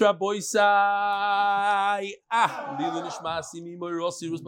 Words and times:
Rabbi 0.00 0.38
Sai. 0.38 2.12
Ah, 2.30 2.76
Lila 2.80 3.02
Nishmasi 3.02 3.60
Mimo 3.62 3.90
Rossi 3.94 4.30
Rus. 4.30 4.40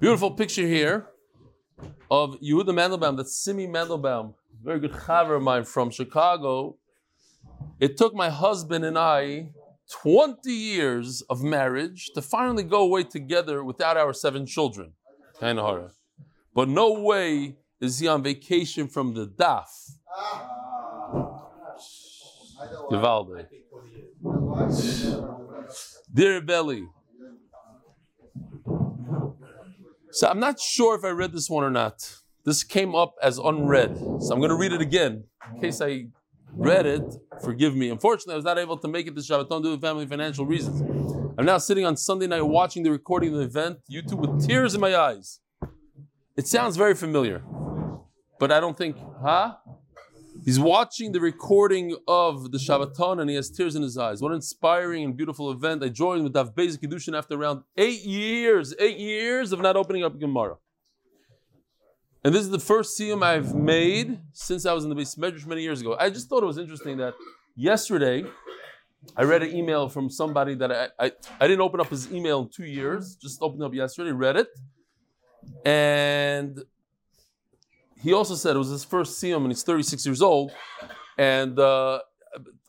Beautiful 0.00 0.32
picture 0.32 0.66
here 0.66 1.06
of 2.10 2.40
Yehuda 2.40 2.70
Mandelbaum, 2.70 3.16
that's 3.16 3.36
Simi 3.36 3.68
Mandelbaum, 3.68 4.34
very 4.60 4.80
good 4.80 4.90
chaver 4.92 5.36
of 5.36 5.42
mine 5.42 5.62
from 5.64 5.90
Chicago. 5.90 6.78
It 7.78 7.96
took 7.96 8.12
my 8.12 8.28
husband 8.28 8.84
and 8.84 8.98
I 8.98 9.50
20 10.02 10.50
years 10.50 11.22
of 11.30 11.44
marriage 11.44 12.10
to 12.14 12.22
finally 12.22 12.64
go 12.64 12.82
away 12.82 13.04
together 13.04 13.62
without 13.62 13.96
our 13.96 14.12
seven 14.12 14.46
children. 14.46 14.94
Kind 15.38 15.60
of. 15.60 15.92
But 16.52 16.68
no 16.68 16.92
way 16.92 17.56
is 17.80 18.00
he 18.00 18.08
on 18.08 18.24
vacation 18.24 18.88
from 18.88 19.14
the 19.14 19.28
DAF. 19.28 19.92
Givaldi. 22.90 23.46
Dear 26.12 26.40
Belly. 26.40 26.88
So 30.10 30.28
I'm 30.28 30.40
not 30.40 30.58
sure 30.58 30.96
if 30.96 31.04
I 31.04 31.10
read 31.10 31.32
this 31.32 31.50
one 31.50 31.64
or 31.64 31.70
not. 31.70 32.22
This 32.44 32.64
came 32.64 32.94
up 32.94 33.14
as 33.22 33.38
unread. 33.38 33.96
So 33.98 34.32
I'm 34.32 34.38
going 34.38 34.50
to 34.50 34.56
read 34.56 34.72
it 34.72 34.80
again. 34.80 35.24
In 35.54 35.60
case 35.60 35.80
I 35.82 36.06
read 36.52 36.86
it, 36.86 37.02
forgive 37.42 37.74
me. 37.76 37.90
Unfortunately, 37.90 38.34
I 38.34 38.36
was 38.36 38.44
not 38.44 38.58
able 38.58 38.78
to 38.78 38.88
make 38.88 39.06
it 39.06 39.14
to 39.14 39.20
Shabbaton 39.20 39.62
due 39.62 39.74
to 39.74 39.80
family 39.80 40.06
financial 40.06 40.46
reasons. 40.46 40.80
I'm 41.36 41.44
now 41.44 41.58
sitting 41.58 41.84
on 41.84 41.96
Sunday 41.96 42.26
night 42.26 42.42
watching 42.42 42.82
the 42.82 42.90
recording 42.90 43.34
of 43.34 43.40
the 43.40 43.44
event, 43.44 43.80
YouTube 43.90 44.20
with 44.20 44.46
tears 44.46 44.74
in 44.74 44.80
my 44.80 44.96
eyes. 44.96 45.40
It 46.36 46.46
sounds 46.46 46.76
very 46.76 46.94
familiar, 46.94 47.42
but 48.38 48.50
I 48.52 48.60
don't 48.60 48.76
think, 48.76 48.96
huh? 49.22 49.56
He's 50.46 50.60
watching 50.60 51.10
the 51.10 51.20
recording 51.20 51.96
of 52.06 52.52
the 52.52 52.58
Shabbaton 52.58 53.20
and 53.20 53.28
he 53.28 53.34
has 53.34 53.50
tears 53.50 53.74
in 53.74 53.82
his 53.82 53.98
eyes. 53.98 54.22
What 54.22 54.30
an 54.30 54.36
inspiring 54.36 55.02
and 55.02 55.16
beautiful 55.16 55.50
event. 55.50 55.82
I 55.82 55.88
joined 55.88 56.22
with 56.22 56.34
Daf 56.34 56.54
Beis 56.54 56.78
Kiddushin 56.78 57.18
after 57.18 57.34
around 57.34 57.64
eight 57.76 58.04
years, 58.04 58.72
eight 58.78 58.96
years 58.96 59.52
of 59.52 59.60
not 59.60 59.74
opening 59.74 60.04
up 60.04 60.20
Gemara. 60.20 60.54
And 62.22 62.32
this 62.32 62.42
is 62.42 62.50
the 62.50 62.60
first 62.60 62.96
siyum 62.96 63.24
I've 63.24 63.56
made 63.56 64.20
since 64.34 64.66
I 64.66 64.72
was 64.72 64.84
in 64.84 64.90
the 64.90 64.94
beis 64.94 65.18
medrash 65.18 65.44
many 65.48 65.62
years 65.62 65.80
ago. 65.80 65.96
I 65.98 66.10
just 66.10 66.28
thought 66.28 66.44
it 66.44 66.46
was 66.46 66.58
interesting 66.58 66.98
that 66.98 67.14
yesterday 67.56 68.24
I 69.16 69.24
read 69.24 69.42
an 69.42 69.52
email 69.52 69.88
from 69.88 70.08
somebody 70.08 70.54
that 70.54 70.70
I, 70.70 71.06
I, 71.06 71.12
I 71.40 71.48
didn't 71.48 71.62
open 71.62 71.80
up 71.80 71.88
his 71.88 72.12
email 72.12 72.42
in 72.42 72.50
two 72.50 72.66
years, 72.66 73.16
just 73.16 73.42
opened 73.42 73.64
up 73.64 73.74
yesterday, 73.74 74.12
read 74.12 74.36
it. 74.36 74.48
And 75.64 76.62
he 78.06 78.12
also 78.12 78.36
said 78.36 78.54
it 78.54 78.58
was 78.60 78.70
his 78.70 78.84
first 78.84 79.20
siyum 79.20 79.38
and 79.38 79.48
he's 79.48 79.64
36 79.64 80.06
years 80.06 80.22
old. 80.22 80.52
And 81.18 81.58
uh, 81.58 81.98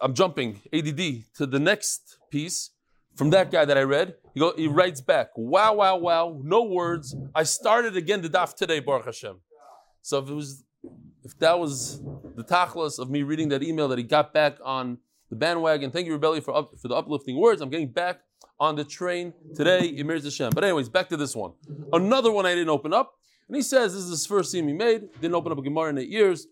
I'm 0.01 0.15
jumping 0.15 0.61
ADD 0.73 1.25
to 1.35 1.45
the 1.45 1.59
next 1.59 2.17
piece 2.31 2.71
from 3.15 3.29
that 3.29 3.51
guy 3.51 3.63
that 3.63 3.77
I 3.77 3.83
read. 3.83 4.15
He, 4.33 4.39
go, 4.39 4.53
he 4.57 4.67
writes 4.67 4.99
back, 4.99 5.27
wow, 5.35 5.75
wow, 5.75 5.97
wow, 5.97 6.41
no 6.43 6.63
words. 6.63 7.15
I 7.35 7.43
started 7.43 7.95
again 7.95 8.23
the 8.23 8.29
daf 8.29 8.55
today, 8.55 8.79
Baruch 8.79 9.05
Hashem. 9.05 9.37
So 10.01 10.17
if 10.17 10.27
it 10.27 10.33
was, 10.33 10.63
if 11.23 11.37
that 11.37 11.59
was 11.59 12.01
the 12.35 12.43
tachlis 12.43 12.97
of 12.97 13.11
me 13.11 13.21
reading 13.21 13.49
that 13.49 13.61
email 13.61 13.87
that 13.89 13.99
he 13.99 14.03
got 14.03 14.33
back 14.33 14.57
on 14.65 14.97
the 15.29 15.35
bandwagon, 15.35 15.91
thank 15.91 16.07
you, 16.07 16.13
Reb 16.13 16.23
Eli, 16.23 16.39
for, 16.39 16.55
up, 16.55 16.71
for 16.81 16.87
the 16.87 16.95
uplifting 16.95 17.39
words. 17.39 17.61
I'm 17.61 17.69
getting 17.69 17.91
back 17.91 18.21
on 18.59 18.75
the 18.75 18.83
train 18.83 19.33
today, 19.55 19.95
Emir 19.95 20.19
Hashem. 20.19 20.49
But 20.55 20.63
anyways, 20.63 20.89
back 20.89 21.09
to 21.09 21.17
this 21.17 21.35
one. 21.35 21.51
Another 21.93 22.31
one 22.31 22.47
I 22.47 22.55
didn't 22.55 22.69
open 22.69 22.91
up. 22.91 23.13
And 23.47 23.55
he 23.55 23.61
says 23.61 23.93
this 23.93 24.03
is 24.03 24.09
his 24.09 24.25
first 24.25 24.51
scene 24.51 24.67
he 24.67 24.73
made. 24.73 25.11
Didn't 25.21 25.35
open 25.35 25.51
up 25.51 25.57
a 25.57 25.61
Gemara 25.61 25.89
in 25.89 25.97
eight 25.97 26.09
years. 26.09 26.47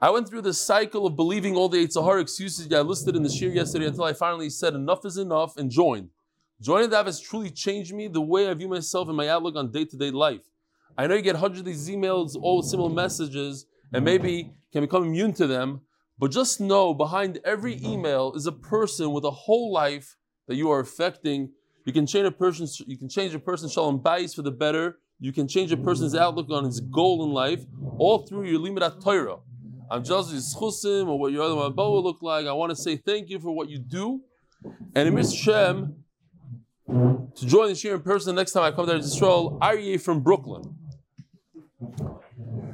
I 0.00 0.10
went 0.10 0.28
through 0.28 0.42
the 0.42 0.52
cycle 0.52 1.06
of 1.06 1.16
believing 1.16 1.56
all 1.56 1.68
the 1.68 1.88
Sahara 1.88 2.20
excuses 2.20 2.70
I 2.72 2.80
listed 2.80 3.16
in 3.16 3.22
the 3.22 3.28
shiur 3.28 3.54
yesterday 3.54 3.86
until 3.86 4.04
I 4.04 4.12
finally 4.12 4.50
said 4.50 4.74
enough 4.74 5.04
is 5.04 5.16
enough 5.16 5.56
and 5.56 5.70
joined. 5.70 6.10
Joining 6.60 6.90
that 6.90 7.06
has 7.06 7.20
truly 7.20 7.50
changed 7.50 7.94
me 7.94 8.08
the 8.08 8.20
way 8.20 8.48
I 8.48 8.54
view 8.54 8.68
myself 8.68 9.08
and 9.08 9.16
my 9.16 9.28
outlook 9.28 9.56
on 9.56 9.70
day-to-day 9.70 10.10
life. 10.10 10.42
I 10.96 11.06
know 11.06 11.14
you 11.14 11.22
get 11.22 11.36
hundreds 11.36 11.60
of 11.60 11.66
these 11.66 11.88
emails, 11.88 12.36
all 12.40 12.62
similar 12.62 12.90
messages, 12.90 13.66
and 13.92 14.04
maybe 14.04 14.52
can 14.72 14.82
become 14.82 15.04
immune 15.04 15.32
to 15.34 15.46
them, 15.46 15.80
but 16.18 16.30
just 16.30 16.60
know 16.60 16.94
behind 16.94 17.40
every 17.44 17.80
email 17.84 18.32
is 18.34 18.46
a 18.46 18.52
person 18.52 19.12
with 19.12 19.24
a 19.24 19.30
whole 19.30 19.72
life 19.72 20.16
that 20.48 20.56
you 20.56 20.70
are 20.70 20.80
affecting. 20.80 21.50
You 21.84 21.92
can 21.92 22.06
change 22.06 22.26
a 22.26 22.30
person's 22.30 22.80
you 22.80 22.96
can 22.98 23.08
change 23.08 23.34
a 23.34 23.38
person's 23.38 23.72
shalom 23.72 24.00
bayis 24.00 24.34
for 24.34 24.42
the 24.42 24.50
better. 24.50 24.98
You 25.20 25.32
can 25.32 25.48
change 25.48 25.72
a 25.72 25.76
person's 25.76 26.14
outlook 26.14 26.50
on 26.50 26.64
his 26.64 26.80
goal 26.80 27.24
in 27.24 27.30
life, 27.30 27.64
all 27.98 28.26
through 28.26 28.44
your 28.44 28.60
limud 28.60 29.02
Torah. 29.02 29.38
I'm 29.90 30.02
jealous 30.02 30.30
just 30.30 30.56
chusim 30.56 31.08
or 31.08 31.18
what 31.18 31.32
your 31.32 31.42
other 31.42 31.54
will 31.54 32.02
look 32.02 32.22
like. 32.22 32.46
I 32.46 32.52
want 32.52 32.70
to 32.70 32.76
say 32.76 32.96
thank 32.96 33.28
you 33.28 33.38
for 33.38 33.52
what 33.52 33.68
you 33.68 33.78
do. 33.78 34.22
And 34.94 35.18
in 35.18 35.30
Shem, 35.30 35.96
to 36.88 37.46
join 37.46 37.68
the 37.68 37.74
shiur 37.74 37.94
in 37.94 38.00
person 38.00 38.34
the 38.34 38.40
next 38.40 38.52
time 38.52 38.62
I 38.64 38.70
come 38.70 38.86
there 38.86 38.98
to 38.98 39.04
Israel, 39.04 39.58
Aryeh 39.60 40.00
from 40.00 40.20
Brooklyn. 40.20 40.76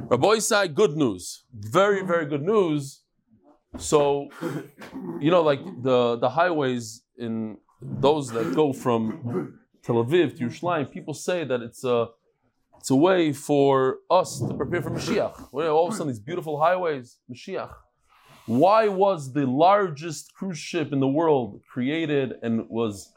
Rabbi 0.09 0.39
side, 0.39 0.75
good 0.75 0.97
news. 0.97 1.45
Very, 1.53 2.03
very 2.05 2.27
good 2.27 2.43
news. 2.43 3.03
So, 3.79 4.29
you 5.21 5.31
know, 5.31 5.43
like 5.43 5.61
the, 5.83 6.17
the 6.17 6.31
highways 6.31 7.03
in 7.17 7.59
those 7.81 8.31
that 8.33 8.55
go 8.55 8.73
from 8.73 9.59
Tel 9.83 9.97
Aviv 9.97 10.37
to 10.39 10.47
Yerushalayim, 10.47 10.91
people 10.91 11.15
say 11.15 11.45
that 11.45 11.61
it's 11.61 11.85
a 11.85 12.09
it's 12.81 12.89
a 12.89 12.97
way 12.97 13.31
for 13.35 13.99
us 14.11 14.39
to 14.39 14.55
prepare 14.55 14.81
for 14.81 14.89
Mashiach. 14.89 15.53
All 15.53 15.87
of 15.87 15.93
a 15.93 15.97
sudden, 15.97 16.09
these 16.09 16.19
beautiful 16.19 16.59
highways, 16.59 17.19
Mashiach. 17.31 17.75
Why 18.47 18.89
was 18.89 19.35
the 19.35 19.47
largest 19.47 20.33
cruise 20.33 20.57
ship 20.57 20.91
in 20.91 20.99
the 20.99 21.07
world 21.07 21.61
created 21.71 22.37
and 22.43 22.67
was 22.71 23.13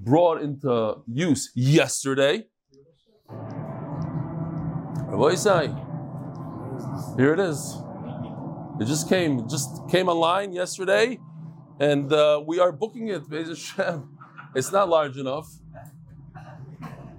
brought 0.00 0.42
into 0.42 1.00
use 1.06 1.52
yesterday? 1.54 2.48
Here 7.16 7.34
it 7.34 7.38
is. 7.38 7.76
It 8.80 8.86
just 8.86 9.08
came, 9.08 9.48
just 9.48 9.88
came 9.88 10.08
online 10.08 10.52
yesterday, 10.52 11.20
and 11.78 12.12
uh, 12.12 12.42
we 12.44 12.58
are 12.58 12.72
booking 12.72 13.08
it. 13.08 13.22
It's 13.30 14.72
not 14.72 14.88
large 14.88 15.18
enough 15.18 15.46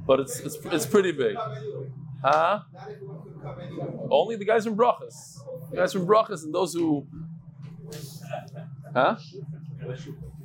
but 0.05 0.19
it's 0.19 0.39
it's, 0.39 0.57
it's 0.65 0.85
pretty 0.85 1.11
big. 1.11 1.35
Huh? 2.23 2.61
Only 4.09 4.35
the 4.35 4.45
guys 4.45 4.63
from 4.65 4.77
Brachas. 4.77 5.39
The 5.71 5.77
guys 5.77 5.93
from 5.93 6.05
Brachas 6.07 6.43
and 6.43 6.53
those 6.53 6.73
who. 6.73 7.05
Huh? 8.93 9.17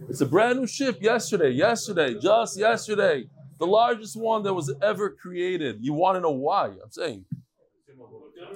It's 0.09 0.21
a 0.21 0.27
brand 0.27 0.59
new 0.59 0.67
ship 0.67 1.01
yesterday, 1.01 1.51
yesterday, 1.51 2.19
just 2.19 2.59
yesterday. 2.59 3.29
The 3.59 3.67
largest 3.67 4.17
one 4.17 4.43
that 4.45 4.55
was 4.55 4.73
ever 4.83 5.11
created. 5.11 5.79
You 5.81 5.93
want 5.93 6.17
to 6.17 6.21
know 6.21 6.31
why? 6.31 6.67
I'm 6.67 6.91
saying. 6.91 7.25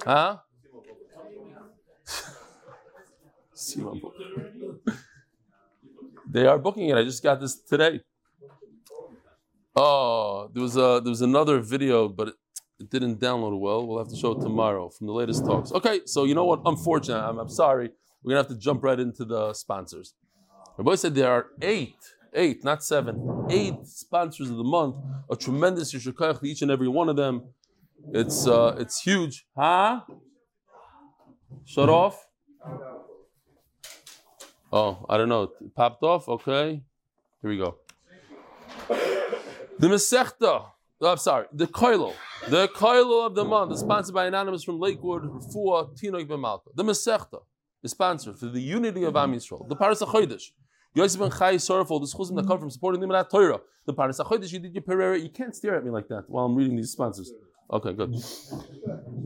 Huh? 0.03 0.37
they 6.29 6.45
are 6.45 6.57
booking 6.57 6.89
it. 6.89 6.97
I 6.97 7.03
just 7.03 7.21
got 7.21 7.39
this 7.39 7.55
today. 7.55 8.01
Oh, 9.75 10.49
there 10.53 10.61
was 10.61 10.75
a 10.75 11.01
there 11.03 11.09
was 11.09 11.21
another 11.21 11.59
video, 11.59 12.07
but 12.07 12.27
it, 12.29 12.35
it, 12.79 12.89
didn't 12.91 13.19
download 13.19 13.59
well. 13.59 13.87
We'll 13.87 13.97
have 13.97 14.09
to 14.09 14.15
show 14.15 14.33
it 14.33 14.41
tomorrow 14.41 14.89
from 14.89 15.07
the 15.07 15.13
latest 15.13 15.45
talks. 15.45 15.71
Okay, 15.71 16.01
so 16.05 16.25
you 16.25 16.35
know 16.35 16.45
what? 16.45 16.61
Unfortunate. 16.65 17.17
I'm, 17.19 17.39
I'm 17.39 17.49
sorry. 17.49 17.89
We're 18.21 18.31
gonna 18.31 18.41
have 18.41 18.49
to 18.49 18.57
jump 18.57 18.83
right 18.83 18.99
into 18.99 19.25
the 19.25 19.53
sponsors. 19.53 20.13
My 20.77 20.83
boy 20.83 20.95
said 20.95 21.15
there 21.15 21.31
are 21.31 21.47
eight, 21.61 21.95
eight, 22.35 22.63
not 22.63 22.83
seven, 22.83 23.47
eight 23.49 23.85
sponsors 23.85 24.51
of 24.51 24.57
the 24.57 24.63
month. 24.63 24.95
A 25.31 25.35
tremendous 25.35 25.91
yishukayach 25.93 26.39
to 26.39 26.45
each 26.45 26.61
and 26.61 26.69
every 26.69 26.87
one 26.87 27.09
of 27.09 27.15
them. 27.15 27.43
It's 28.11 28.45
uh, 28.45 28.75
it's 28.77 29.01
huge, 29.01 29.47
huh? 29.57 30.01
Shut 31.65 31.89
off. 31.89 32.27
Oh, 34.71 35.05
I 35.09 35.17
don't 35.17 35.29
know. 35.29 35.43
It 35.43 35.75
popped 35.75 36.03
off. 36.03 36.29
Okay, 36.29 36.83
here 37.41 37.49
we 37.49 37.57
go. 37.57 37.77
The 39.79 39.87
Masechta, 39.87 40.65
oh, 41.01 41.07
I'm 41.07 41.17
sorry, 41.17 41.47
the 41.51 41.67
Koilo, 41.67 42.13
the 42.47 42.67
Koilo 42.69 43.25
of 43.25 43.35
the 43.35 43.43
month 43.43 43.71
is 43.73 43.79
sponsored 43.79 44.13
by 44.13 44.27
Anonymous 44.27 44.63
from 44.63 44.79
Lakewood, 44.79 45.23
Rafua, 45.23 45.99
Tinoik 45.99 46.27
B'Malka. 46.27 46.67
The 46.75 46.83
Masechta 46.83 47.39
is 47.81 47.91
sponsored 47.91 48.37
for 48.37 48.45
the 48.45 48.61
unity 48.61 49.03
of 49.03 49.15
Am 49.15 49.33
Yisrael. 49.33 49.67
The 49.67 49.75
Parnas 49.75 50.01
HaChodesh, 50.01 50.51
Yosef 50.93 51.19
ben 51.19 51.31
Chai 51.31 51.57
sorrowful, 51.57 51.99
the 51.99 52.05
schuzim 52.05 52.35
that 52.35 52.47
come 52.47 52.59
from 52.59 52.69
supporting 52.69 53.01
the 53.01 53.07
Imanat 53.07 53.29
Torah. 53.29 53.59
The 53.85 53.93
Parnas 53.93 54.19
HaChodesh, 54.19 54.53
Yedidya 54.53 54.85
Pereira, 54.85 55.17
you 55.19 55.29
can't 55.29 55.55
stare 55.55 55.75
at 55.75 55.83
me 55.83 55.89
like 55.89 56.07
that 56.07 56.25
while 56.27 56.45
I'm 56.45 56.55
reading 56.55 56.75
these 56.75 56.91
sponsors. 56.91 57.31
Okay, 57.71 57.93
good. 57.93 58.11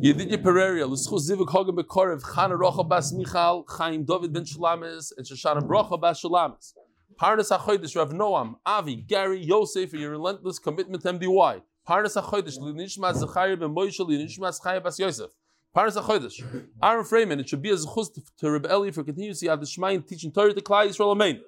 Yedidya 0.02 0.42
Pereira, 0.42 0.86
L'schuz 0.88 1.30
Zivuk 1.30 1.50
Hogan 1.50 1.76
Bekorev, 1.76 2.22
Chana 2.22 2.58
Rocha 2.58 2.84
Bas 2.84 3.12
Michal, 3.12 3.66
Chaim 3.68 4.06
David 4.06 4.32
ben 4.34 4.46
Shalamis, 4.46 5.12
and 5.18 5.28
Shoshana 5.28 5.62
Brocha 5.62 6.00
Bas 6.00 6.22
Shalamis. 6.24 6.74
Parnas 7.20 7.50
HaChodesh, 7.50 7.96
Rav 7.96 8.12
Noam, 8.12 8.58
Avi, 8.64 8.96
Gary, 8.96 9.40
Yosef, 9.44 9.90
for 9.90 9.98
your 9.98 10.12
relentless 10.12 10.60
commitment 10.60 11.02
to 11.02 11.14
MDY. 11.14 11.64
Parnas 11.88 12.16
HaChodesh, 12.16 12.60
Linishmas 12.60 13.16
Zechariah 13.16 13.58
ben 13.58 13.70
Moishe, 13.70 14.00
Linishmas 14.00 14.62
Chaya 14.62 14.84
bas 14.84 15.00
Yosef. 15.00 15.32
Parnas 15.76 16.00
HaChodesh. 16.00 16.68
Ahron 16.82 17.10
Fraiman, 17.10 17.40
it 17.40 17.50
should 17.50 17.64
be 17.64 17.72
a 17.72 17.76
zechus 17.76 18.10
to 18.38 18.52
Reb 18.52 18.68
Eli 18.68 18.92
for 18.92 19.04
continuously 19.04 19.50
at 19.50 19.60
the 19.60 19.66
Shemayin 19.66 20.08
teaching 20.08 20.32
Torah 20.32 20.54
to 20.54 20.62
Klal 20.62 20.88
Yisrael 20.88 21.12
Amen. 21.12 21.42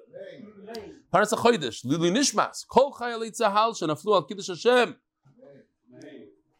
Parnas 1.14 1.32
HaChodesh, 1.32 1.84
Lili 1.84 2.10
Nishmas, 2.10 2.66
Kol 2.66 2.92
Chayalei 2.92 3.30
Tzahal, 3.30 3.80
Shenaflu 3.80 4.14
Al 4.14 4.24
Kiddush 4.24 4.48
Hashem. 4.48 4.96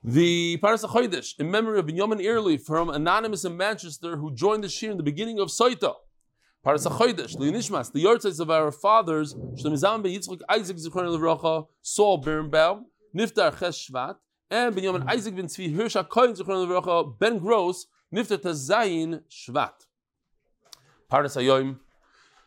The 0.05 0.59
Parnas 0.62 0.85
HaChodesh, 0.85 1.41
in 1.41 1.51
memory 1.51 1.81
of 1.81 1.87
Binyamin 1.87 2.25
Airley 2.25 2.59
from 2.59 2.91
Anonymous 2.91 3.45
in 3.45 3.57
Manchester 3.57 4.17
who 4.17 4.33
joined 4.33 4.62
the 4.62 4.69
Shiur 4.69 4.93
in 4.93 4.97
the 4.99 5.03
beginning 5.03 5.41
of 5.41 5.49
Soita. 5.49 5.95
Parnas 6.65 6.87
HaChodesh, 6.87 7.39
Lili 7.39 7.57
Nishmas, 7.57 7.91
the 7.91 8.05
Yortzais 8.05 8.39
of 8.39 8.51
our 8.51 8.71
fathers, 8.71 9.35
Shlemizam 9.35 10.03
Ben 10.03 10.12
Yitzchak 10.12 10.43
Isaac 10.47 10.77
Zichron 10.77 11.09
Levracha, 11.09 11.67
Sol 11.81 12.19
Birnbaum, 12.23 12.85
Niftar 13.17 13.59
Ches 13.59 13.89
Shvat, 13.89 14.17
and 14.51 14.77
Binyamin 14.77 15.09
Isaac 15.09 15.35
Ben 15.35 15.47
Tzvi 15.47 15.75
Hirsch 15.75 15.97
HaKoyin 15.97 16.39
Zichron 16.39 16.67
Levracha, 16.67 17.19
Ben 17.19 17.39
Gross, 17.39 17.87
Niftar 18.15 18.37
Tazayin 18.37 19.23
Shvat. 19.31 19.73
Paras 21.09 21.35
HaYoim, 21.35 21.79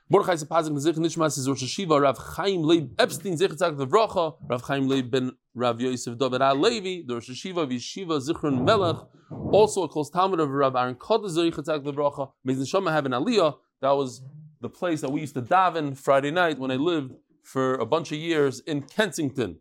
Mordechai 0.10 0.36
Sapoznick 0.36 0.74
Nezich 0.74 0.98
Nishmas 0.98 1.40
is 1.40 1.50
Rosh 1.50 1.64
Yeshiva, 1.64 2.00
Rav 2.00 2.20
Chaim 2.20 2.62
Leib 2.62 2.92
Epstein 3.00 3.36
Zich 3.36 3.50
Tzak 3.54 3.76
Levracha, 3.76 4.36
Rav 4.48 4.62
Chaim 4.62 4.88
Leib 4.88 5.10
Ben 5.10 5.32
Rav 5.56 5.82
Yosef 5.82 6.20
David 6.20 6.40
Levi, 6.58 7.02
the 7.08 7.16
Rosh 7.16 7.32
Yeshiva 7.32 7.66
Zichron 7.66 8.64
Meilech, 8.64 9.08
also 9.52 9.82
a 9.82 9.90
close 9.90 10.12
Talmud 10.12 10.40
of 10.40 10.52
Rav 10.52 10.76
Aaron 10.76 10.94
Kotler 10.94 11.30
Zich 11.30 11.56
Tzak 11.56 11.84
Levracha, 11.84 12.32
Mezin 12.48 12.62
Shoma 12.72 12.92
have 12.92 13.08
an 13.08 13.14
Aliyah, 13.14 13.56
that 13.84 13.92
was 13.92 14.22
the 14.62 14.70
place 14.70 15.02
that 15.02 15.12
we 15.12 15.20
used 15.20 15.34
to 15.34 15.42
daven 15.42 15.98
Friday 15.98 16.32
night 16.32 16.58
when 16.58 16.72
I 16.72 16.78
lived 16.78 17.16
for 17.44 17.76
a 17.76 17.86
bunch 17.86 18.14
of 18.14 18.18
years 18.18 18.62
in 18.62 18.82
Kensington. 18.84 19.60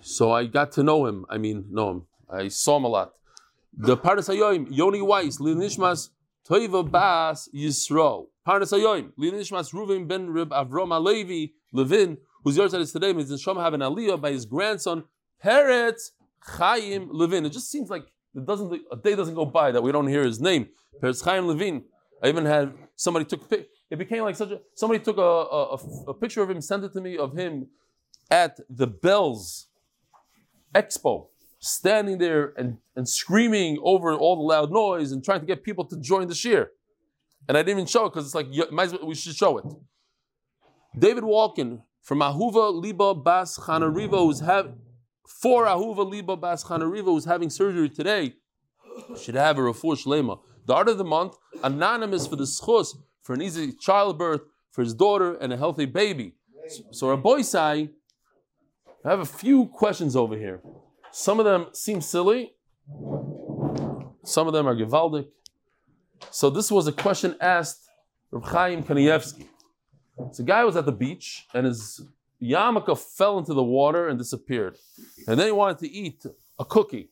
So 0.00 0.32
I 0.32 0.46
got 0.46 0.72
to 0.72 0.82
know 0.82 1.06
him. 1.06 1.24
I 1.30 1.38
mean, 1.38 1.66
know 1.70 1.90
him. 1.90 2.06
I 2.28 2.48
saw 2.48 2.76
him 2.76 2.84
a 2.84 2.88
lot. 2.88 3.12
The 3.72 3.96
Hayoim, 3.96 4.66
Yoni 4.68 5.00
Weiss, 5.00 5.38
Linishmas, 5.38 6.08
Toiva 6.48 6.90
Bas 6.90 7.48
Yisro. 7.54 8.26
Hayoim, 8.44 9.12
Linishmas, 9.16 9.72
Reuven 9.72 10.08
ben 10.08 10.30
Rib 10.30 10.50
Avrom 10.50 10.88
Alevi, 10.88 11.52
Levin, 11.72 12.18
whose 12.42 12.56
yours 12.56 12.74
is 12.74 12.90
today, 12.90 13.12
means 13.12 13.30
in 13.30 13.36
Shom 13.36 13.62
have 13.62 13.74
an 13.74 13.80
Aliyah 13.80 14.20
by 14.20 14.32
his 14.32 14.44
grandson, 14.44 15.04
Peretz 15.44 16.10
Chaim 16.40 17.08
Levin. 17.12 17.46
It 17.46 17.50
just 17.50 17.70
seems 17.70 17.90
like 17.90 18.06
it 18.34 18.44
doesn't 18.44 18.80
a 18.90 18.96
day 18.96 19.14
doesn't 19.14 19.36
go 19.36 19.44
by 19.44 19.70
that 19.70 19.82
we 19.82 19.92
don't 19.92 20.08
hear 20.08 20.24
his 20.24 20.40
name. 20.40 20.68
Peretz 21.00 21.24
Chaim 21.24 21.46
Levin. 21.46 21.84
I 22.22 22.28
even 22.28 22.44
had 22.44 22.74
somebody 22.96 23.24
took 23.24 23.50
it 23.50 23.98
became 23.98 24.22
like 24.22 24.36
such 24.36 24.50
a 24.50 24.60
somebody 24.74 25.02
took 25.02 25.18
a, 25.18 25.20
a, 25.20 25.78
a 26.08 26.14
picture 26.14 26.42
of 26.42 26.50
him, 26.50 26.60
sent 26.60 26.84
it 26.84 26.92
to 26.92 27.00
me 27.00 27.16
of 27.16 27.36
him 27.36 27.68
at 28.30 28.60
the 28.68 28.86
Bells 28.86 29.68
Expo, 30.74 31.28
standing 31.58 32.18
there 32.18 32.52
and, 32.56 32.78
and 32.94 33.08
screaming 33.08 33.78
over 33.82 34.14
all 34.14 34.36
the 34.36 34.42
loud 34.42 34.70
noise 34.70 35.12
and 35.12 35.24
trying 35.24 35.40
to 35.40 35.46
get 35.46 35.64
people 35.64 35.84
to 35.86 35.96
join 36.00 36.28
the 36.28 36.34
shear. 36.34 36.70
And 37.48 37.56
I 37.56 37.62
didn't 37.62 37.78
even 37.78 37.86
show 37.86 38.06
it 38.06 38.10
because 38.10 38.26
it's 38.26 38.34
like 38.34 38.48
we 39.02 39.14
should 39.14 39.34
show 39.34 39.58
it. 39.58 39.64
David 40.96 41.24
Walkin 41.24 41.82
from 42.02 42.20
Ahuva 42.20 42.72
Liba 42.74 43.14
Bas 43.14 43.58
Chanariva, 43.58 44.18
who's 44.18 44.40
have 44.40 44.74
for 45.26 45.64
Ahuva 45.64 46.08
Liba 46.08 46.36
Bas 46.36 46.64
Chanariva, 46.64 47.06
who's 47.06 47.24
having 47.24 47.50
surgery 47.50 47.88
today, 47.88 48.34
should 49.20 49.34
have 49.34 49.58
a 49.58 49.60
refuah 49.60 49.96
shlema. 49.96 50.38
The 50.70 50.76
art 50.76 50.88
of 50.88 50.98
the 50.98 51.04
month, 51.04 51.36
anonymous 51.64 52.28
for 52.28 52.36
the 52.36 52.44
schus, 52.44 52.96
for 53.22 53.34
an 53.34 53.42
easy 53.42 53.72
childbirth, 53.72 54.42
for 54.70 54.82
his 54.82 54.94
daughter, 54.94 55.34
and 55.34 55.52
a 55.52 55.56
healthy 55.56 55.84
baby. 55.84 56.36
So, 56.68 56.82
so 56.92 57.10
Rabbi 57.10 57.42
I 57.56 57.88
have 59.02 59.18
a 59.18 59.24
few 59.24 59.66
questions 59.66 60.14
over 60.14 60.36
here. 60.36 60.62
Some 61.10 61.40
of 61.40 61.44
them 61.44 61.66
seem 61.72 62.00
silly, 62.00 62.52
some 64.22 64.46
of 64.46 64.52
them 64.52 64.68
are 64.68 64.76
gewaldic. 64.76 65.26
So 66.30 66.50
this 66.50 66.70
was 66.70 66.86
a 66.86 66.92
question 66.92 67.34
asked 67.40 67.88
Reb 68.30 68.44
Chaim 68.44 68.84
Kanievsky. 68.84 69.48
So 70.30 70.44
guy 70.44 70.62
was 70.62 70.76
at 70.76 70.86
the 70.86 70.92
beach 70.92 71.48
and 71.52 71.66
his 71.66 72.00
yarmulke 72.40 72.96
fell 72.96 73.38
into 73.38 73.54
the 73.54 73.64
water 73.64 74.06
and 74.06 74.16
disappeared. 74.16 74.76
And 75.26 75.36
then 75.36 75.46
he 75.46 75.52
wanted 75.52 75.78
to 75.78 75.90
eat 75.90 76.24
a 76.60 76.64
cookie. 76.64 77.10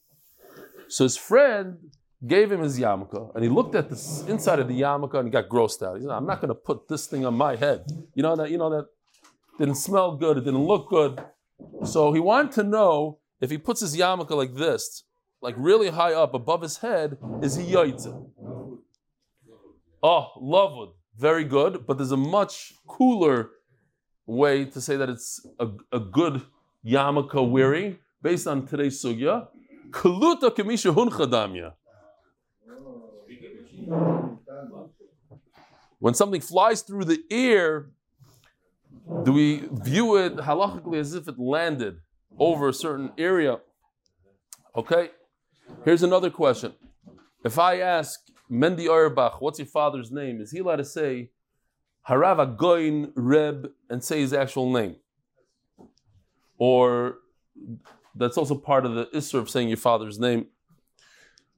So 0.87 1.03
his 1.03 1.17
friend 1.17 1.79
gave 2.27 2.51
him 2.51 2.61
his 2.61 2.79
yarmulke, 2.79 3.35
and 3.35 3.45
he 3.45 3.49
looked 3.49 3.75
at 3.75 3.89
the 3.89 4.25
inside 4.29 4.59
of 4.59 4.69
the 4.69 4.81
yarmulke 4.81 5.15
and 5.15 5.29
he 5.29 5.31
got 5.31 5.49
grossed 5.49 5.83
out. 5.87 5.97
He 5.97 6.03
said, 6.03 6.11
"I'm 6.11 6.27
not 6.27 6.41
going 6.41 6.49
to 6.49 6.55
put 6.55 6.89
this 6.89 7.07
thing 7.07 7.25
on 7.25 7.35
my 7.35 7.57
head." 7.57 7.85
You 8.15 8.23
know 8.23 8.35
that. 8.37 8.51
You 8.51 8.59
know 8.59 8.71
that 8.71 8.87
didn't 9.59 9.77
smell 9.77 10.17
good. 10.17 10.39
It 10.39 10.45
didn't 10.45 10.65
look 10.65 10.89
good. 10.89 11.21
So 11.85 12.13
he 12.13 12.21
wanted 12.21 12.53
to 12.53 12.63
know 12.63 13.19
if 13.41 13.51
he 13.51 13.59
puts 13.59 13.81
his 13.81 13.97
yarmulke 13.97 14.31
like 14.31 14.55
this, 14.55 15.05
like 15.41 15.55
really 15.59 15.91
high 15.91 16.13
up 16.13 16.35
above 16.35 16.63
his 16.63 16.79
head, 16.79 17.19
is 17.43 17.57
he 17.57 17.73
yaitze? 17.73 18.13
Oh, 20.03 20.27
lovewood, 20.41 20.91
very 21.17 21.45
good. 21.45 21.87
But 21.87 21.99
there's 21.99 22.13
a 22.13 22.17
much 22.17 22.73
cooler 22.87 23.51
way 24.27 24.65
to 24.65 24.81
say 24.81 24.97
that 24.97 25.09
it's 25.09 25.45
a, 25.59 25.69
a 25.93 26.01
good 26.01 26.43
yarmulke 26.85 27.51
wearing 27.51 27.99
based 28.23 28.47
on 28.47 28.67
today's 28.67 29.03
sugya. 29.03 29.49
Kaluta 29.91 30.51
kamisha 30.51 30.95
hunchadamya. 30.95 31.73
When 35.99 36.15
something 36.15 36.41
flies 36.41 36.83
through 36.83 37.05
the 37.05 37.23
air, 37.31 37.87
do 39.25 39.33
we 39.33 39.69
view 39.73 40.17
it 40.17 40.37
halachically 40.37 40.99
as 40.99 41.15
if 41.15 41.29
it 41.29 41.39
landed 41.39 42.01
over 42.39 42.69
a 42.69 42.73
certain 42.73 43.11
area? 43.19 43.59
Okay, 44.77 45.11
here's 45.85 46.03
another 46.03 46.31
question. 46.31 46.73
If 47.45 47.59
I 47.59 47.81
ask 47.81 48.21
Mendy 48.51 48.87
Auerbach, 48.87 49.41
what's 49.41 49.59
your 49.59 49.67
father's 49.67 50.13
name? 50.13 50.41
Is 50.41 50.53
he 50.53 50.59
allowed 50.59 50.77
to 50.77 50.85
say 50.85 51.31
Harav 52.09 52.57
Agoin 52.57 53.13
Reb 53.17 53.71
and 53.91 54.03
say 54.03 54.21
his 54.21 54.33
actual 54.33 54.73
name? 54.73 54.97
Or 56.59 57.19
that's 58.15 58.37
also 58.37 58.55
part 58.55 58.87
of 58.87 58.95
the 58.95 59.07
Isser 59.07 59.39
of 59.39 59.51
saying 59.51 59.69
your 59.69 59.77
father's 59.77 60.19
name. 60.19 60.47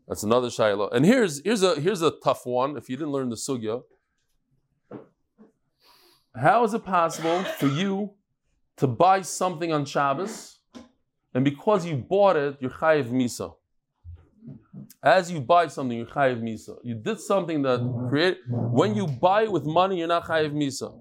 That's 0.09 0.23
another 0.23 0.49
shayla. 0.49 0.93
And 0.93 1.05
here's 1.05 1.43
here's 1.45 1.63
a 1.63 1.81
here's 1.81 2.03
a 2.03 2.11
tough 2.11 2.45
one. 2.45 2.77
If 2.77 2.89
you 2.91 2.97
didn't 2.97 3.13
learn 3.13 3.29
the 3.29 3.37
sugya, 3.37 3.83
how 6.35 6.65
is 6.65 6.75
it 6.75 6.85
possible 6.85 7.43
for 7.59 7.67
you 7.67 8.11
to 8.77 8.87
buy 8.87 9.23
something 9.23 9.73
on 9.73 9.85
Shabbos, 9.85 10.59
and 11.35 11.45
because 11.45 11.87
you 11.87 11.97
bought 11.97 12.37
it, 12.37 12.57
you're 12.61 12.71
chayiv 12.71 13.11
misa? 13.11 13.55
As 15.03 15.31
you 15.31 15.41
buy 15.41 15.67
something, 15.69 15.97
you're 15.97 16.07
chayiv 16.07 16.43
misa. 16.43 16.77
You 16.83 16.95
did 16.95 17.21
something 17.21 17.63
that 17.63 17.81
create. 18.09 18.39
When 18.49 18.95
you 18.95 19.07
buy 19.07 19.43
it 19.43 19.53
with 19.53 19.65
money, 19.65 19.99
you're 19.99 20.09
not 20.09 20.25
chayiv 20.25 20.53
misa. 20.53 21.01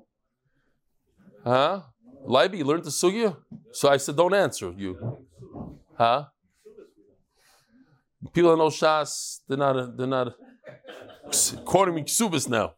Huh? 1.44 1.82
Leiby, 2.28 2.58
you 2.58 2.66
learned 2.66 2.84
the 2.84 2.90
sugya? 2.90 3.38
So 3.72 3.90
I 3.90 3.98
said, 3.98 4.18
don't 4.18 4.34
answer 4.34 4.74
you. 4.76 5.18
Huh? 5.98 6.26
People 8.34 8.52
that 8.52 8.58
know 8.58 8.68
Shas, 8.68 9.40
they're 9.48 9.58
not, 9.58 9.96
they're 9.98 10.06
not 10.06 10.36
quoting 11.64 11.96
me 11.96 12.04
ksubas 12.04 12.50
now. 12.50 12.74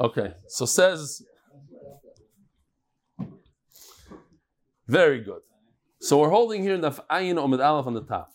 Okay, 0.00 0.32
so 0.46 0.64
says, 0.64 1.24
very 4.86 5.20
good. 5.20 5.40
So 6.00 6.20
we're 6.20 6.30
holding 6.30 6.62
here 6.62 6.78
the 6.78 6.90
Ayin 6.90 7.34
Omid 7.34 7.64
Aleph 7.64 7.86
on 7.86 7.94
the 7.94 8.02
top. 8.02 8.30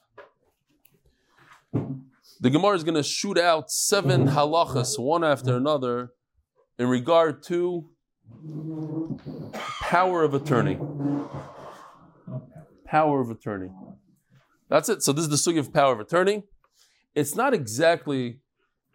The 2.41 2.49
Gemara 2.49 2.75
is 2.75 2.83
going 2.83 2.95
to 2.95 3.03
shoot 3.03 3.37
out 3.37 3.71
seven 3.71 4.27
halachas, 4.27 4.99
one 4.99 5.23
after 5.23 5.55
another, 5.55 6.11
in 6.77 6.87
regard 6.89 7.41
to 7.43 7.89
power 9.83 10.23
of 10.23 10.33
attorney. 10.33 10.77
Power 12.85 13.21
of 13.21 13.29
attorney. 13.29 13.69
That's 14.67 14.89
it. 14.89 15.01
So 15.01 15.13
this 15.13 15.25
is 15.25 15.29
the 15.29 15.51
sugi 15.51 15.59
of 15.59 15.73
power 15.73 15.93
of 15.93 16.01
attorney. 16.01 16.43
It's 17.15 17.35
not 17.35 17.53
exactly 17.53 18.39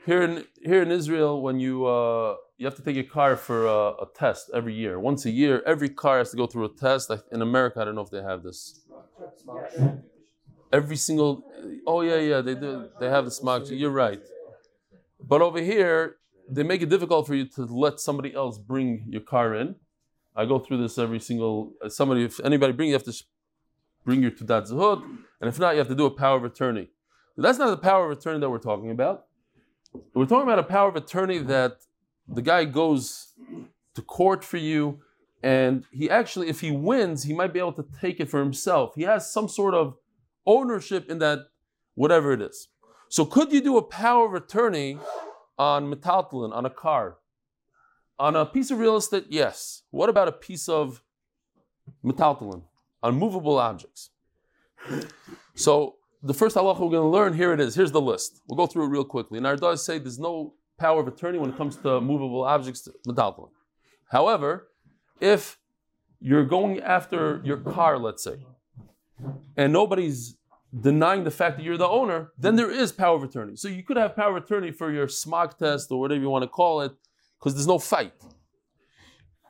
here 0.08 0.22
in 0.22 0.44
here 0.70 0.82
in 0.86 0.90
Israel 0.90 1.42
when 1.46 1.56
you 1.60 1.74
uh, 1.84 2.36
you 2.56 2.64
have 2.68 2.76
to 2.80 2.84
take 2.86 2.96
your 3.00 3.10
car 3.18 3.36
for 3.36 3.58
a, 3.66 3.80
a, 4.04 4.06
test 4.22 4.50
every 4.58 4.74
year. 4.82 4.94
Once 4.98 5.20
a 5.26 5.30
year, 5.30 5.62
every 5.72 5.90
car 6.02 6.16
has 6.22 6.30
to 6.30 6.38
go 6.42 6.46
through 6.46 6.64
a 6.70 6.74
test. 6.86 7.12
In 7.30 7.42
America, 7.42 7.76
I 7.80 7.84
don't 7.84 7.94
know 7.94 8.06
if 8.08 8.12
they 8.16 8.22
have 8.22 8.42
this. 8.42 8.58
Every 10.72 10.96
single 10.96 11.30
oh 11.86 12.00
yeah 12.10 12.20
yeah 12.30 12.40
they 12.40 12.54
do 12.54 12.88
they 13.00 13.10
have 13.16 13.24
the 13.26 13.30
smog. 13.30 13.68
You're 13.82 13.98
right, 14.06 14.22
but 15.32 15.42
over 15.42 15.60
here 15.72 16.16
they 16.56 16.62
make 16.62 16.80
it 16.80 16.88
difficult 16.88 17.26
for 17.26 17.34
you 17.34 17.46
to 17.56 17.62
let 17.84 18.00
somebody 18.00 18.30
else 18.34 18.56
bring 18.72 19.04
your 19.14 19.24
car 19.34 19.54
in. 19.54 19.76
I 20.34 20.46
go 20.46 20.58
through 20.58 20.80
this 20.84 20.96
every 20.96 21.20
single 21.20 21.74
somebody 21.88 22.24
if 22.24 22.40
anybody 22.40 22.72
bring 22.72 22.88
you 22.88 22.94
have 22.94 23.10
to 23.12 23.16
bring 24.06 24.22
your 24.22 24.30
Tudat 24.30 24.64
Zahud, 24.70 25.00
and 25.40 25.46
if 25.52 25.58
not, 25.58 25.74
you 25.74 25.80
have 25.84 25.92
to 25.94 26.00
do 26.02 26.06
a 26.06 26.14
power 26.24 26.38
of 26.38 26.44
attorney. 26.44 26.86
that's 27.36 27.58
not 27.58 27.70
the 27.76 27.82
power 27.90 28.02
of 28.06 28.18
attorney 28.18 28.40
that 28.40 28.48
we're 28.48 28.66
talking 28.70 28.90
about. 28.90 29.27
We're 30.14 30.26
talking 30.26 30.42
about 30.42 30.58
a 30.58 30.64
power 30.64 30.88
of 30.88 30.96
attorney 30.96 31.38
that 31.38 31.78
the 32.26 32.42
guy 32.42 32.64
goes 32.64 33.32
to 33.94 34.02
court 34.02 34.44
for 34.44 34.58
you, 34.58 35.00
and 35.42 35.84
he 35.90 36.10
actually, 36.10 36.48
if 36.48 36.60
he 36.60 36.70
wins, 36.70 37.24
he 37.24 37.32
might 37.32 37.52
be 37.52 37.58
able 37.58 37.72
to 37.74 37.86
take 38.00 38.20
it 38.20 38.28
for 38.28 38.40
himself. 38.40 38.94
He 38.94 39.02
has 39.02 39.32
some 39.32 39.48
sort 39.48 39.74
of 39.74 39.96
ownership 40.46 41.10
in 41.10 41.18
that 41.20 41.48
whatever 41.94 42.32
it 42.32 42.42
is. 42.42 42.68
So 43.08 43.24
could 43.24 43.52
you 43.52 43.60
do 43.60 43.76
a 43.76 43.82
power 43.82 44.26
of 44.26 44.34
attorney 44.34 44.98
on 45.58 45.92
metaltalin, 45.92 46.52
on 46.52 46.66
a 46.66 46.70
car? 46.70 47.16
On 48.18 48.34
a 48.34 48.44
piece 48.44 48.70
of 48.70 48.78
real 48.78 48.96
estate, 48.96 49.26
yes. 49.28 49.82
What 49.90 50.08
about 50.08 50.28
a 50.28 50.32
piece 50.32 50.68
of 50.68 51.02
metaltalin, 52.04 52.62
on 53.02 53.18
movable 53.18 53.58
objects? 53.58 54.10
So 55.54 55.97
the 56.22 56.34
first 56.34 56.56
halacha 56.56 56.80
we're 56.80 56.90
going 56.90 57.02
to 57.02 57.08
learn, 57.08 57.32
here 57.34 57.52
it 57.52 57.60
is. 57.60 57.74
Here's 57.74 57.92
the 57.92 58.00
list. 58.00 58.40
We'll 58.48 58.56
go 58.56 58.66
through 58.66 58.84
it 58.84 58.88
real 58.88 59.04
quickly. 59.04 59.38
And 59.38 59.46
our 59.46 59.56
does 59.56 59.84
say 59.84 59.98
there's 59.98 60.18
no 60.18 60.54
power 60.78 61.00
of 61.00 61.08
attorney 61.08 61.38
when 61.38 61.50
it 61.50 61.56
comes 61.56 61.76
to 61.76 62.00
movable 62.00 62.44
objects, 62.44 62.88
metaltalin. 63.06 63.50
However, 64.10 64.68
if 65.20 65.58
you're 66.20 66.44
going 66.44 66.80
after 66.80 67.40
your 67.44 67.58
car, 67.58 67.98
let's 67.98 68.24
say, 68.24 68.46
and 69.56 69.72
nobody's 69.72 70.36
denying 70.80 71.24
the 71.24 71.30
fact 71.30 71.56
that 71.56 71.62
you're 71.62 71.76
the 71.76 71.88
owner, 71.88 72.32
then 72.36 72.56
there 72.56 72.70
is 72.70 72.92
power 72.92 73.16
of 73.16 73.22
attorney. 73.22 73.56
So 73.56 73.68
you 73.68 73.82
could 73.82 73.96
have 73.96 74.16
power 74.16 74.36
of 74.36 74.44
attorney 74.44 74.72
for 74.72 74.92
your 74.92 75.08
smog 75.08 75.58
test 75.58 75.90
or 75.90 76.00
whatever 76.00 76.20
you 76.20 76.28
want 76.28 76.42
to 76.42 76.48
call 76.48 76.82
it, 76.82 76.92
because 77.38 77.54
there's 77.54 77.66
no 77.66 77.78
fight. 77.78 78.12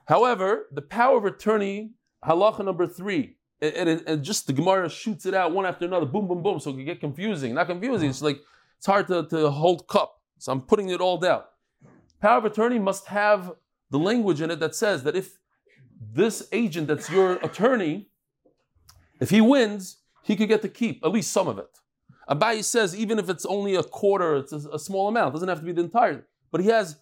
However, 0.06 0.66
the 0.72 0.82
power 0.82 1.18
of 1.18 1.24
attorney, 1.24 1.92
halacha 2.24 2.64
number 2.64 2.86
three, 2.86 3.37
and, 3.60 3.88
and, 3.88 4.02
and, 4.06 4.22
just 4.22 4.46
the 4.46 4.52
Gemara 4.52 4.88
shoots 4.88 5.26
it 5.26 5.34
out 5.34 5.52
one 5.52 5.66
after 5.66 5.84
another, 5.84 6.06
boom, 6.06 6.28
boom, 6.28 6.42
boom, 6.42 6.60
so 6.60 6.70
it 6.70 6.74
can 6.74 6.84
get 6.84 7.00
confusing. 7.00 7.54
Not 7.54 7.66
confusing, 7.66 8.08
it's 8.08 8.22
like 8.22 8.40
it's 8.76 8.86
hard 8.86 9.08
to, 9.08 9.26
to 9.28 9.50
hold 9.50 9.88
cup. 9.88 10.20
So 10.38 10.52
I'm 10.52 10.60
putting 10.60 10.90
it 10.90 11.00
all 11.00 11.18
down. 11.18 11.42
Power 12.20 12.38
of 12.38 12.44
attorney 12.44 12.78
must 12.78 13.06
have 13.08 13.52
the 13.90 13.98
language 13.98 14.40
in 14.40 14.50
it 14.50 14.60
that 14.60 14.74
says 14.74 15.02
that 15.04 15.16
if 15.16 15.38
this 16.12 16.48
agent 16.52 16.88
that's 16.88 17.10
your 17.10 17.34
attorney, 17.36 18.10
if 19.20 19.30
he 19.30 19.40
wins, 19.40 19.98
he 20.22 20.36
could 20.36 20.48
get 20.48 20.62
to 20.62 20.68
keep 20.68 21.04
at 21.04 21.10
least 21.10 21.32
some 21.32 21.48
of 21.48 21.58
it. 21.58 21.66
Abaye 22.28 22.62
says 22.62 22.94
even 22.94 23.18
if 23.18 23.28
it's 23.28 23.46
only 23.46 23.74
a 23.74 23.82
quarter, 23.82 24.36
it's 24.36 24.52
a, 24.52 24.68
a 24.74 24.78
small 24.78 25.08
amount, 25.08 25.30
it 25.30 25.32
doesn't 25.34 25.48
have 25.48 25.60
to 25.60 25.64
be 25.64 25.72
the 25.72 25.80
entire, 25.82 26.26
but 26.52 26.60
he 26.60 26.68
has 26.68 26.98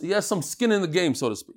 he 0.00 0.10
has 0.10 0.26
some 0.26 0.42
skin 0.42 0.70
in 0.72 0.82
the 0.82 0.88
game, 0.88 1.14
so 1.14 1.28
to 1.28 1.36
speak. 1.36 1.56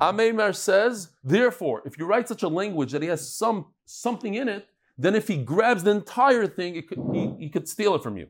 Ameimar 0.00 0.54
says, 0.54 1.12
therefore, 1.24 1.82
if 1.86 1.98
you 1.98 2.06
write 2.06 2.28
such 2.28 2.42
a 2.42 2.48
language 2.48 2.92
that 2.92 3.02
he 3.02 3.08
has 3.08 3.32
some 3.34 3.66
something 3.84 4.34
in 4.34 4.48
it, 4.48 4.66
then 4.98 5.14
if 5.14 5.28
he 5.28 5.36
grabs 5.36 5.84
the 5.84 5.90
entire 5.90 6.46
thing, 6.46 6.82
could, 6.88 7.00
he, 7.12 7.34
he 7.38 7.48
could 7.48 7.68
steal 7.68 7.94
it 7.94 8.02
from 8.02 8.16
you. 8.16 8.28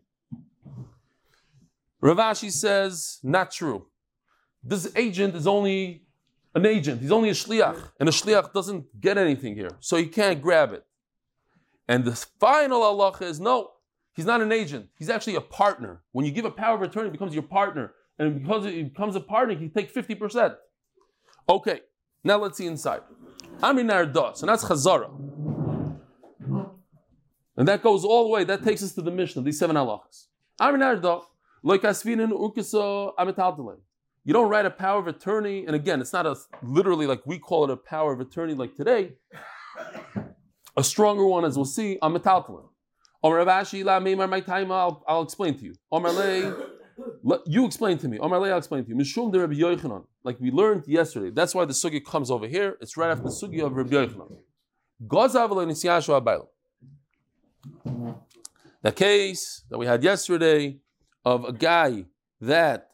Rav 2.01 2.19
Ashi 2.19 2.53
says, 2.53 3.19
not 3.23 3.51
true. 3.51 3.87
This 4.63 4.93
agent 4.97 5.35
is 5.35 5.47
only 5.47 6.03
an 6.55 6.67
agent. 6.67 7.01
He's 7.01 7.13
only 7.13 7.31
a 7.31 7.35
shliach, 7.35 7.91
and 7.99 8.09
a 8.09 8.13
shliach 8.13 8.53
doesn't 8.53 9.01
get 9.01 9.19
anything 9.19 9.55
here, 9.55 9.71
so 9.81 9.97
he 9.97 10.07
can't 10.07 10.43
grab 10.43 10.73
it. 10.73 10.85
And 11.89 12.05
the 12.05 12.15
final 12.41 12.83
Allah 12.83 13.13
is 13.21 13.39
no, 13.41 13.71
he's 14.15 14.25
not 14.25 14.41
an 14.41 14.53
agent. 14.53 14.89
He's 14.99 15.11
actually 15.11 15.37
a 15.37 15.41
partner. 15.41 16.03
When 16.13 16.25
you 16.25 16.33
give 16.33 16.45
a 16.45 16.51
power 16.51 16.77
of 16.77 16.83
attorney, 16.83 17.09
it 17.09 17.13
becomes 17.13 17.35
your 17.35 17.45
partner, 17.45 17.93
and 18.19 18.43
because 18.43 18.67
it 18.67 18.93
becomes 18.93 19.15
a 19.17 19.21
partner, 19.21 19.55
he 19.55 19.61
can 19.61 19.71
take 19.71 19.91
fifty 19.91 20.15
percent. 20.15 20.55
Okay, 21.49 21.81
now 22.25 22.39
let's 22.39 22.59
see 22.59 22.67
inside. 22.67 23.03
Amrin 23.61 23.91
Narda, 23.91 24.37
so 24.37 24.47
that's 24.47 24.65
Chazara. 24.65 25.11
And 27.57 27.69
that 27.69 27.83
goes 27.83 28.05
all 28.05 28.25
the 28.25 28.31
way, 28.31 28.45
that 28.45 28.65
takes 28.65 28.83
us 28.83 28.93
to 28.95 29.03
the 29.03 29.11
mission, 29.11 29.17
Mishnah, 29.17 29.43
these 29.43 29.59
seven 29.59 29.77
halachas. 29.77 30.27
Amrin 30.61 30.81
Narda, 30.81 31.23
like 31.63 31.83
Asvinin 31.83 32.33
Urkiso 32.33 33.15
Amitaltale. 33.17 33.79
You 34.25 34.33
don't 34.33 34.49
write 34.49 34.67
a 34.67 34.71
power 34.71 34.99
of 34.99 35.07
attorney, 35.07 35.65
and 35.67 35.77
again, 35.77 36.01
it's 36.01 36.13
not 36.13 36.27
a 36.27 36.37
literally 36.63 37.07
like 37.07 37.25
we 37.27 37.39
call 37.39 37.63
it 37.65 37.71
a 37.71 37.77
power 37.77 38.13
of 38.13 38.21
attorney 38.21 38.55
like 38.55 38.75
today. 38.75 39.13
A 40.77 40.83
stronger 40.83 41.25
one, 41.25 41.45
as 41.45 41.57
we'll 41.57 41.65
see, 41.65 41.97
a 42.03 42.11
metaltalin. 42.11 42.65
Omar 43.23 43.39
Abashi, 43.39 43.85
la 43.85 44.01
meimar 44.01 44.29
my 44.29 44.41
time, 44.41 44.73
I'll, 44.73 45.05
I'll 45.07 45.23
explain 45.23 45.57
to 45.59 45.65
you. 45.65 45.75
You 47.47 47.67
explain 47.67 47.99
to 47.99 48.09
me. 48.09 48.19
Omar 48.19 48.39
lay, 48.41 48.51
I'll 48.51 48.59
explain 48.59 48.85
to 48.85 48.89
you. 48.91 48.97
Mishum 48.97 49.33
de 49.33 49.41
Rabbi 49.41 49.55
Yochanan, 49.55 50.05
like 50.25 50.41
we 50.41 50.51
learned 50.51 50.87
yesterday. 50.87 51.31
That's 51.31 51.55
why 51.55 51.65
the 51.65 51.73
sugi 51.73 52.05
comes 52.05 52.31
over 52.31 52.47
here. 52.47 52.79
It's 52.81 52.97
right 52.97 53.11
after 53.11 53.25
the 53.25 53.31
sugi 53.31 53.65
of 53.65 53.73
Rabbi 53.75 53.91
Yochanan. 53.91 54.39
The 58.83 58.93
case 58.93 59.65
that 59.69 59.79
we 59.79 59.87
had 59.87 60.03
yesterday 60.03 60.79
of 61.25 61.45
a 61.45 61.53
guy 61.53 62.05
that 62.41 62.91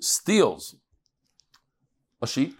steals 0.00 0.76
a 2.20 2.26
sheep 2.26 2.56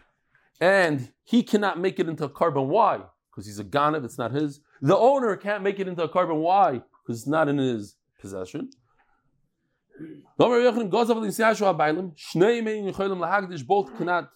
and 0.61 1.13
he 1.23 1.43
cannot 1.43 1.79
make 1.79 2.01
it 2.01 2.09
into 2.09 2.25
a 2.25 2.29
korban. 2.29 2.67
Why? 2.67 3.01
Because 3.31 3.47
he's 3.47 3.59
a 3.59 3.65
ganav, 3.65 4.05
it's 4.05 4.19
not 4.19 4.33
his. 4.33 4.61
The 4.81 4.97
owner 4.97 5.37
can't 5.37 5.63
make 5.63 5.79
it 5.79 5.87
into 5.87 6.03
a 6.03 6.09
korban. 6.09 6.41
Why? 6.41 6.81
Because 7.03 7.21
it's 7.21 7.27
not 7.29 7.49
in 7.49 7.59
his 7.59 7.97
possession. 8.21 8.71
Both 10.39 10.73
cannot 13.97 14.31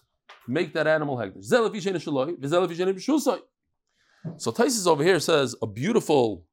make 0.47 0.73
that 0.73 0.87
animal 0.87 1.17
hagdish. 1.17 1.45
So 4.37 4.51
Tosfos 4.51 4.87
over 4.87 5.03
here 5.03 5.19
says 5.19 5.55
a 5.61 5.67
beautiful 5.67 6.45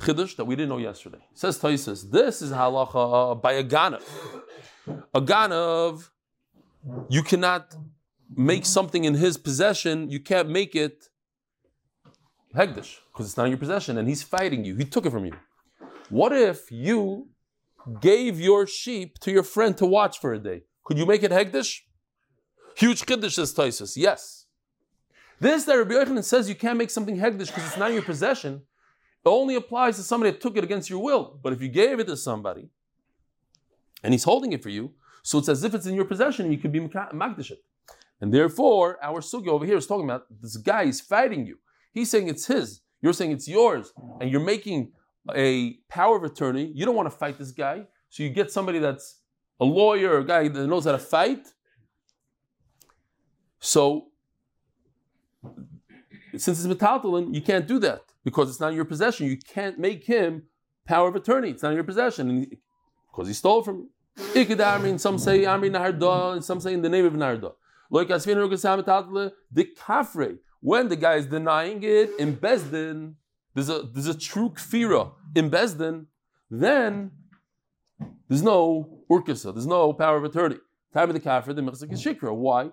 chiddush 0.00 0.36
that 0.36 0.44
we 0.44 0.56
didn't 0.56 0.68
know 0.68 0.78
yesterday. 0.78 1.24
Says 1.34 1.58
Tosfos, 1.58 2.10
this 2.10 2.42
is 2.42 2.50
halacha 2.50 3.40
by 3.40 3.52
a 3.52 3.64
ganav. 3.64 4.02
A 5.14 5.20
ganav, 5.20 6.10
you 7.08 7.22
cannot 7.22 7.74
make 8.36 8.66
something 8.66 9.04
in 9.04 9.14
his 9.14 9.36
possession, 9.36 10.10
you 10.10 10.20
can't 10.20 10.48
make 10.48 10.74
it 10.74 11.08
hegdish 12.54 12.98
because 13.12 13.26
it's 13.26 13.36
not 13.36 13.44
in 13.44 13.50
your 13.50 13.58
possession 13.58 13.98
and 13.98 14.08
he's 14.08 14.22
fighting 14.22 14.64
you. 14.64 14.76
He 14.76 14.84
took 14.84 15.06
it 15.06 15.10
from 15.10 15.26
you. 15.26 15.34
What 16.14 16.32
if 16.32 16.70
you 16.70 17.30
gave 18.00 18.38
your 18.38 18.68
sheep 18.68 19.18
to 19.18 19.32
your 19.32 19.42
friend 19.42 19.76
to 19.78 19.84
watch 19.84 20.20
for 20.20 20.32
a 20.32 20.38
day? 20.38 20.62
Could 20.84 20.96
you 20.96 21.06
make 21.06 21.24
it 21.24 21.32
hegdish? 21.32 21.80
Huge 22.76 23.02
chiddush 23.04 23.32
says 23.32 23.52
Tosfos. 23.52 23.96
Yes. 23.96 24.46
This 25.40 25.64
that 25.64 25.74
Rabbi 25.74 25.94
Yochanan 25.94 26.22
says 26.22 26.48
you 26.48 26.54
can't 26.54 26.78
make 26.78 26.90
something 26.90 27.16
hegdish 27.16 27.48
because 27.48 27.66
it's 27.66 27.76
not 27.76 27.88
in 27.88 27.94
your 27.94 28.04
possession. 28.04 28.62
It 29.24 29.28
only 29.28 29.56
applies 29.56 29.96
to 29.96 30.04
somebody 30.04 30.30
that 30.30 30.40
took 30.40 30.56
it 30.56 30.62
against 30.62 30.88
your 30.88 31.02
will. 31.02 31.40
But 31.42 31.52
if 31.52 31.60
you 31.60 31.68
gave 31.68 31.98
it 31.98 32.06
to 32.06 32.16
somebody 32.16 32.68
and 34.04 34.14
he's 34.14 34.22
holding 34.22 34.52
it 34.52 34.62
for 34.62 34.68
you, 34.68 34.92
so 35.24 35.38
it's 35.38 35.48
as 35.48 35.64
if 35.64 35.74
it's 35.74 35.86
in 35.86 35.96
your 35.96 36.04
possession 36.04 36.44
and 36.44 36.54
you 36.54 36.60
can 36.60 36.70
be 36.70 36.78
magdish 36.78 37.50
it. 37.50 37.58
And 38.20 38.32
therefore, 38.32 38.98
our 39.02 39.20
sugi 39.20 39.48
over 39.48 39.66
here 39.66 39.78
is 39.78 39.88
talking 39.88 40.04
about 40.04 40.26
this 40.30 40.56
guy 40.58 40.84
is 40.84 41.00
fighting 41.00 41.44
you. 41.44 41.58
He's 41.92 42.08
saying 42.08 42.28
it's 42.28 42.46
his. 42.46 42.82
You're 43.02 43.14
saying 43.14 43.32
it's 43.32 43.48
yours. 43.48 43.92
And 44.20 44.30
you're 44.30 44.40
making 44.54 44.92
a 45.34 45.74
power 45.88 46.16
of 46.16 46.24
attorney. 46.24 46.70
You 46.74 46.84
don't 46.84 46.96
want 46.96 47.06
to 47.10 47.16
fight 47.16 47.38
this 47.38 47.50
guy. 47.50 47.86
So 48.08 48.22
you 48.22 48.30
get 48.30 48.50
somebody 48.50 48.78
that's 48.78 49.20
a 49.60 49.64
lawyer 49.64 50.18
a 50.18 50.24
guy 50.24 50.48
that 50.48 50.66
knows 50.66 50.84
how 50.84 50.92
to 50.92 50.98
fight. 50.98 51.46
So, 53.60 54.08
since 56.36 56.62
it's 56.62 56.66
metaltalin, 56.66 57.34
you 57.34 57.40
can't 57.40 57.66
do 57.66 57.78
that 57.80 58.02
because 58.24 58.50
it's 58.50 58.60
not 58.60 58.70
in 58.70 58.76
your 58.76 58.84
possession. 58.84 59.26
You 59.26 59.38
can't 59.38 59.78
make 59.78 60.04
him 60.04 60.44
power 60.86 61.08
of 61.08 61.16
attorney. 61.16 61.50
It's 61.50 61.62
not 61.62 61.70
in 61.70 61.76
your 61.76 61.84
possession 61.84 62.46
because 63.10 63.28
he 63.28 63.34
stole 63.34 63.62
from 63.62 63.88
you. 64.34 64.98
Some 64.98 65.18
say 65.18 65.42
Amri 65.42 65.70
Naharda, 65.70 66.34
and 66.34 66.44
some 66.44 66.60
say 66.60 66.72
in 66.74 66.82
the 66.82 66.88
name 66.88 67.04
of 67.04 67.14
Naharda. 67.14 67.52
When 70.60 70.88
the 70.88 70.96
guy 70.96 71.14
is 71.14 71.26
denying 71.26 71.82
it 71.82 72.10
in 72.18 72.36
Beis 72.36 72.70
Din, 72.70 73.16
there's 73.54 73.68
a 73.68 73.82
there's 73.82 74.06
a 74.06 74.18
true 74.18 74.50
kfira 74.50 75.12
in 75.34 75.50
Beis 75.50 75.76
Din, 75.76 76.06
then 76.50 77.10
there's 78.28 78.42
no 78.42 79.04
urkasa, 79.10 79.54
there's 79.54 79.66
no 79.66 79.92
power 79.92 80.16
of 80.16 80.24
attorney. 80.24 80.56
Time 80.92 81.08
of 81.10 81.14
the 81.14 81.20
kafir, 81.20 81.52
the 81.52 81.62
mechzik 81.62 81.92
is 81.92 82.02
shikra. 82.02 82.34
Why? 82.34 82.70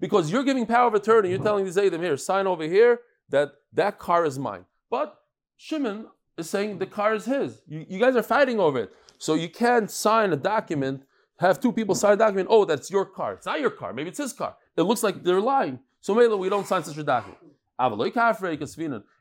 Because 0.00 0.30
you're 0.30 0.44
giving 0.44 0.66
power 0.66 0.88
of 0.88 0.94
attorney, 0.94 1.30
you're 1.30 1.38
telling 1.38 1.64
the 1.64 1.70
Zaydim 1.70 2.00
here, 2.00 2.16
sign 2.16 2.46
over 2.46 2.64
here 2.64 3.00
that 3.30 3.52
that 3.72 3.98
car 3.98 4.24
is 4.24 4.38
mine. 4.38 4.64
But 4.90 5.16
Shimon 5.56 6.06
is 6.36 6.50
saying 6.50 6.78
the 6.78 6.86
car 6.86 7.14
is 7.14 7.24
his. 7.24 7.62
You, 7.66 7.86
you 7.88 7.98
guys 7.98 8.16
are 8.16 8.22
fighting 8.22 8.60
over 8.60 8.80
it. 8.80 8.92
So 9.18 9.34
you 9.34 9.48
can't 9.48 9.90
sign 9.90 10.32
a 10.32 10.36
document, 10.36 11.04
have 11.38 11.60
two 11.60 11.72
people 11.72 11.94
sign 11.94 12.12
a 12.12 12.16
document, 12.16 12.48
oh, 12.50 12.64
that's 12.64 12.90
your 12.90 13.06
car. 13.06 13.34
It's 13.34 13.46
not 13.46 13.60
your 13.60 13.70
car, 13.70 13.92
maybe 13.92 14.10
it's 14.10 14.18
his 14.18 14.32
car 14.32 14.56
it 14.76 14.82
looks 14.82 15.02
like 15.02 15.22
they're 15.22 15.40
lying. 15.40 15.78
So 16.00 16.14
Mela, 16.14 16.36
we 16.36 16.48
don't 16.48 16.66
sign 16.66 16.82
such 16.82 16.98
a 16.98 17.02
document. 17.02 17.38
If 17.78 17.92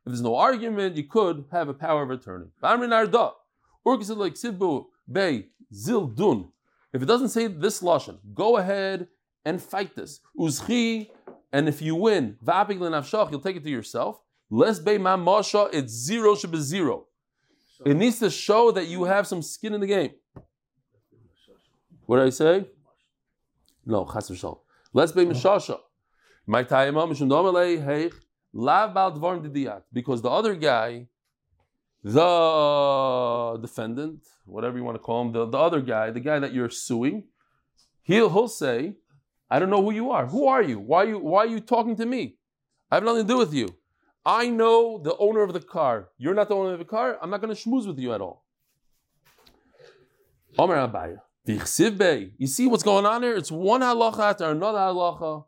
there's 0.05 0.21
no 0.21 0.35
argument, 0.35 0.95
you 0.95 1.03
could 1.05 1.45
have 1.51 1.69
a 1.69 1.73
power 1.73 2.03
of 2.03 2.11
attorney. 2.11 2.47
If 6.93 7.01
it 7.01 7.05
doesn't 7.05 7.29
say 7.29 7.47
this 7.47 7.81
lashon, 7.81 8.19
go 8.33 8.57
ahead 8.57 9.07
and 9.45 9.61
fight 9.61 9.95
this. 9.95 10.19
Uzchi, 10.39 11.09
and 11.51 11.67
if 11.67 11.81
you 11.81 11.95
win, 11.95 12.37
you'll 12.45 13.39
take 13.39 13.55
it 13.55 13.63
to 13.63 13.69
yourself. 13.69 14.19
Less 14.49 14.77
be 14.79 14.97
masha, 14.99 15.69
it's 15.73 15.91
zero 15.91 16.35
should 16.35 16.51
be 16.51 16.59
zero. 16.59 17.07
It 17.85 17.95
needs 17.95 18.19
to 18.19 18.29
show 18.29 18.71
that 18.71 18.87
you 18.87 19.05
have 19.05 19.25
some 19.25 19.41
skin 19.41 19.73
in 19.73 19.81
the 19.81 19.87
game. 19.87 20.11
What 22.05 22.17
did 22.17 22.27
I 22.27 22.29
say? 22.29 22.67
No, 23.85 24.05
chas 24.05 24.29
v'shal. 24.29 24.59
Let's 24.93 25.11
be 25.11 25.25
mishasha. 25.25 25.79
My 26.45 26.63
tayima 26.63 27.07
mishum 27.09 27.29
domalei 27.29 27.83
heich 27.83 28.13
Lav 28.53 28.93
bal 28.93 29.11
dvarim. 29.11 29.81
Because 29.91 30.21
the 30.21 30.29
other 30.29 30.55
guy, 30.55 31.07
the 32.03 33.57
defendant, 33.61 34.27
whatever 34.45 34.77
you 34.77 34.83
want 34.83 34.95
to 34.95 34.99
call 34.99 35.21
him, 35.23 35.31
the, 35.31 35.45
the 35.45 35.57
other 35.57 35.81
guy, 35.81 36.11
the 36.11 36.19
guy 36.19 36.39
that 36.39 36.53
you're 36.53 36.69
suing, 36.69 37.23
he'll, 38.03 38.29
he'll 38.29 38.47
say, 38.47 38.95
I 39.49 39.59
don't 39.59 39.69
know 39.69 39.81
who 39.83 39.91
you 39.91 40.11
are. 40.11 40.27
Who 40.27 40.47
are 40.47 40.61
you? 40.61 40.79
Why 40.79 41.03
are 41.03 41.07
you, 41.07 41.19
why 41.19 41.43
are 41.43 41.47
you 41.47 41.59
talking 41.59 41.95
to 41.97 42.05
me? 42.05 42.37
I 42.91 42.95
have 42.95 43.03
nothing 43.03 43.23
to 43.23 43.33
do 43.33 43.37
with 43.37 43.53
you. 43.53 43.75
I 44.25 44.49
know 44.49 44.99
the 44.99 45.17
owner 45.17 45.41
of 45.41 45.51
the 45.53 45.59
car. 45.59 46.09
You're 46.17 46.33
not 46.33 46.47
the 46.47 46.55
owner 46.55 46.73
of 46.73 46.79
the 46.79 46.85
car. 46.85 47.17
I'm 47.21 47.29
not 47.29 47.41
going 47.41 47.53
to 47.53 47.61
schmooze 47.61 47.85
with 47.87 47.99
you 47.99 48.13
at 48.13 48.21
all. 48.21 48.45
Omer 50.57 50.75
Abaye. 50.75 51.17
You 51.45 52.47
see 52.47 52.67
what's 52.67 52.83
going 52.83 53.05
on 53.05 53.21
here? 53.21 53.35
It's 53.35 53.51
one 53.51 53.81
halacha 53.81 54.19
after 54.19 54.45
another 54.45 54.77
halacha. 54.77 55.43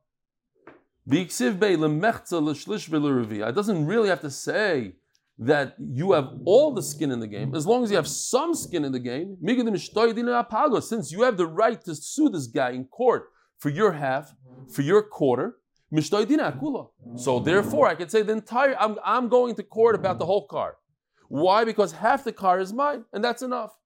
It 3.47 3.55
doesn't 3.55 3.85
really 3.85 4.09
have 4.09 4.21
to 4.21 4.31
say 4.31 4.93
that 5.37 5.75
you 5.77 6.13
have 6.13 6.29
all 6.45 6.73
the 6.73 6.81
skin 6.81 7.11
in 7.11 7.19
the 7.19 7.27
game, 7.27 7.53
as 7.53 7.67
long 7.67 7.83
as 7.83 7.91
you 7.91 7.97
have 7.97 8.07
some 8.07 8.55
skin 8.55 8.85
in 8.85 8.91
the 8.91 8.99
game. 8.99 9.37
Since 10.81 11.11
you 11.11 11.23
have 11.23 11.37
the 11.37 11.45
right 11.45 11.79
to 11.83 11.93
sue 11.93 12.29
this 12.29 12.47
guy 12.47 12.71
in 12.71 12.85
court 12.85 13.29
for 13.59 13.69
your 13.69 13.91
half, 13.91 14.33
for 14.73 14.81
your 14.81 15.03
quarter, 15.03 15.57
so 17.15 17.39
therefore, 17.39 17.87
I 17.87 17.95
could 17.95 18.09
say 18.09 18.21
the 18.23 18.33
entire. 18.33 18.75
I'm, 18.79 18.97
I'm 19.03 19.29
going 19.29 19.55
to 19.55 19.63
court 19.63 19.95
about 19.95 20.17
the 20.19 20.25
whole 20.25 20.47
car. 20.47 20.77
Why? 21.27 21.63
Because 21.65 21.91
half 21.91 22.23
the 22.23 22.31
car 22.33 22.59
is 22.59 22.73
mine, 22.73 23.05
and 23.13 23.23
that's 23.23 23.41
enough. 23.41 23.77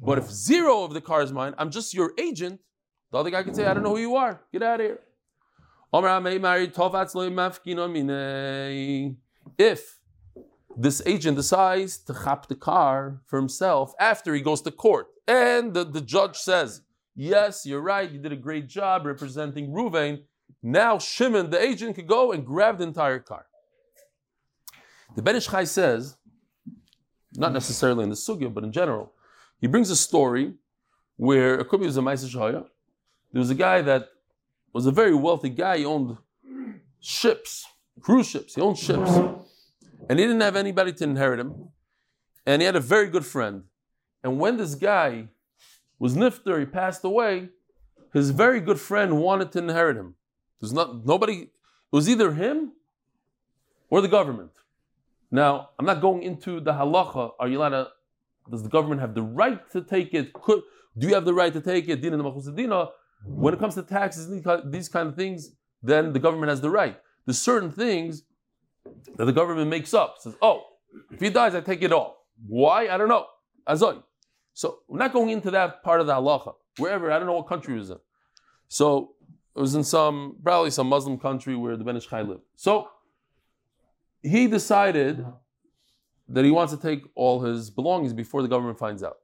But 0.00 0.18
if 0.18 0.30
zero 0.30 0.82
of 0.84 0.94
the 0.94 1.00
car 1.00 1.22
is 1.22 1.32
mine, 1.32 1.54
I'm 1.58 1.70
just 1.70 1.94
your 1.94 2.12
agent. 2.18 2.60
The 3.10 3.18
other 3.18 3.30
guy 3.30 3.42
can 3.42 3.54
say, 3.54 3.66
I 3.66 3.74
don't 3.74 3.82
know 3.82 3.94
who 3.94 4.00
you 4.00 4.16
are. 4.16 4.40
Get 4.52 4.62
out 4.62 4.80
of 4.80 4.86
here. 4.86 5.00
If 9.58 9.98
this 10.76 11.02
agent 11.04 11.36
decides 11.36 11.98
to 11.98 12.14
chop 12.14 12.48
the 12.48 12.54
car 12.54 13.20
for 13.26 13.38
himself 13.38 13.92
after 14.00 14.34
he 14.34 14.40
goes 14.40 14.62
to 14.62 14.70
court, 14.70 15.08
and 15.28 15.74
the, 15.74 15.84
the 15.84 16.00
judge 16.00 16.36
says, 16.36 16.82
Yes, 17.14 17.66
you're 17.66 17.82
right, 17.82 18.10
you 18.10 18.18
did 18.18 18.32
a 18.32 18.36
great 18.36 18.68
job 18.68 19.04
representing 19.04 19.70
Ruvain, 19.70 20.22
now 20.62 20.98
Shimon, 20.98 21.50
the 21.50 21.60
agent, 21.60 21.96
could 21.96 22.06
go 22.06 22.32
and 22.32 22.46
grab 22.46 22.78
the 22.78 22.84
entire 22.84 23.18
car. 23.18 23.44
The 25.14 25.20
Ben 25.20 25.36
Ish 25.36 25.48
says, 25.68 26.16
not 27.34 27.52
necessarily 27.52 28.04
in 28.04 28.08
the 28.10 28.16
sugya, 28.16 28.52
but 28.52 28.64
in 28.64 28.72
general, 28.72 29.12
he 29.60 29.66
brings 29.66 29.90
a 29.90 29.96
story 29.96 30.54
where 31.16 31.60
it 31.60 31.68
could 31.68 31.80
be 31.80 31.86
was 31.86 31.98
a 31.98 32.00
Maisa 32.00 32.28
Shahaya. 32.34 32.64
There 33.32 33.40
was 33.40 33.50
a 33.50 33.54
guy 33.54 33.82
that 33.82 34.08
was 34.72 34.86
a 34.86 34.90
very 34.90 35.14
wealthy 35.14 35.50
guy. 35.50 35.78
He 35.78 35.84
owned 35.84 36.16
ships, 37.00 37.66
cruise 38.00 38.28
ships. 38.28 38.54
He 38.54 38.60
owned 38.60 38.78
ships, 38.78 39.10
and 40.08 40.18
he 40.18 40.24
didn't 40.24 40.40
have 40.40 40.56
anybody 40.56 40.92
to 40.92 41.04
inherit 41.04 41.40
him. 41.40 41.68
And 42.46 42.60
he 42.62 42.66
had 42.66 42.76
a 42.76 42.80
very 42.80 43.08
good 43.08 43.24
friend. 43.24 43.64
And 44.24 44.38
when 44.38 44.56
this 44.56 44.74
guy 44.74 45.28
was 45.98 46.16
nifter, 46.16 46.58
he 46.58 46.66
passed 46.66 47.04
away. 47.04 47.50
His 48.12 48.30
very 48.30 48.60
good 48.60 48.80
friend 48.80 49.18
wanted 49.18 49.52
to 49.52 49.58
inherit 49.58 49.96
him. 49.96 50.14
There's 50.60 50.72
not 50.72 51.06
nobody. 51.06 51.34
It 51.42 51.50
was 51.92 52.08
either 52.08 52.32
him 52.32 52.72
or 53.90 54.00
the 54.00 54.08
government. 54.08 54.50
Now, 55.30 55.70
I'm 55.78 55.86
not 55.86 56.00
going 56.00 56.22
into 56.22 56.60
the 56.60 56.72
halacha. 56.72 57.32
Are 57.38 57.48
you 57.48 57.58
allowed 57.58 57.70
to? 57.70 57.88
Does 58.50 58.62
the 58.62 58.68
government 58.68 59.00
have 59.00 59.14
the 59.14 59.22
right 59.22 59.70
to 59.70 59.82
take 59.82 60.12
it? 60.14 60.32
Could 60.32 60.62
do 60.98 61.08
you 61.08 61.14
have 61.14 61.24
the 61.24 61.32
right 61.32 61.52
to 61.52 61.60
take 61.60 61.88
it? 61.88 62.02
Dina 62.02 62.88
When 63.24 63.54
it 63.54 63.60
comes 63.60 63.74
to 63.74 63.82
taxes, 63.82 64.26
and 64.26 64.72
these 64.72 64.88
kind 64.88 65.08
of 65.08 65.16
things, 65.16 65.50
then 65.82 66.12
the 66.12 66.18
government 66.18 66.50
has 66.50 66.60
the 66.60 66.70
right. 66.70 66.98
There's 67.24 67.38
certain 67.38 67.70
things 67.70 68.24
that 69.16 69.24
the 69.24 69.32
government 69.32 69.70
makes 69.70 69.94
up. 69.94 70.16
Says, 70.18 70.34
oh, 70.42 70.62
if 71.10 71.20
he 71.20 71.30
dies, 71.30 71.54
I 71.54 71.60
take 71.60 71.82
it 71.82 71.92
all. 71.92 72.26
Why? 72.46 72.88
I 72.88 72.96
don't 72.96 73.08
know. 73.08 73.26
Azoy. 73.68 74.02
So 74.54 74.80
we're 74.88 74.98
not 74.98 75.12
going 75.12 75.30
into 75.30 75.50
that 75.52 75.82
part 75.82 76.00
of 76.00 76.06
the 76.06 76.14
halacha. 76.14 76.54
Wherever, 76.78 77.12
I 77.12 77.18
don't 77.18 77.26
know 77.26 77.34
what 77.34 77.46
country 77.46 77.74
it 77.74 77.78
was 77.78 77.90
in. 77.90 77.98
So 78.68 79.14
it 79.54 79.60
was 79.60 79.74
in 79.74 79.84
some, 79.84 80.36
probably 80.42 80.70
some 80.70 80.88
Muslim 80.88 81.18
country 81.18 81.54
where 81.54 81.76
the 81.76 81.84
Ben 81.84 81.94
lived. 81.94 82.42
So 82.56 82.88
he 84.22 84.46
decided 84.46 85.24
that 86.28 86.44
he 86.44 86.50
wants 86.50 86.72
to 86.72 86.78
take 86.80 87.04
all 87.14 87.42
his 87.42 87.70
belongings 87.70 88.12
before 88.12 88.42
the 88.42 88.48
government 88.48 88.78
finds 88.78 89.02
out. 89.02 89.18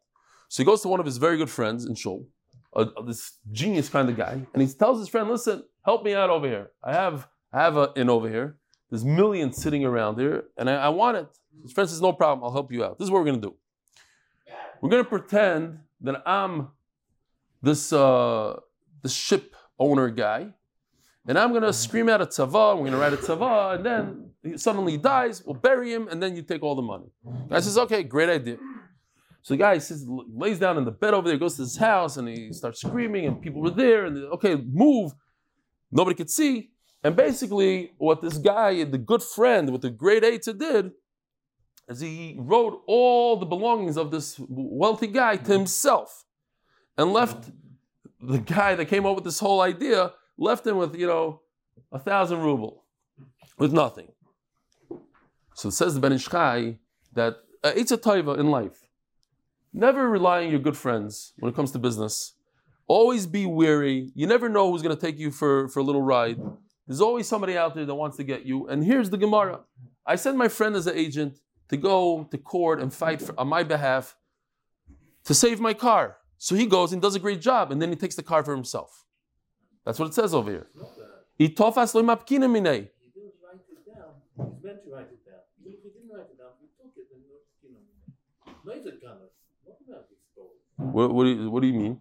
So 0.49 0.62
he 0.62 0.66
goes 0.66 0.83
to 0.83 0.88
one 0.88 1.01
of 1.01 1.07
his 1.07 1.16
very 1.16 1.37
good 1.37 1.51
friends 1.51 1.85
in 1.85 1.94
Shul, 1.94 2.27
this 3.07 3.38
genius 3.50 3.88
kind 3.88 4.09
of 4.09 4.16
guy, 4.16 4.46
and 4.52 4.62
he 4.62 4.68
tells 4.68 4.98
his 4.98 5.09
friend, 5.09 5.28
"Listen, 5.28 5.64
help 5.85 6.04
me 6.04 6.14
out 6.14 6.31
over 6.31 6.46
here. 6.46 6.70
I 6.83 6.92
have 6.92 7.28
I 7.52 7.62
have 7.62 7.76
an 7.76 7.88
inn 7.96 8.11
over 8.11 8.28
here. 8.28 8.59
There's 8.90 9.04
millions 9.04 9.57
sitting 9.57 9.85
around 9.85 10.18
here, 10.18 10.44
and 10.57 10.68
I, 10.70 10.74
I 10.74 10.88
want 10.88 11.16
it." 11.16 11.28
His 11.62 11.72
friend 11.72 11.88
says, 11.88 12.00
"No 12.00 12.12
problem. 12.12 12.44
I'll 12.44 12.52
help 12.52 12.70
you 12.72 12.85
out. 12.85 12.98
This 12.98 13.07
is 13.07 13.11
what 13.11 13.20
we're 13.20 13.31
to 13.40 13.48
do. 13.48 13.57
We're 14.81 14.90
to 15.02 15.09
pretend 15.09 15.81
that 16.02 16.22
I'm 16.26 16.68
this 17.62 17.92
uh, 17.92 18.61
this 19.02 19.12
ship 19.12 19.57
owner 19.78 20.09
guy, 20.11 20.52
and 21.26 21.38
I'm 21.38 21.52
to 21.62 21.72
scream 21.72 22.09
out 22.09 22.20
a 22.20 22.26
tzava, 22.26 22.78
we're 22.78 22.90
to 22.90 22.96
write 22.96 23.12
a 23.12 23.16
tzava, 23.16 23.76
and 23.76 23.85
then 23.85 24.31
he 24.42 24.57
suddenly 24.57 24.96
dies, 24.96 25.44
we'll 25.44 25.54
bury 25.54 25.92
him, 25.92 26.09
and 26.09 26.22
then 26.22 26.35
you 26.35 26.42
take 26.42 26.62
all 26.62 26.74
the 26.74 26.83
money. 26.83 27.11
The 27.24 27.54
guy 27.54 27.61
says, 27.61 27.78
okay, 27.78 28.02
great 28.02 28.28
idea. 28.28 28.59
So 29.48 29.54
the 29.54 29.58
guy 29.61 29.78
says, 29.78 30.04
lays 30.06 30.58
down 30.58 30.76
in 30.76 30.84
the 30.84 30.90
bed 30.90 31.14
over 31.14 31.26
there, 31.26 31.38
goes 31.38 31.56
to 31.56 31.62
his 31.62 31.78
house, 31.78 32.18
and 32.18 32.28
he 32.28 32.52
starts 32.52 32.82
screaming, 32.82 33.24
and 33.24 33.40
people 33.40 33.62
were 33.62 33.70
there, 33.70 34.04
and 34.04 34.24
okay, 34.34 34.56
move. 34.56 35.12
Nobody 35.90 36.16
could 36.16 36.28
see. 36.28 36.68
And 37.02 37.16
basically, 37.16 37.92
what 37.96 38.20
this 38.20 38.37
guy, 38.37 38.84
the 38.84 38.98
good 38.98 39.22
friend 39.22 39.72
with 39.72 39.80
the 39.80 39.88
great 39.88 40.22
Aita 40.22 40.58
did, 40.58 40.90
is 41.88 42.00
he 42.00 42.37
wrote 42.38 42.82
all 42.87 43.38
the 43.38 43.46
belongings 43.46 43.96
of 43.96 44.11
this 44.11 44.38
wealthy 44.38 45.06
guy 45.06 45.37
to 45.37 45.50
himself 45.50 46.26
and 46.98 47.14
left 47.14 47.50
the 48.20 48.40
guy 48.40 48.74
that 48.74 48.84
came 48.84 49.06
up 49.06 49.14
with 49.14 49.24
this 49.24 49.38
whole 49.38 49.62
idea 49.62 50.12
left 50.37 50.66
him 50.66 50.76
with, 50.76 50.94
you 50.94 51.06
know, 51.06 51.40
a 51.90 51.98
thousand 51.98 52.40
ruble, 52.40 52.84
with 53.56 53.72
nothing. 53.72 54.08
So 55.54 55.70
it 55.70 55.72
says 55.72 55.94
the 55.94 56.00
Ben 56.00 56.12
Ish 56.12 56.28
Chai 56.28 56.80
that 57.14 57.37
uh, 57.64 57.72
it's 57.74 57.92
a 57.92 57.96
taiva 57.96 58.38
in 58.38 58.50
life. 58.50 58.88
Never 59.79 60.09
rely 60.09 60.43
on 60.43 60.51
your 60.51 60.59
good 60.59 60.77
friends 60.77 61.35
when 61.38 61.53
it 61.53 61.55
comes 61.55 61.71
to 61.71 61.79
business. 61.79 62.33
Always 62.88 63.29
be 63.29 63.47
wary. 63.47 64.11
You 64.17 64.27
never 64.27 64.49
know 64.49 64.73
who's 64.73 64.83
going 64.83 64.97
to 64.97 65.01
take 65.01 65.21
you 65.21 65.31
for, 65.31 65.69
for 65.69 65.79
a 65.79 65.85
little 65.85 66.03
ride. 66.03 66.37
There's 66.88 67.01
always 67.01 67.29
somebody 67.29 67.57
out 67.57 67.77
there 67.77 67.87
that 67.87 67.95
wants 67.95 68.17
to 68.17 68.25
get 68.25 68.45
you. 68.45 68.67
And 68.67 68.83
here's 68.83 69.09
the 69.09 69.17
Gemara. 69.17 69.61
I 70.05 70.17
sent 70.17 70.37
my 70.37 70.49
friend 70.49 70.75
as 70.75 70.88
an 70.88 70.97
agent 70.97 71.38
to 71.69 71.77
go 71.77 72.27
to 72.29 72.38
court 72.38 72.81
and 72.81 72.93
fight 72.93 73.23
for, 73.23 73.38
on 73.38 73.47
my 73.47 73.62
behalf 73.62 74.17
to 75.27 75.33
save 75.33 75.61
my 75.61 75.75
car. 75.75 76.17
So 76.38 76.57
he 76.57 76.67
goes 76.67 76.93
and 76.93 77.01
does 77.01 77.14
a 77.14 77.21
great 77.21 77.41
job, 77.41 77.71
and 77.71 77.81
then 77.81 77.91
he 77.91 77.95
takes 77.95 78.17
the 78.17 78.25
car 78.25 78.43
for 78.43 78.57
himself. 78.57 79.05
That's 79.85 80.01
what 80.01 80.09
it 80.09 80.14
says 80.14 80.35
over 80.35 80.51
here. 80.51 80.67
He 83.01 83.11
didn't 83.14 83.35
write 83.41 83.62
it 83.71 83.95
down. 83.95 84.11
He 84.35 84.67
meant 84.67 84.83
to 84.83 84.91
write 84.91 85.11
it 85.14 85.23
down. 85.25 85.43
He 85.62 85.71
didn't 85.71 86.11
write 86.11 86.27
it 86.35 86.37
down, 86.37 86.51
he 86.59 86.67
took 86.83 86.91
it 86.97 87.07
and 89.14 89.28
what, 90.79 91.12
what, 91.12 91.25
do 91.25 91.31
you, 91.31 91.51
what 91.51 91.61
do 91.61 91.67
you 91.69 91.75
mean? 91.75 91.99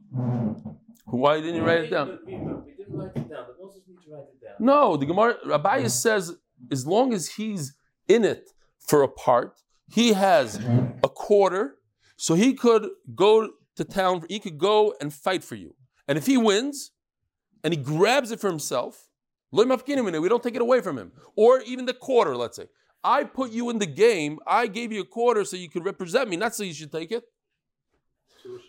Why 1.05 1.41
didn't 1.41 1.55
you 1.55 1.63
write 1.63 1.85
it 1.85 1.91
down? 1.91 2.19
No, 4.59 4.97
the 4.97 5.05
Gemara 5.05 5.35
Abaye 5.45 5.89
says 5.89 6.35
as 6.71 6.87
long 6.87 7.13
as 7.13 7.27
he's 7.27 7.73
in 8.07 8.23
it 8.23 8.49
for 8.79 9.03
a 9.03 9.07
part, 9.07 9.57
he 9.89 10.13
has 10.13 10.59
a 11.03 11.09
quarter, 11.09 11.75
so 12.17 12.33
he 12.35 12.53
could 12.53 12.87
go 13.15 13.49
to 13.75 13.83
town, 13.83 14.23
he 14.29 14.39
could 14.39 14.57
go 14.57 14.93
and 14.99 15.13
fight 15.13 15.43
for 15.43 15.55
you. 15.55 15.75
And 16.07 16.17
if 16.17 16.25
he 16.25 16.37
wins 16.37 16.91
and 17.63 17.73
he 17.73 17.79
grabs 17.79 18.31
it 18.31 18.39
for 18.39 18.47
himself, 18.47 19.09
we 19.51 19.63
don't 19.65 20.43
take 20.43 20.55
it 20.55 20.61
away 20.61 20.81
from 20.81 20.97
him. 20.97 21.11
Or 21.35 21.61
even 21.61 21.85
the 21.85 21.93
quarter, 21.93 22.35
let's 22.35 22.57
say. 22.57 22.65
I 23.03 23.23
put 23.23 23.51
you 23.51 23.69
in 23.69 23.79
the 23.79 23.85
game, 23.85 24.39
I 24.45 24.67
gave 24.67 24.91
you 24.91 25.01
a 25.01 25.05
quarter 25.05 25.45
so 25.45 25.55
you 25.55 25.69
could 25.69 25.85
represent 25.85 26.29
me, 26.29 26.35
not 26.35 26.53
so 26.55 26.63
you 26.63 26.73
should 26.73 26.91
take 26.91 27.11
it. 27.11 27.23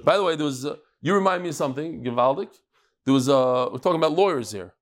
By 0.05 0.17
the 0.17 0.23
way, 0.23 0.37
there 0.37 0.47
was, 0.47 0.65
uh, 0.65 0.77
you 1.01 1.15
remind 1.15 1.43
me 1.43 1.51
of 1.51 1.55
something, 1.55 2.03
Givaldic. 2.03 2.51
There 3.05 3.15
was, 3.15 3.29
uh, 3.29 3.69
we're 3.73 3.79
talking 3.79 4.01
about 4.01 4.13
lawyers 4.13 4.53
here. 4.53 4.75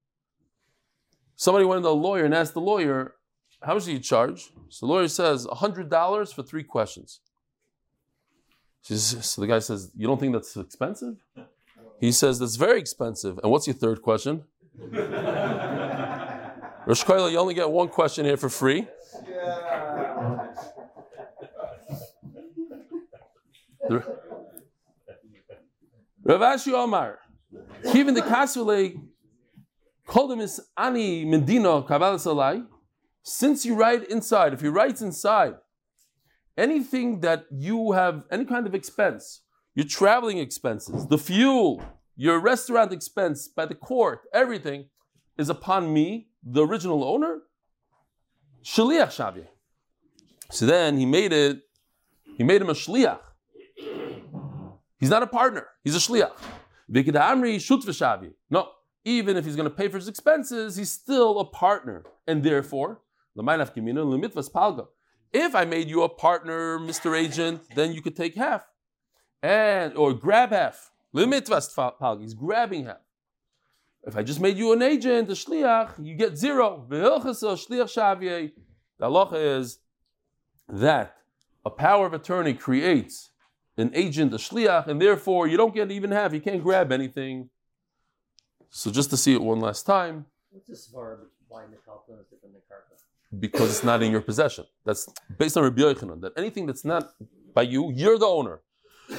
Somebody 1.37 1.65
went 1.65 1.83
to 1.83 1.89
a 1.89 1.91
lawyer 1.91 2.25
and 2.25 2.35
asked 2.35 2.55
the 2.55 2.61
lawyer, 2.61 3.15
how 3.63 3.75
much 3.75 3.85
do 3.85 3.93
you 3.93 3.99
charge? 3.99 4.51
So 4.69 4.87
the 4.87 4.93
lawyer 4.93 5.09
says, 5.09 5.47
$100 5.47 6.35
for 6.35 6.43
three 6.43 6.65
questions. 6.65 7.21
Says, 8.83 9.27
so 9.27 9.41
the 9.41 9.49
guy 9.49 9.59
says, 9.59 9.91
You 9.97 10.07
don't 10.07 10.21
think 10.21 10.33
that's 10.33 10.57
expensive? 10.57 11.17
He 11.99 12.13
says, 12.13 12.39
That's 12.39 12.55
very 12.55 12.79
expensive. 12.79 13.41
And 13.43 13.51
what's 13.51 13.67
your 13.67 13.75
third 13.75 14.01
question? 14.01 14.45
Rosh 16.87 17.03
Koila, 17.03 17.33
you 17.33 17.39
only 17.39 17.55
get 17.55 17.69
one 17.69 17.89
question 17.89 18.25
here 18.25 18.37
for 18.37 18.49
free. 18.49 18.87
Rav 23.89 24.16
Ashi 26.27 26.73
Omar, 26.73 27.19
even 27.95 28.15
the 28.15 28.23
Kasule, 28.23 28.95
called 30.07 30.33
him 30.33 30.49
Ani 30.77 31.25
Mendino 31.25 31.87
Kabbalah. 31.87 32.67
Since 33.23 33.65
you 33.65 33.75
write 33.75 34.09
inside, 34.09 34.53
if 34.53 34.61
he 34.61 34.69
writes 34.69 35.03
inside, 35.03 35.55
anything 36.57 37.21
that 37.21 37.47
you 37.51 37.93
have, 37.93 38.23
any 38.31 38.45
kind 38.45 38.67
of 38.67 38.75
expense, 38.75 39.43
your 39.75 39.87
traveling 39.87 40.39
expenses, 40.39 41.07
the 41.09 41.19
fuel, 41.19 41.83
your 42.17 42.39
restaurant 42.39 42.93
expense 42.93 43.49
by 43.49 43.67
the 43.67 43.75
court, 43.75 44.21
everything 44.33 44.89
is 45.37 45.49
upon 45.49 45.93
me, 45.93 46.29
the 46.43 46.65
original 46.67 47.05
owner. 47.05 47.43
Shaliach 48.65 49.09
Shavi. 49.09 49.47
So 50.51 50.67
then 50.67 50.97
he 50.97 51.05
made 51.05 51.33
it, 51.33 51.63
he 52.37 52.45
made 52.45 52.63
him 52.63 52.71
a 52.71 52.75
shliach. 52.75 53.21
He's 54.99 55.11
not 55.11 55.23
a 55.23 55.27
partner, 55.27 55.67
he's 55.85 55.95
a 55.95 55.99
shliach. 55.99 56.33
No, 58.51 58.69
even 59.05 59.37
if 59.37 59.45
he's 59.45 59.57
going 59.57 59.69
to 59.69 59.75
pay 59.75 59.89
for 59.89 59.99
his 59.99 60.09
expenses, 60.09 60.77
he's 60.77 60.91
still 60.91 61.41
a 61.41 61.45
partner. 61.45 62.05
And 62.27 62.43
therefore, 62.43 63.01
if 65.33 65.55
I 65.55 65.65
made 65.65 65.89
you 65.89 66.03
a 66.03 66.09
partner, 66.09 66.79
Mr. 66.79 67.17
Agent, 67.17 67.63
then 67.75 67.93
you 67.93 68.01
could 68.03 68.17
take 68.17 68.35
half. 68.35 68.67
And 69.43 69.97
or 69.97 70.15
grab 70.15 70.51
half. 70.51 70.91
He's 71.13 72.35
grabbing 72.35 72.87
half. 72.87 72.97
If 74.07 74.17
I 74.17 74.23
just 74.23 74.41
made 74.41 74.57
you 74.57 74.73
an 74.73 74.83
agent, 74.83 75.29
a 75.29 75.33
shliach, 75.33 76.05
you 76.05 76.15
get 76.15 76.39
zero. 76.39 76.87
The 76.89 76.97
halacha 79.01 79.59
is 79.59 79.79
that 80.69 81.17
a 81.65 81.71
power 81.71 82.07
of 82.07 82.15
attorney 82.15 82.55
creates 82.55 83.31
an 83.77 83.91
agent, 83.95 84.33
a 84.33 84.37
shliach, 84.37 84.87
and 84.87 85.01
therefore 85.01 85.47
you 85.47 85.57
don't 85.57 85.75
get 85.75 85.91
even 85.91 86.11
half. 86.11 86.33
You 86.33 86.41
can't 86.41 86.63
grab 86.63 86.93
anything. 86.93 87.51
So 88.71 88.91
just 88.91 89.11
to 89.11 89.17
see 89.17 89.35
it 89.35 89.43
one 89.43 89.61
last 89.61 89.85
time. 89.85 90.27
What's 90.51 90.69
this 90.69 90.87
for 90.87 91.29
why 91.49 91.65
the 91.67 91.75
is 91.75 92.27
different 92.31 92.55
than 92.55 92.63
karka? 92.71 93.41
Because 93.41 93.71
it's 93.71 93.85
not 93.85 94.03
in 94.03 94.11
your 94.11 94.21
possession. 94.21 94.65
That's 94.85 95.09
based 95.39 95.57
on 95.57 95.63
Rabbi 95.65 95.83
Yochanan, 95.83 96.21
that 96.23 96.33
anything 96.37 96.67
that's 96.67 96.85
not 96.85 97.11
by 97.55 97.63
you, 97.63 97.93
you're 97.95 98.19
the 98.19 98.27
owner. 98.27 98.61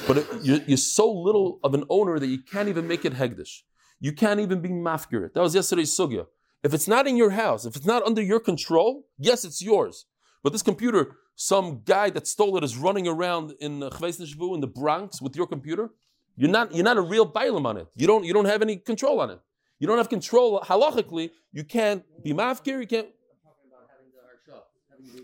But 0.06 0.18
it, 0.18 0.26
you're, 0.42 0.60
you're, 0.66 0.76
so 0.76 1.10
little 1.10 1.60
of 1.64 1.74
an 1.74 1.84
owner 1.88 2.18
that 2.18 2.26
you 2.26 2.38
can't 2.38 2.68
even 2.68 2.86
make 2.86 3.04
it 3.04 3.14
hegdish. 3.14 3.62
You 4.00 4.12
can't 4.12 4.38
even 4.38 4.60
be 4.60 4.68
mafkirit. 4.68 5.32
That 5.32 5.40
was 5.40 5.54
yesterday's 5.54 5.96
sugya. 5.96 6.26
If 6.62 6.74
it's 6.74 6.88
not 6.88 7.06
in 7.06 7.16
your 7.16 7.30
house, 7.30 7.64
if 7.64 7.74
it's 7.74 7.86
not 7.86 8.02
under 8.02 8.20
your 8.22 8.40
control, 8.40 9.06
yes, 9.18 9.44
it's 9.44 9.62
yours. 9.62 10.06
But 10.42 10.52
this 10.52 10.62
computer, 10.62 11.16
some 11.40 11.82
guy 11.84 12.10
that 12.10 12.26
stole 12.26 12.56
it 12.56 12.64
is 12.64 12.76
running 12.76 13.06
around 13.06 13.54
in 13.60 13.80
uh, 13.80 13.90
in 14.00 14.60
the 14.60 14.72
Bronx 14.74 15.22
with 15.22 15.36
your 15.36 15.46
computer. 15.46 15.90
You're 16.36 16.50
not, 16.50 16.74
you're 16.74 16.84
not 16.84 16.96
a 16.96 17.00
real 17.00 17.30
bailam 17.30 17.64
on 17.64 17.76
it. 17.76 17.86
You 17.94 18.08
don't, 18.08 18.24
you 18.24 18.32
don't 18.32 18.46
have 18.46 18.60
any 18.60 18.76
control 18.76 19.20
on 19.20 19.30
it. 19.30 19.38
You 19.78 19.86
don't 19.86 19.98
have 19.98 20.08
control 20.08 20.60
halachically. 20.60 21.30
You 21.52 21.62
can't 21.62 22.02
be 22.24 22.32
mafkir. 22.32 22.80
You 22.80 22.88
can't. 22.88 23.08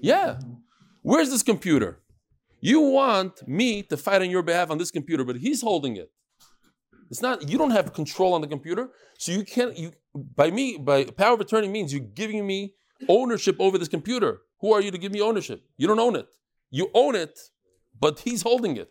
Yeah. 0.01 0.39
Where's 1.03 1.31
this 1.31 1.43
computer? 1.43 1.99
You 2.61 2.81
want 2.81 3.47
me 3.49 3.83
to 3.83 3.97
fight 3.97 4.23
on 4.23 4.31
your 4.31 4.43
behalf 4.43 4.71
on 4.71 4.79
this 4.79 4.93
computer, 4.93 5.25
but 5.25 5.37
he's 5.37 5.63
holding 5.63 5.97
it. 5.97 6.13
It's 7.11 7.23
not. 7.23 7.49
You 7.49 7.59
don't 7.59 7.73
have 7.73 7.93
control 7.93 8.35
on 8.35 8.41
the 8.41 8.47
computer, 8.47 8.91
so 9.19 9.33
you 9.33 9.45
can't. 9.45 9.77
You 9.77 9.93
by 10.15 10.51
me 10.51 10.79
by 10.79 11.05
power 11.05 11.35
of 11.35 11.41
attorney 11.41 11.69
means 11.69 11.93
you're 11.93 12.11
giving 12.23 12.47
me 12.47 12.75
ownership 13.09 13.57
over 13.59 13.79
this 13.79 13.89
computer. 13.89 14.43
Who 14.65 14.73
are 14.73 14.81
you 14.81 14.91
to 14.91 14.97
give 14.97 15.13
me 15.13 15.21
ownership? 15.21 15.63
You 15.77 15.87
don't 15.87 15.99
own 15.99 16.17
it. 16.17 16.27
You 16.71 16.91
own 16.95 17.15
it, 17.15 17.39
but 18.01 18.21
he's 18.21 18.41
holding 18.41 18.79
it. 18.79 18.91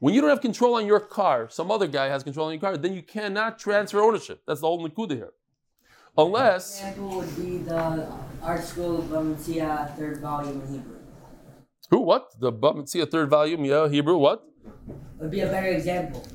When 0.00 0.14
you 0.14 0.20
don't 0.20 0.30
have 0.30 0.40
control 0.40 0.74
on 0.74 0.84
your 0.84 0.98
car, 0.98 1.48
some 1.48 1.70
other 1.70 1.86
guy 1.86 2.08
has 2.08 2.24
control 2.24 2.46
on 2.48 2.52
your 2.54 2.60
car, 2.60 2.76
then 2.76 2.92
you 2.92 3.04
cannot 3.04 3.60
transfer 3.60 4.00
ownership. 4.00 4.42
That's 4.44 4.60
the 4.60 4.66
whole 4.66 4.84
Nakuda 4.84 5.12
here. 5.12 5.32
Unless. 6.18 6.80
example 6.80 7.18
would 7.18 7.36
be 7.36 7.58
the 7.58 8.08
ArtScroll 8.42 8.98
of 8.98 9.04
Bava 9.04 9.32
Metzia 9.32 9.96
third 9.96 10.18
volume 10.20 10.60
in 10.62 10.72
Hebrew. 10.72 10.96
Who? 11.90 12.00
What? 12.00 12.24
The 12.40 12.52
Bava 12.52 12.78
Metzia 12.78 13.08
third 13.08 13.30
volume, 13.30 13.64
yeah, 13.64 13.88
Hebrew, 13.88 14.16
what? 14.16 14.42
Would 15.20 15.30
be 15.30 15.42
a 15.42 15.46
better 15.46 15.68
example. 15.68 16.26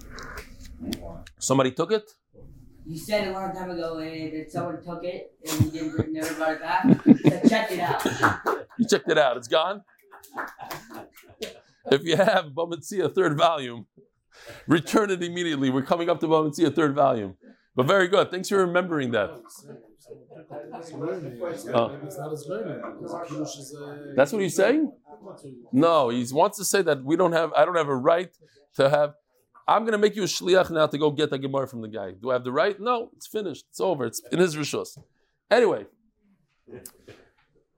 Somebody 1.40 1.72
took 1.72 1.92
it? 1.92 2.10
You 2.88 2.98
said 2.98 3.28
a 3.28 3.32
long 3.32 3.54
time 3.54 3.70
ago 3.70 3.98
and 3.98 4.34
that 4.34 4.50
someone 4.50 4.82
took 4.82 5.04
it 5.04 5.34
and 5.46 5.74
you 5.74 5.92
didn't 5.92 6.14
never 6.14 6.34
brought 6.36 6.54
it 6.54 6.62
back. 6.62 6.86
So 6.86 7.42
check 7.50 7.72
it 7.72 7.80
out. 7.82 8.06
You 8.78 8.88
checked 8.88 9.12
it 9.12 9.18
out. 9.18 9.36
It's 9.36 9.50
gone. 9.50 9.82
If 11.92 12.04
you 12.04 12.16
have 12.16 12.46
Bava 12.56 12.74
Metzia 12.74 13.14
third 13.14 13.38
volume, 13.38 13.88
return 14.68 15.12
it 15.12 15.22
immediately. 15.22 15.70
We're 15.70 15.82
coming 15.82 16.10
up 16.10 16.22
to 16.22 16.28
Bava 16.28 16.50
Metzia 16.50 16.74
third 16.74 16.96
volume. 16.96 17.36
But 17.76 17.88
very 17.88 18.08
good. 18.08 18.32
Thanks 18.32 18.48
for 18.48 18.58
remembering 18.58 19.12
that. 19.12 19.32
Oh. 21.74 21.92
oh. 21.92 22.00
That's 24.16 24.32
what 24.32 24.42
he's 24.42 24.56
saying? 24.56 24.92
No, 25.74 26.08
he 26.08 26.26
wants 26.32 26.58
to 26.58 26.64
say 26.64 26.82
that 26.84 27.04
we 27.04 27.18
don't 27.18 27.34
have 27.34 27.52
I 27.54 27.66
don't 27.66 27.76
have 27.76 27.90
a 27.90 27.96
right 27.96 28.30
to 28.76 28.90
have 28.90 29.16
I'm 29.68 29.82
going 29.82 29.92
to 29.92 29.98
make 29.98 30.16
you 30.16 30.24
a 30.24 30.28
shliach 30.28 30.70
now 30.72 30.88
to 30.88 30.98
go 30.98 31.12
get 31.12 31.30
the 31.30 31.38
gemara 31.38 31.68
from 31.68 31.82
the 31.82 31.88
guy. 31.90 32.12
Do 32.12 32.30
I 32.32 32.34
have 32.34 32.44
the 32.44 32.52
right? 32.52 32.80
No, 32.80 33.10
it's 33.16 33.28
finished. 33.28 33.66
It's 33.70 33.82
over. 33.82 34.06
It's 34.06 34.22
in 34.32 34.40
his 34.40 34.56
rishos. 34.56 34.98
Anyway, 35.52 35.86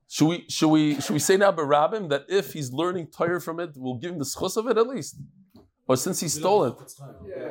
should 0.08 0.28
we 0.28 0.45
should 0.47 0.69
we 0.69 0.99
should 1.02 1.13
we 1.13 1.19
say 1.19 1.38
now 1.38 1.52
Barabim 1.52 2.10
that 2.10 2.25
if 2.30 2.54
he's 2.54 2.71
learning 2.71 3.08
Torah 3.08 3.41
from 3.41 3.60
it, 3.60 3.71
we'll 3.75 3.95
give 3.95 4.12
him 4.12 4.19
the 4.19 4.25
schus 4.25 4.58
of 4.58 4.67
it 4.67 4.78
at 4.78 4.88
least? 4.88 5.17
Or 5.88 5.97
since 5.97 6.19
he 6.19 6.28
stole 6.28 6.65
it, 6.65 6.75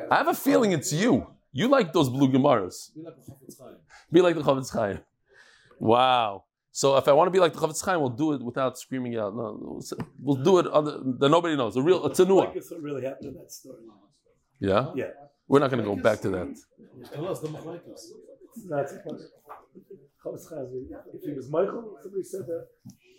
I 0.09 0.15
have 0.15 0.29
a 0.29 0.33
feeling 0.33 0.71
it's 0.71 0.93
you. 0.93 1.27
You 1.51 1.67
like 1.67 1.91
those 1.91 2.09
blue 2.09 2.29
gemaras. 2.29 2.91
Be 4.11 4.21
like 4.21 4.35
the 4.35 4.41
Chofetz 4.41 4.71
Chaim. 4.71 4.99
Wow. 5.79 6.45
So 6.71 6.95
if 6.97 7.07
I 7.07 7.13
want 7.13 7.27
to 7.27 7.31
be 7.31 7.39
like 7.39 7.53
the 7.53 7.59
Chofetz 7.59 7.83
Chaim, 7.83 7.99
we'll 7.99 8.09
do 8.09 8.33
it 8.33 8.41
without 8.41 8.77
screaming 8.77 9.17
out. 9.17 9.35
No, 9.35 9.81
we'll 10.21 10.41
do 10.43 10.59
it. 10.59 10.67
Other, 10.67 10.99
that 11.19 11.29
nobody 11.29 11.55
knows. 11.57 11.75
A 11.75 11.81
real, 11.81 12.05
it's 12.05 12.19
a 12.19 12.25
new. 12.25 12.37
Like 12.37 12.55
it's 12.55 12.71
what 12.71 12.81
really 12.81 13.03
happened 13.03 13.29
in 13.29 13.33
that 13.35 13.51
story. 13.51 13.79
Yeah? 14.59 14.91
Yeah. 14.95 15.05
We're 15.47 15.59
not 15.59 15.71
going 15.71 15.83
to 15.83 15.89
go 15.89 15.95
back 15.95 16.19
to 16.21 16.29
that. 16.29 16.47
That's 16.47 17.39
the 17.41 17.49
If 21.13 21.21
he 21.23 21.33
was 21.33 21.49
Michael, 21.49 21.97
somebody 22.01 22.23
said 22.23 22.41
that. 22.47 22.67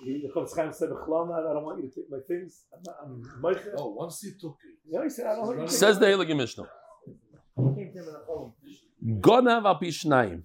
He, 0.05 0.23
the 0.23 0.29
Chofetz 0.35 0.57
Chaim 0.57 0.73
said, 0.73 0.89
I 0.89 0.93
don't 0.93 1.65
want 1.65 1.83
you 1.83 1.89
to 1.91 1.95
take 1.95 2.11
my 2.11 2.19
things. 2.27 2.65
I'm, 2.73 2.81
not, 2.87 2.97
I'm 3.05 3.41
Michael. 3.41 3.73
Oh, 3.77 3.89
once 3.91 4.23
he 4.23 4.31
took 4.41 4.57
it. 4.65 4.79
Yeah, 4.89 5.03
he 5.03 5.11
said, 5.11 5.27
I 5.27 5.35
don't 5.35 5.47
want 5.47 5.59
you 5.61 5.67
to 5.67 5.73
Says 5.73 5.99
the 5.99 6.07
Heilige 6.07 6.35
Mishnah. 6.37 6.69
Gonav 9.21 9.65
al 9.65 9.79
pishnayim. 9.79 10.43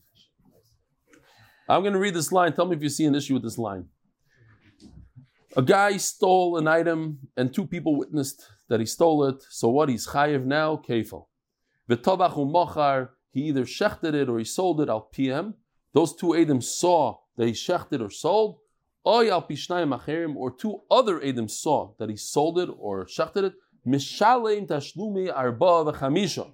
I'm 1.69 1.81
going 1.81 1.93
to 1.93 1.99
read 1.99 2.13
this 2.13 2.31
line. 2.31 2.53
Tell 2.53 2.65
me 2.65 2.75
if 2.75 2.83
you 2.83 2.89
see 2.89 3.05
an 3.05 3.15
issue 3.15 3.35
with 3.35 3.43
this 3.43 3.57
line. 3.57 3.85
A 5.57 5.61
guy 5.61 5.97
stole 5.97 6.57
an 6.57 6.67
item 6.67 7.19
and 7.37 7.53
two 7.53 7.65
people 7.65 7.95
witnessed 7.97 8.45
that 8.69 8.79
he 8.79 8.85
stole 8.85 9.23
it. 9.25 9.43
So 9.49 9.69
what? 9.69 9.89
He's 9.89 10.07
chayiv 10.07 10.45
now, 10.45 10.81
kefal. 10.87 11.27
V'tobachu 11.89 12.51
mochar, 12.51 13.09
he 13.31 13.41
either 13.43 13.65
shechted 13.65 14.13
it 14.13 14.29
or 14.29 14.39
he 14.39 14.45
sold 14.45 14.81
it 14.81 14.89
al 14.89 15.01
PM. 15.01 15.55
Those 15.93 16.15
two 16.15 16.35
Adam 16.35 16.61
saw 16.61 17.17
that 17.37 17.47
he 17.47 17.53
shechted 17.53 18.01
or 18.01 18.09
sold. 18.09 18.59
Oy 19.07 19.29
al 19.29 19.43
pishnayim 19.43 19.97
acherim, 19.97 20.35
or 20.35 20.51
two 20.51 20.81
other 20.89 21.23
Adam 21.23 21.47
saw 21.47 21.93
that 21.99 22.09
he 22.09 22.17
sold 22.17 22.59
it 22.59 22.69
or 22.77 23.05
shechted 23.05 23.43
it. 23.43 23.53
Mishalem 23.85 24.67
tashlumi 24.67 25.31
arba 25.33 25.91
v'chamisha. 25.91 26.51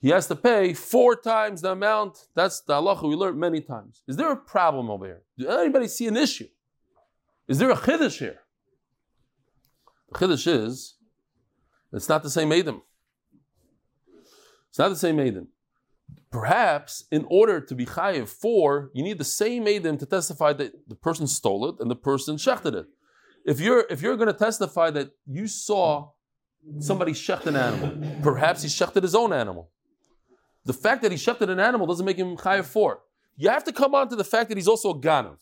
He 0.00 0.10
has 0.10 0.28
to 0.28 0.36
pay 0.36 0.74
four 0.74 1.16
times 1.16 1.62
the 1.62 1.72
amount. 1.72 2.26
That's 2.34 2.60
the 2.60 2.74
halacha 2.74 3.08
we 3.08 3.16
learned 3.16 3.40
many 3.40 3.62
times. 3.62 4.02
Is 4.06 4.16
there 4.16 4.30
a 4.30 4.36
problem 4.36 4.90
over 4.90 5.06
here? 5.06 5.22
Do 5.38 5.48
anybody 5.48 5.88
see 5.88 6.06
an 6.06 6.16
issue? 6.16 6.48
Is 7.48 7.58
there 7.58 7.70
a 7.70 7.76
chiddush 7.76 8.18
here? 8.18 8.40
The 10.12 10.18
chiddush 10.18 10.46
is 10.46 10.95
it's 11.92 12.08
not 12.08 12.22
the 12.22 12.30
same 12.30 12.52
Adam. 12.52 12.82
It's 14.68 14.78
not 14.78 14.88
the 14.88 14.96
same 14.96 15.18
Adam. 15.20 15.48
Perhaps 16.30 17.04
in 17.10 17.24
order 17.30 17.60
to 17.60 17.74
be 17.74 17.86
chayiv 17.86 18.28
for, 18.28 18.90
you 18.92 19.02
need 19.02 19.18
the 19.18 19.24
same 19.24 19.66
Adam 19.66 19.96
to 19.98 20.06
testify 20.06 20.52
that 20.54 20.88
the 20.88 20.94
person 20.94 21.26
stole 21.26 21.68
it 21.68 21.76
and 21.80 21.90
the 21.90 21.96
person 21.96 22.36
shechted 22.36 22.74
it. 22.74 22.86
If 23.44 23.60
you're 23.60 23.86
if 23.88 24.02
you're 24.02 24.16
going 24.16 24.26
to 24.26 24.38
testify 24.38 24.90
that 24.90 25.12
you 25.26 25.46
saw 25.46 26.10
somebody 26.80 27.12
shecht 27.12 27.46
an 27.46 27.56
animal, 27.56 28.20
perhaps 28.22 28.62
he 28.62 28.68
shechted 28.68 29.02
his 29.02 29.14
own 29.14 29.32
animal. 29.32 29.70
The 30.64 30.72
fact 30.72 31.02
that 31.02 31.12
he 31.12 31.16
shechted 31.16 31.48
an 31.48 31.60
animal 31.60 31.86
doesn't 31.86 32.04
make 32.04 32.16
him 32.16 32.36
chayiv 32.36 32.64
for. 32.64 33.00
You 33.36 33.48
have 33.50 33.64
to 33.64 33.72
come 33.72 33.94
on 33.94 34.08
to 34.08 34.16
the 34.16 34.24
fact 34.24 34.48
that 34.48 34.58
he's 34.58 34.68
also 34.68 34.90
a 34.90 34.98
ganav. 34.98 35.36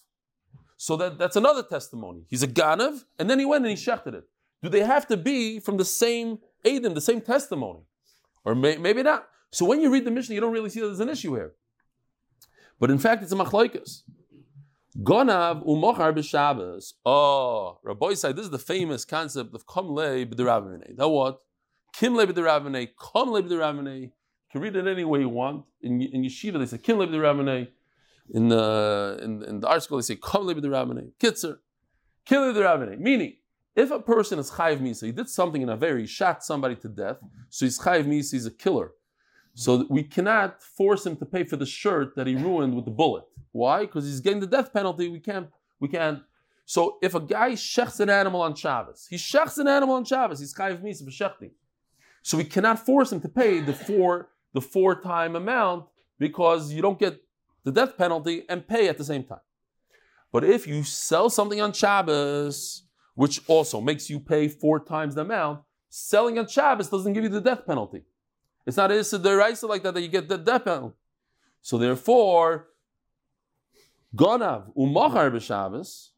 So 0.76 0.96
that, 0.96 1.18
that's 1.18 1.36
another 1.36 1.62
testimony. 1.62 2.24
He's 2.28 2.42
a 2.42 2.48
ganav, 2.48 3.04
and 3.18 3.30
then 3.30 3.38
he 3.38 3.44
went 3.44 3.64
and 3.66 3.76
he 3.76 3.82
shechted 3.82 4.14
it. 4.14 4.24
Do 4.64 4.70
they 4.70 4.80
have 4.80 5.06
to 5.08 5.18
be 5.18 5.60
from 5.60 5.76
the 5.76 5.84
same 5.84 6.38
Adam, 6.64 6.94
the 6.94 7.00
same 7.02 7.20
testimony? 7.20 7.80
Or 8.46 8.54
may, 8.54 8.78
maybe 8.78 9.02
not. 9.02 9.26
So 9.52 9.66
when 9.66 9.82
you 9.82 9.92
read 9.92 10.06
the 10.06 10.10
Mishnah, 10.10 10.34
you 10.34 10.40
don't 10.40 10.54
really 10.54 10.70
see 10.70 10.80
that 10.80 10.86
there's 10.86 11.00
an 11.00 11.10
issue 11.10 11.34
here. 11.34 11.52
But 12.80 12.90
in 12.90 12.98
fact, 12.98 13.22
it's 13.22 13.32
a 13.32 13.36
machlaikas. 13.36 14.04
Gonav 14.98 15.66
umochar 15.66 16.14
b'Shabbos. 16.16 16.94
Oh, 17.04 17.78
Rabbi 17.82 18.14
said 18.14 18.36
this 18.36 18.46
is 18.46 18.50
the 18.50 18.58
famous 18.58 19.04
concept 19.04 19.54
of 19.54 19.66
kam 19.66 19.90
le 19.90 20.24
b'deravine. 20.24 20.96
That 20.96 21.10
what? 21.10 21.40
Kim 21.92 22.16
le 22.16 22.26
b'deravine, 22.26 22.88
kam 22.98 23.32
le 23.32 23.42
b'deravine. 23.42 24.00
You 24.00 24.10
can 24.50 24.62
read 24.62 24.76
it 24.76 24.86
any 24.86 25.04
way 25.04 25.20
you 25.20 25.28
want. 25.28 25.66
In, 25.82 26.00
in 26.00 26.22
yeshiva, 26.22 26.58
they 26.58 26.64
say 26.64 26.78
kim 26.78 26.96
le 26.96 27.06
b'deravine. 27.06 27.68
in 28.32 28.48
the 28.48 29.20
in, 29.22 29.42
in 29.42 29.60
the 29.60 29.68
article 29.68 29.98
they 29.98 30.02
say 30.02 30.16
Kam 30.16 30.46
the 30.46 30.54
Rabbane, 30.54 31.12
Kitzer, 31.20 31.58
Kill 32.24 32.52
the 32.52 32.60
Rabbane. 32.60 32.98
Meaning, 32.98 33.34
if 33.76 33.90
a 33.90 34.00
person 34.00 34.38
is 34.38 34.50
chayiv 34.52 34.80
misa, 34.80 35.06
he 35.06 35.12
did 35.12 35.28
something 35.28 35.62
in 35.62 35.68
a 35.68 35.76
very 35.76 36.02
he 36.02 36.06
shot 36.06 36.44
somebody 36.44 36.76
to 36.76 36.88
death, 36.88 37.18
so 37.48 37.66
he's 37.66 37.78
chayiv 37.78 38.06
misa, 38.06 38.32
he's 38.32 38.46
a 38.46 38.50
killer. 38.50 38.92
So 39.54 39.86
we 39.88 40.02
cannot 40.02 40.62
force 40.62 41.06
him 41.06 41.16
to 41.16 41.26
pay 41.26 41.44
for 41.44 41.56
the 41.56 41.66
shirt 41.66 42.16
that 42.16 42.26
he 42.26 42.34
ruined 42.34 42.74
with 42.74 42.84
the 42.84 42.90
bullet. 42.90 43.24
Why? 43.52 43.82
Because 43.82 44.04
he's 44.04 44.20
getting 44.20 44.40
the 44.40 44.48
death 44.48 44.72
penalty. 44.72 45.08
We 45.08 45.20
can't. 45.20 45.48
We 45.78 45.88
can't. 45.88 46.22
So 46.66 46.98
if 47.02 47.14
a 47.14 47.20
guy 47.20 47.52
shechts 47.52 48.00
an 48.00 48.10
animal 48.10 48.40
on 48.42 48.54
Shabbos, 48.54 49.06
he 49.08 49.16
shechts 49.16 49.58
an 49.58 49.68
animal 49.68 49.94
on 49.94 50.04
Shabbos. 50.04 50.40
He's 50.40 50.54
chayiv 50.54 50.82
misa 50.82 51.04
for 51.04 51.10
shechting. 51.10 51.52
So 52.22 52.38
we 52.38 52.44
cannot 52.44 52.84
force 52.84 53.12
him 53.12 53.20
to 53.20 53.28
pay 53.28 53.60
the 53.60 53.72
four 53.72 54.30
the 54.54 54.60
four 54.60 55.00
time 55.00 55.36
amount 55.36 55.86
because 56.18 56.72
you 56.72 56.80
don't 56.80 56.98
get 56.98 57.20
the 57.64 57.72
death 57.72 57.96
penalty 57.96 58.44
and 58.48 58.66
pay 58.66 58.88
at 58.88 58.98
the 58.98 59.04
same 59.04 59.24
time. 59.24 59.40
But 60.32 60.44
if 60.44 60.66
you 60.66 60.82
sell 60.84 61.28
something 61.28 61.60
on 61.60 61.72
Shabbos, 61.72 62.83
which 63.14 63.40
also 63.46 63.80
makes 63.80 64.10
you 64.10 64.20
pay 64.20 64.48
four 64.48 64.80
times 64.80 65.14
the 65.14 65.22
amount, 65.22 65.60
selling 65.88 66.38
on 66.38 66.46
Shabbos 66.46 66.88
doesn't 66.88 67.12
give 67.12 67.22
you 67.22 67.28
the 67.28 67.40
death 67.40 67.66
penalty. 67.66 68.02
It's 68.66 68.76
not 68.76 68.90
a 68.90 68.94
deraisa 68.94 69.68
like 69.68 69.82
that 69.82 69.94
that 69.94 70.00
you 70.00 70.08
get 70.08 70.28
the 70.28 70.38
death 70.38 70.64
penalty. 70.64 70.96
So 71.62 71.78
therefore, 71.78 72.68
Gonav 74.16 74.74
umachar 74.76 75.30
b'Shabbos, 75.30 76.10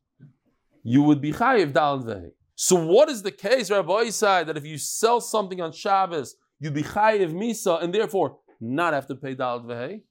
you 0.82 1.02
would 1.02 1.20
be 1.20 1.32
chayiv 1.32 1.72
dal 1.72 2.02
vehi. 2.02 2.30
So 2.54 2.82
what 2.84 3.08
is 3.08 3.22
the 3.22 3.30
case, 3.30 3.70
Rabbi 3.70 4.10
said 4.10 4.46
that 4.46 4.56
if 4.56 4.64
you 4.64 4.78
sell 4.78 5.20
something 5.20 5.60
on 5.60 5.72
Shabbos, 5.72 6.36
you'd 6.58 6.74
be 6.74 6.82
chayiv 6.82 7.32
misa 7.32 7.82
and 7.82 7.92
therefore 7.92 8.38
not 8.60 8.94
have 8.94 9.06
to 9.08 9.14
pay 9.14 9.34
dal 9.34 9.60
vehi? 9.60 10.02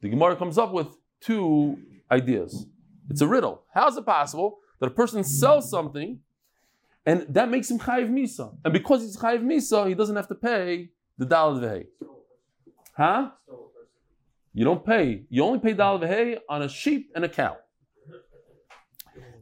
The 0.00 0.08
Gemara 0.08 0.36
comes 0.36 0.56
up 0.56 0.72
with 0.72 0.88
two 1.20 1.78
ideas. 2.10 2.66
It's 3.10 3.20
a 3.20 3.26
riddle. 3.26 3.62
How 3.74 3.88
is 3.88 3.96
it 3.96 4.06
possible 4.06 4.59
that 4.80 4.86
a 4.86 4.90
person 4.90 5.22
sells 5.22 5.70
something 5.70 6.18
and 7.06 7.26
that 7.28 7.48
makes 7.50 7.70
him 7.70 7.78
chayiv 7.78 8.10
misa, 8.10 8.54
and 8.64 8.72
because 8.72 9.02
he's 9.02 9.16
chayiv 9.16 9.42
misa, 9.42 9.88
he 9.88 9.94
doesn't 9.94 10.16
have 10.16 10.28
to 10.28 10.34
pay 10.34 10.90
the 11.16 11.24
dal 11.24 11.54
vehi? 11.54 11.86
Huh? 12.96 13.30
You 14.52 14.64
don't 14.64 14.84
pay. 14.84 15.24
You 15.30 15.44
only 15.44 15.60
pay 15.60 15.72
dal 15.72 15.98
vehi 15.98 16.38
on 16.48 16.62
a 16.62 16.68
sheep 16.68 17.10
and 17.14 17.24
a 17.24 17.28
cow. 17.28 17.56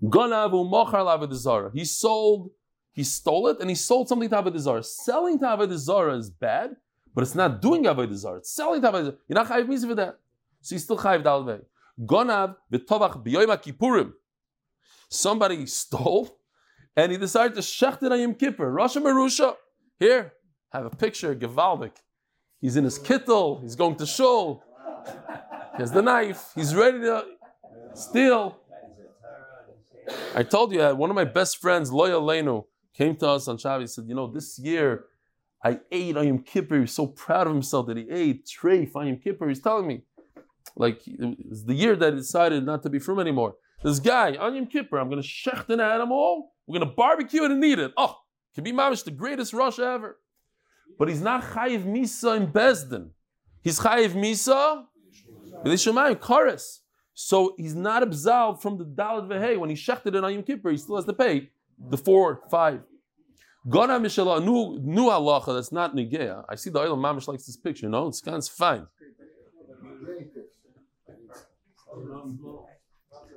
Lavadizara. 0.03 1.73
He 1.75 1.85
sold, 1.85 2.51
he 2.93 3.03
stole 3.03 3.49
it, 3.49 3.59
and 3.61 3.69
he 3.69 3.75
sold 3.75 4.09
something 4.09 4.29
to 4.29 4.37
Avodah 4.37 4.85
Selling 4.85 5.39
to 5.41 5.45
Avodah 5.47 6.19
is 6.19 6.31
bad, 6.31 6.77
but 7.15 7.23
it's 7.23 7.35
not 7.35 7.61
doing 7.61 7.85
Avodah 7.85 8.39
It's 8.39 8.53
selling 8.55 8.81
to 8.83 8.93
Avodah 8.93 9.17
You're 9.27 9.35
not 9.35 9.49
chayiv 9.49 9.67
misa 9.67 9.89
for 9.89 9.95
that. 9.97 10.19
So 10.61 10.77
he's 10.77 10.85
still 10.85 10.99
chayiv 10.99 11.25
dal 11.25 11.45
vehi. 11.45 11.63
Gonav 12.01 12.55
v'tovach 12.73 13.25
b'yoyim 13.25 13.57
kippurim. 13.63 14.13
Somebody 15.09 15.67
stole, 15.81 16.39
and 16.97 17.13
he 17.13 17.19
decided 17.19 17.55
to 17.55 17.61
shecht 17.61 18.03
it 18.03 18.19
Yom 18.19 18.35
Kippur. 18.35 18.73
Rasha 18.73 19.03
Merusha. 19.03 19.55
Here, 19.99 20.35
have 20.71 20.87
a 20.87 20.91
picture, 20.91 21.35
Gevaldik. 21.35 21.97
He's 22.61 22.77
in 22.77 22.85
his 22.85 22.99
kittel, 22.99 23.63
he's 23.63 23.77
going 23.77 23.97
to 23.97 24.07
shul. 24.07 24.63
He 25.77 25.83
has 25.83 25.93
the 25.93 26.03
knife, 26.03 26.51
he's 26.55 26.75
ready 26.75 27.01
to 27.01 27.25
steal. 27.95 28.59
I 30.35 30.43
told 30.43 30.73
you, 30.73 30.83
one 30.95 31.11
of 31.11 31.17
my 31.17 31.25
best 31.25 31.59
friends, 31.59 31.91
Loya 31.91 32.65
came 32.95 33.15
to 33.17 33.29
us 33.29 33.47
on 33.47 33.59
Shabbos. 33.59 33.91
He 33.91 33.95
said, 33.95 34.09
You 34.09 34.15
know, 34.15 34.27
this 34.27 34.59
year 34.59 35.05
I 35.63 35.81
ate 35.93 36.17
Yom 36.17 36.41
Kippur. 36.43 36.77
He 36.77 36.81
was 36.83 36.93
so 36.93 37.07
proud 37.07 37.47
of 37.47 37.53
himself 37.53 37.87
that 37.87 37.97
he 37.97 38.09
ate 38.11 38.47
treif 38.47 38.95
Yom 38.95 39.19
Kippur. 39.19 39.49
He's 39.49 39.61
telling 39.61 39.87
me, 39.87 40.03
like, 40.77 41.07
it 41.07 41.49
was 41.49 41.65
the 41.65 41.75
year 41.75 41.97
that 41.97 42.13
he 42.13 42.19
decided 42.19 42.65
not 42.65 42.83
to 42.83 42.91
be 42.91 42.99
from 42.99 43.21
anymore. 43.21 43.55
This 43.83 44.01
guy, 44.01 44.37
on 44.37 44.57
Yom 44.57 44.67
Kippur, 44.67 44.99
I'm 44.99 45.09
going 45.09 45.23
to 45.23 45.29
shecht 45.29 45.69
an 45.71 45.81
animal, 45.81 46.53
we're 46.67 46.79
going 46.79 46.89
to 46.89 46.95
barbecue 46.95 47.45
it 47.45 47.51
and 47.53 47.65
eat 47.65 47.79
it. 47.79 47.93
Oh, 47.97 48.17
can 48.55 48.65
be 48.65 48.73
mamish 48.73 49.05
the 49.05 49.13
greatest 49.13 49.53
rush 49.53 49.79
ever. 49.79 50.19
But 50.99 51.09
he's 51.09 51.21
not 51.21 51.43
chayiv 51.43 51.85
misa 51.85 52.37
in 52.37 52.49
Beis 52.49 52.89
Din. 52.91 53.11
He's 53.63 53.79
chayiv 53.79 54.11
misa 54.15 54.85
b'lishamayim 55.65 56.17
kares. 56.17 56.81
So 57.15 57.55
he's 57.57 57.75
not 57.75 58.03
absolved 58.03 58.63
from 58.63 58.79
the 58.79 58.85
dalit 58.85 59.29
vehei. 59.29 59.59
When 59.59 59.71
he 59.71 59.77
shechted 59.77 60.15
it 60.15 60.25
on 60.25 60.33
Yom 60.33 60.43
Kippur, 60.43 60.71
he 60.71 60.77
still 60.77 60.97
has 60.97 61.05
to 61.05 61.13
pay 61.13 61.51
the 61.79 61.97
four, 61.97 62.43
five. 62.51 62.81
Gona 63.67 64.01
mishala 64.01 64.45
new 64.45 64.81
new 64.83 65.05
halacha 65.05 65.55
that's 65.55 65.71
not 65.71 65.95
nigeya. 65.95 66.45
I 66.49 66.57
see 66.57 66.71
the 66.71 66.81
oil 66.81 66.97
mamish 66.97 67.29
likes 67.29 67.47
this 67.47 67.57
picture. 67.57 67.89
No, 67.89 68.09
it's 68.09 68.21
kind 68.21 68.37
of 68.37 68.47
fine. 68.47 68.87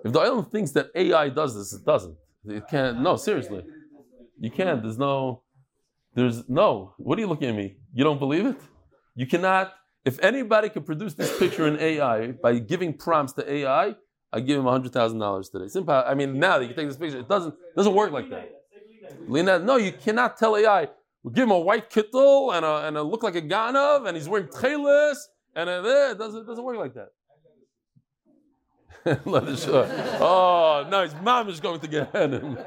If 0.04 0.14
the 0.14 0.20
oil 0.20 0.42
thinks 0.42 0.72
that 0.72 0.88
AI 0.96 1.30
does 1.30 1.56
this, 1.56 1.74
it 1.74 1.86
doesn't. 1.86 2.16
It 2.46 2.64
can't. 2.70 3.02
No, 3.02 3.16
seriously, 3.18 3.64
you 4.40 4.50
can't. 4.50 4.82
There's 4.82 4.98
no. 4.98 5.44
There's 6.16 6.50
no. 6.50 6.94
What 6.98 7.18
are 7.18 7.22
you 7.22 7.28
looking 7.28 7.50
at 7.50 7.56
me? 7.56 7.78
You 7.94 8.04
don't 8.04 8.20
believe 8.20 8.46
it? 8.46 8.58
You 9.16 9.28
cannot. 9.28 9.74
If 10.04 10.20
anybody 10.24 10.70
could 10.70 10.86
produce 10.86 11.14
this 11.14 11.38
picture 11.38 11.68
in 11.68 11.80
AI 11.80 12.32
by 12.32 12.58
giving 12.58 12.94
prompts 12.94 13.34
to 13.34 13.52
AI, 13.52 13.96
I 14.34 14.40
give 14.40 14.58
him 14.60 14.66
hundred 14.66 14.94
thousand 14.94 15.20
dollars 15.20 15.50
today. 15.50 15.68
Simple. 15.68 15.94
I 15.94 16.16
mean, 16.16 16.40
now 16.40 16.58
that 16.58 16.66
you 16.66 16.74
take 16.74 16.88
this 16.88 16.98
picture, 16.98 17.20
it 17.20 17.30
doesn't 17.30 17.54
doesn't 17.76 17.94
work 17.94 18.12
like 18.12 18.30
that. 18.32 18.52
Lena, 19.28 19.60
no, 19.60 19.76
you 19.76 19.92
cannot 19.92 20.38
tell 20.38 20.56
AI. 20.58 20.88
We 21.24 21.34
give 21.34 21.44
him 21.44 21.52
a 21.52 21.60
white 21.60 21.92
kittel 21.92 22.54
and 22.56 22.66
a, 22.66 22.88
and 22.88 22.98
a 22.98 23.04
look 23.04 23.22
like 23.22 23.36
a 23.36 23.42
ganav, 23.42 24.08
and 24.08 24.18
he's 24.18 24.28
wearing 24.28 24.48
tchelis, 24.48 25.18
and 25.56 25.70
a, 25.70 25.74
eh, 25.74 26.12
it 26.12 26.18
doesn't 26.18 26.42
it 26.42 26.48
doesn't 26.48 26.64
work 26.64 26.78
like 26.78 26.96
that. 26.96 27.10
Leather 29.26 29.56
shirt. 29.56 29.90
Uh, 29.90 30.18
oh 30.20 30.88
no, 30.90 31.04
his 31.04 31.16
mom 31.22 31.50
is 31.50 31.60
going 31.60 31.80
to 31.80 31.88
get 31.88 32.16
him. 32.16 32.58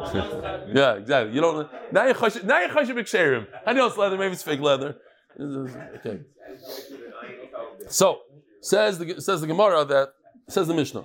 yeah, 0.72 0.94
exactly. 0.94 1.34
You 1.34 1.40
don't. 1.40 1.68
Now 1.92 2.06
you 2.06 2.14
chash. 2.14 2.42
Now 2.44 2.60
you 2.60 2.68
chash 2.68 2.86
b'ksherim. 2.86 3.46
I 3.66 3.72
know 3.72 3.86
it's 3.86 3.96
leather. 3.96 4.16
Maybe 4.16 4.32
it's 4.32 4.42
fake 4.42 4.60
leather. 4.60 4.96
Okay. 5.40 6.20
So 7.88 8.20
says 8.60 8.98
the 8.98 9.20
says 9.20 9.40
the 9.40 9.46
Gemara 9.46 9.84
that 9.84 10.12
says 10.48 10.68
the 10.68 10.74
Mishnah. 10.74 11.04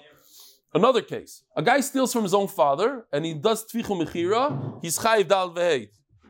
Another 0.74 1.02
case: 1.02 1.44
a 1.56 1.64
guy 1.64 1.80
steals 1.80 2.14
from 2.14 2.24
his 2.24 2.34
own 2.34 2.48
father 2.48 3.06
and 3.12 3.26
he 3.26 3.34
does 3.34 3.66
tvichu 3.66 4.00
mechira. 4.06 4.80
He's 4.82 5.00
chayiv 5.00 5.28
dal. 5.28 5.50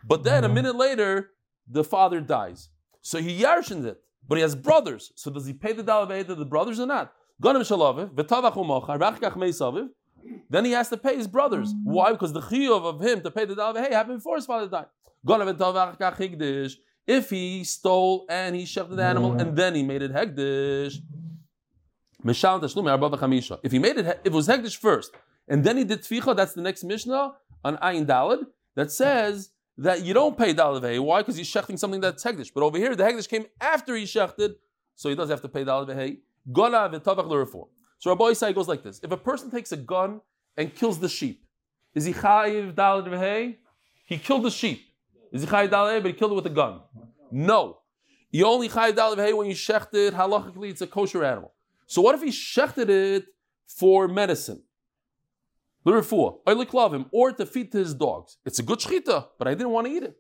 But 0.08 0.24
then 0.24 0.44
a 0.44 0.50
minute 0.50 0.76
later, 0.76 1.32
the 1.68 1.84
father 1.84 2.22
dies. 2.22 2.70
So 3.02 3.20
he 3.20 3.42
yarshins 3.42 3.86
it, 3.86 4.02
but 4.28 4.36
he 4.36 4.42
has 4.42 4.56
brothers. 4.56 5.12
So 5.16 5.32
does 5.32 5.46
he 5.46 5.54
pay 5.54 5.74
the 5.74 5.84
dal 5.84 6.08
v'heid 6.08 6.28
to 6.28 6.36
the 6.36 6.46
brothers 6.46 6.80
or 6.80 6.86
not? 6.86 7.14
Then 10.50 10.66
he 10.66 10.72
has 10.72 10.90
to 10.90 10.98
pay 10.98 11.16
his 11.16 11.28
brothers. 11.28 11.74
Why? 11.84 12.12
Because 12.12 12.34
the 12.34 12.42
chiyuv 12.42 12.84
of 12.86 13.02
him 13.02 13.22
to 13.22 13.32
pay 13.32 13.46
the 13.46 13.56
dal 13.56 13.74
v'hei 13.74 13.92
happened 13.92 14.18
before 14.20 14.38
his 14.38 14.46
father 14.46 14.68
died. 14.68 14.88
If 17.08 17.30
he 17.30 17.64
stole 17.64 18.26
and 18.30 18.56
he 18.56 18.64
shechted 18.64 18.96
the 18.96 19.04
animal 19.04 19.34
and 19.34 19.56
then 19.56 19.76
he 19.76 19.84
made 19.84 20.02
it 20.02 20.12
hegdish, 20.12 20.96
if 22.28 23.72
he 23.72 23.80
made 23.80 23.98
it, 23.98 24.06
if 24.08 24.18
it 24.26 24.32
was 24.32 24.48
hegdish 24.48 24.78
first 24.78 25.12
and 25.48 25.64
then 25.64 25.78
he 25.78 25.84
did 25.84 26.02
tficha, 26.02 26.36
that's 26.36 26.54
the 26.54 26.62
next 26.62 26.84
mishnah 26.84 27.36
on 27.64 27.78
ayin 27.78 28.06
dalad 28.08 28.48
that 28.76 28.92
says 28.92 29.52
that 29.78 30.04
you 30.04 30.14
don't 30.14 30.38
pay 30.38 30.54
dalad 30.54 30.82
v'hei. 30.82 31.00
Why? 31.00 31.22
Because 31.22 31.36
he's 31.36 31.52
shechting 31.52 31.78
something 31.78 32.02
that's 32.02 32.24
hegdish. 32.24 32.52
But 32.54 32.64
over 32.64 32.78
here, 32.78 32.96
the 32.96 33.04
hegdish 33.04 33.28
came 33.28 33.46
after 33.60 33.96
he 33.96 34.04
shechted, 34.04 34.56
so 34.96 35.10
he 35.10 35.16
does 35.16 35.30
have 35.30 35.42
to 35.42 35.50
pay 35.50 35.66
dalad 35.66 35.88
v'hei. 35.90 36.20
Gola 36.52 36.90
v'tavach 36.90 37.28
l'refor. 37.28 37.68
So 38.00 38.12
Rabbi 38.12 38.26
Isai 38.26 38.54
goes 38.54 38.68
like 38.68 38.84
this: 38.84 39.00
If 39.04 39.12
a 39.12 39.18
person 39.18 39.52
takes 39.52 39.72
a 39.72 39.78
gun 39.78 40.22
and 40.58 40.74
kills 40.74 41.00
the 41.00 41.10
sheep, 41.10 41.46
is 41.94 42.06
he 42.06 42.14
chayiv 42.14 42.74
dalad 42.74 43.08
v'hei? 43.08 43.58
He 44.06 44.18
killed 44.18 44.44
the 44.44 44.52
sheep. 44.52 44.82
Is 45.32 45.42
he 45.42 45.48
chayiv 45.48 45.70
dalad 45.70 46.02
but 46.02 46.12
he 46.12 46.14
killed 46.14 46.32
it 46.32 46.36
with 46.36 46.46
a 46.46 46.52
gun? 46.52 46.82
No. 47.32 47.80
You 48.32 48.46
only 48.46 48.70
chayiv 48.70 48.94
dalad 48.94 49.18
v'hei 49.18 49.36
when 49.36 49.48
you 49.48 49.56
shechted. 49.56 50.12
Halachically, 50.12 50.70
it's 50.70 50.82
a 50.82 50.88
kosher 50.88 51.24
animal. 51.24 51.54
So 51.88 52.02
what 52.02 52.16
if 52.16 52.22
he 52.22 52.30
shechted 52.30 52.90
it 52.90 53.26
for 53.68 54.08
medicine? 54.08 54.64
Or 55.86 57.32
to 57.32 57.46
feed 57.46 57.72
to 57.72 57.78
his 57.78 57.94
dogs. 57.94 58.38
It's 58.46 58.60
a 58.60 58.64
good 58.64 58.80
shechita, 58.80 59.28
but 59.38 59.48
I 59.48 59.52
didn't 59.52 59.70
want 59.70 59.88
to 59.88 59.94
eat 59.94 60.04
it. 60.04 60.18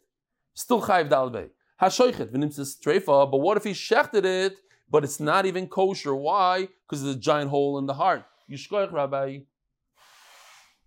Still 0.54 0.82
chayiv 0.82 1.10
dalad 1.10 1.34
v'hei. 1.34 1.49
Hashoichet 1.82 2.32
v'nimtzis 2.32 2.80
treifa. 2.80 3.30
But 3.32 3.38
what 3.39 3.58
if 3.58 3.63
he 3.63 3.71
shechted 3.71 4.25
it 4.25 4.58
but 4.89 5.04
it's 5.04 5.19
not 5.19 5.45
even 5.45 5.67
kosher. 5.67 6.15
Why? 6.15 6.69
Because 6.88 7.04
there's 7.04 7.15
a 7.15 7.19
giant 7.19 7.49
hole 7.49 7.78
in 7.78 7.86
the 7.86 7.95
heart. 7.95 8.23
Yishkoich, 8.51 8.91
Rabbi. 8.91 9.39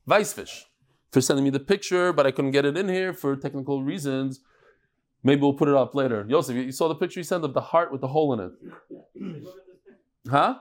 Weissfish. 0.08 0.62
For 1.10 1.20
sending 1.20 1.44
me 1.44 1.50
the 1.50 1.60
picture, 1.60 2.12
but 2.12 2.26
I 2.26 2.30
couldn't 2.30 2.52
get 2.52 2.64
it 2.64 2.76
in 2.76 2.88
here 2.88 3.12
for 3.12 3.34
technical 3.36 3.82
reasons. 3.82 4.40
Maybe 5.22 5.40
we'll 5.40 5.54
put 5.54 5.68
it 5.68 5.74
up 5.74 5.94
later. 5.94 6.24
Yosef, 6.28 6.54
you 6.54 6.70
saw 6.70 6.88
the 6.88 6.94
picture 6.94 7.20
you 7.20 7.24
sent 7.24 7.44
of 7.44 7.54
the 7.54 7.60
heart 7.60 7.90
with 7.90 8.00
the 8.00 8.08
hole 8.08 8.32
in 8.34 8.40
it. 8.40 8.52
Huh? 10.30 10.58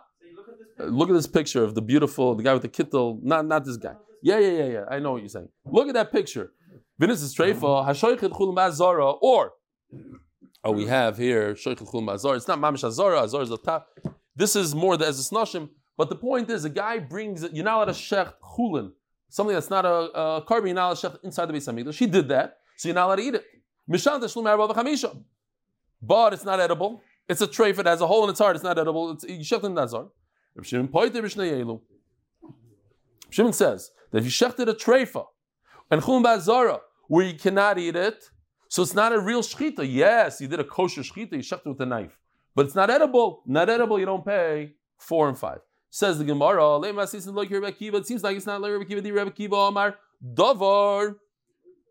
Look 0.80 1.10
at 1.10 1.14
this 1.14 1.28
picture 1.28 1.64
of 1.64 1.76
the 1.76 1.82
beautiful, 1.82 2.36
the 2.36 2.44
guy 2.44 2.54
with 2.54 2.62
the 2.64 2.70
kittel. 2.70 3.22
Not, 3.22 3.46
not 3.46 3.66
this 3.66 3.78
guy. 3.78 3.96
Yeah, 4.24 4.40
yeah, 4.40 4.50
yeah, 4.50 4.66
yeah. 4.66 4.86
I 4.90 5.00
know 5.00 5.14
what 5.14 5.22
you're 5.22 5.30
saying. 5.30 5.50
Look 5.66 5.88
at 5.88 5.94
that 5.94 6.12
picture. 6.12 6.52
Vinis 7.00 7.24
is 7.24 7.36
treifa, 7.36 7.62
mm-hmm. 7.62 7.90
hashoichet 7.90 8.32
chul 8.32 8.56
mazara, 8.56 9.18
or 9.22 9.54
Oh, 10.64 10.72
we 10.72 10.84
mm-hmm. 10.84 10.90
have 10.90 11.18
here 11.18 11.54
Sheikhul 11.54 11.90
Chulum 11.90 12.14
Azar. 12.14 12.36
It's 12.36 12.48
not 12.48 12.60
Mamish 12.60 12.84
Azara. 12.84 13.22
Azar 13.22 13.42
is 13.42 13.50
the 13.50 13.58
top. 13.58 13.88
This 14.36 14.56
is 14.56 14.76
more 14.76 14.98
the, 14.98 15.06
as 15.08 15.20
a 15.20 15.34
snashim. 15.34 15.70
But 15.96 16.10
the 16.10 16.16
point 16.16 16.50
is, 16.50 16.66
a 16.66 16.70
guy 16.70 17.00
brings 17.00 17.42
you're 17.54 17.64
not 17.64 17.78
allowed 17.78 17.86
to 17.86 17.92
shech 17.92 18.34
chulin, 18.44 18.92
something 19.30 19.54
that's 19.54 19.70
not 19.70 19.86
a, 19.86 19.90
a 19.90 20.46
korban. 20.46 20.66
You're 20.66 20.76
not 20.76 20.88
allowed 20.88 20.98
to 20.98 21.10
shech 21.10 21.24
inside 21.24 21.46
the 21.46 21.54
beis 21.54 21.72
hamikdash. 21.72 21.94
She 21.94 22.06
did 22.06 22.28
that, 22.30 22.58
so 22.76 22.90
you're 22.90 22.96
not 22.96 23.06
allowed 23.06 23.16
to 23.16 23.22
eat 23.24 23.36
it. 23.36 23.46
Mishan 23.90 24.20
teshlum. 24.22 25.24
But 26.02 26.34
it's 26.34 26.44
not 26.44 26.60
edible. 26.60 27.02
It's 27.30 27.42
a 27.42 27.48
treif. 27.48 27.80
It 27.80 27.86
has 27.86 28.02
a 28.02 28.08
hole 28.08 28.26
in 28.26 28.30
its 28.32 28.40
heart. 28.40 28.56
It's 28.56 28.64
not 28.64 28.78
edible. 28.78 29.12
It's 29.12 29.24
you 29.24 29.40
shech 29.40 29.64
in 29.64 29.74
the 29.74 29.84
azar. 29.84 30.08
Shimon 30.62 30.88
poiter 30.90 31.22
elu. 31.22 31.80
Shimon 33.30 33.54
says 33.54 33.92
that 34.12 34.20
if 34.20 34.26
you 34.26 34.32
shechted 34.32 34.68
a 34.68 34.74
treifa 34.74 35.26
and 35.92 36.02
chulin 36.02 36.24
ba'azara 36.24 36.80
where 37.08 37.26
you 37.26 37.34
cannot 37.38 37.78
eat 37.78 37.96
it, 37.96 38.30
so 38.70 38.82
it's 38.82 38.94
not 38.94 39.14
a 39.14 39.20
real 39.20 39.42
shechita. 39.42 39.88
Yes, 39.90 40.42
you 40.42 40.48
did 40.48 40.60
a 40.60 40.64
kosher 40.64 41.02
shechita. 41.02 41.34
You 41.34 41.40
shechted 41.40 41.68
with 41.68 41.82
a 41.82 41.86
knife, 41.86 42.18
but 42.56 42.66
it's 42.66 42.76
not 42.76 42.90
edible. 42.90 43.44
Not 43.46 43.70
edible. 43.70 44.00
You 44.00 44.06
don't 44.06 44.26
pay 44.26 44.74
four 44.98 45.30
and 45.30 45.38
five. 45.38 45.60
Says 45.90 46.20
the 46.20 46.26
Gemara, 46.26 46.82
it 46.82 48.08
seems 48.08 48.24
like 48.24 48.36
it's 48.36 48.46
not 48.46 48.60
like 48.62 48.72
Rebbe 48.74 48.86
Kiva, 48.86 49.02
the 49.02 49.12
Rebbe 49.12 49.32
Kiva 49.32 49.56
Amar, 49.56 49.96
Davar, 50.34 51.16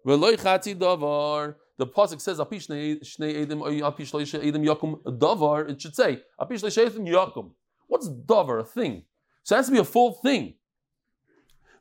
Veloy 0.06 0.36
Chatzi 0.36 0.74
Davar. 0.76 1.54
The 1.78 1.86
Pasuk 1.86 2.20
says, 2.20 2.38
Apish 2.38 2.68
Shnei 2.68 3.46
Edim, 3.46 3.62
Apish 3.80 4.12
Edim 4.12 4.64
Yakum, 4.66 5.02
Davar. 5.02 5.70
It 5.70 5.80
should 5.80 5.96
say, 5.96 6.22
Apish 6.38 6.62
Edim 6.62 7.06
Yakum. 7.08 7.52
What's 7.86 8.08
Davar, 8.08 8.60
a 8.60 8.64
thing? 8.64 9.04
So 9.42 9.54
it 9.54 9.58
has 9.58 9.66
to 9.66 9.72
be 9.72 9.78
a 9.78 9.84
full 9.84 10.12
thing. 10.12 10.54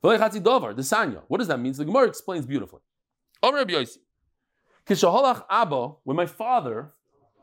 The 0.05 0.81
Sanya. 0.81 1.21
What 1.27 1.37
does 1.39 1.47
that 1.47 1.59
mean? 1.59 1.73
So 1.73 1.79
the 1.79 1.85
Gemara 1.85 2.07
explains 2.07 2.45
beautifully. 2.45 2.81
Abba, 5.49 5.89
when 6.03 6.15
my 6.15 6.25
father, 6.25 6.93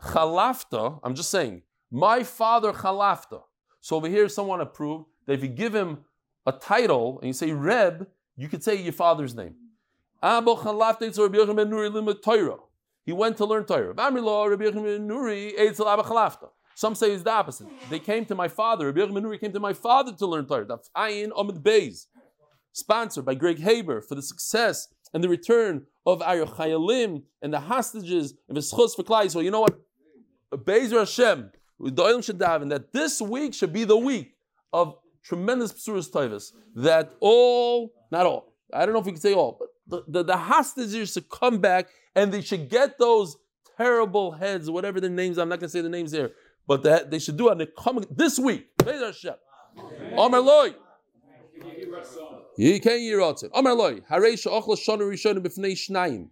Chalafta, 0.03 1.01
I'm 1.03 1.15
just 1.15 1.31
saying, 1.31 1.63
my 1.91 2.23
father 2.23 2.73
Chalafta, 2.73 3.43
so 3.81 3.97
over 3.97 4.09
here, 4.09 4.29
someone 4.29 4.61
approved 4.61 5.07
that 5.27 5.33
if 5.35 5.43
you 5.43 5.49
give 5.49 5.75
him 5.75 6.05
a 6.47 6.53
title 6.53 7.19
and 7.21 7.27
you 7.29 7.33
say 7.33 7.51
Reb, 7.53 8.07
you 8.37 8.49
could 8.49 8.63
say 8.63 8.77
your 8.77 8.93
father's 8.93 9.35
name. 9.35 9.57
He 13.05 13.13
went 13.13 13.37
to 13.37 13.45
learn 13.45 13.65
Torah. 13.65 13.95
Some 16.75 16.95
say 16.95 17.13
it's 17.13 17.23
the 17.23 17.31
opposite. 17.31 17.67
They 17.91 17.99
came 17.99 18.25
to 18.27 18.35
my 18.35 18.49
father. 18.49 18.87
Rabbi 18.87 19.01
Yochanan 19.01 19.41
came 19.41 19.53
to 19.53 19.61
my 19.61 19.73
father 19.73 20.13
to 20.13 20.27
learn 20.27 20.47
Torah. 20.47 20.65
That's 20.65 20.89
Ayin 20.97 21.31
Amud 21.31 21.61
Beis, 21.63 22.07
sponsored 22.73 23.25
by 23.25 23.35
Greg 23.35 23.61
Haber 23.61 24.01
for 24.01 24.15
the 24.15 24.23
success 24.23 24.89
and 25.15 25.23
the 25.23 25.29
return 25.29 25.87
of 26.07 26.21
Chayalim 26.21 27.23
and 27.43 27.53
the 27.53 27.61
hostages 27.61 28.35
and 28.49 28.57
the 28.57 28.61
schus 28.61 28.97
for 28.97 29.03
Klai. 29.03 29.31
So 29.31 29.41
you 29.41 29.51
know 29.51 29.61
what? 29.61 29.79
Bezer 30.53 30.99
Hashem, 30.99 31.51
and 31.79 32.73
that 32.73 32.93
this 32.93 33.21
week 33.21 33.55
should 33.55 33.73
be 33.73 33.85
the 33.85 33.97
week 33.97 34.35
of 34.73 34.97
tremendous 35.23 35.73
psuras 35.73 36.11
tovas. 36.11 36.53
That 36.77 37.13
all, 37.21 37.93
not 38.11 38.27
all, 38.27 38.53
I 38.73 38.85
don't 38.85 38.93
know 38.93 39.01
if 39.01 39.07
we 39.07 39.13
can 39.13 39.21
say 39.21 39.35
all, 39.35 39.57
but 39.59 39.69
the, 39.87 40.05
the, 40.09 40.25
the 40.25 40.37
hostages 40.37 41.13
should 41.13 41.29
come 41.29 41.59
back 41.59 41.89
and 42.15 42.33
they 42.33 42.41
should 42.41 42.69
get 42.69 42.99
those 42.99 43.37
terrible 43.77 44.33
heads, 44.33 44.71
whatever 44.71 45.01
their 45.01 45.11
names. 45.11 45.39
I'm 45.39 45.49
not 45.49 45.61
going 45.61 45.69
to 45.69 45.73
say 45.73 45.81
the 45.81 45.89
names 45.89 46.13
here, 46.13 46.33
but 46.67 46.83
that 46.85 47.11
they 47.11 47.19
should 47.19 47.37
do 47.37 47.49
it. 47.49 47.61
And 47.61 47.69
coming 47.77 48.07
this 48.11 48.39
week. 48.39 48.69
Amar 50.17 50.41
loy. 50.41 50.75
Hear 52.57 53.21
Amar 53.55 53.75
loy. 53.75 54.01
B'fnei 54.01 55.73
shnayim. 55.73 56.29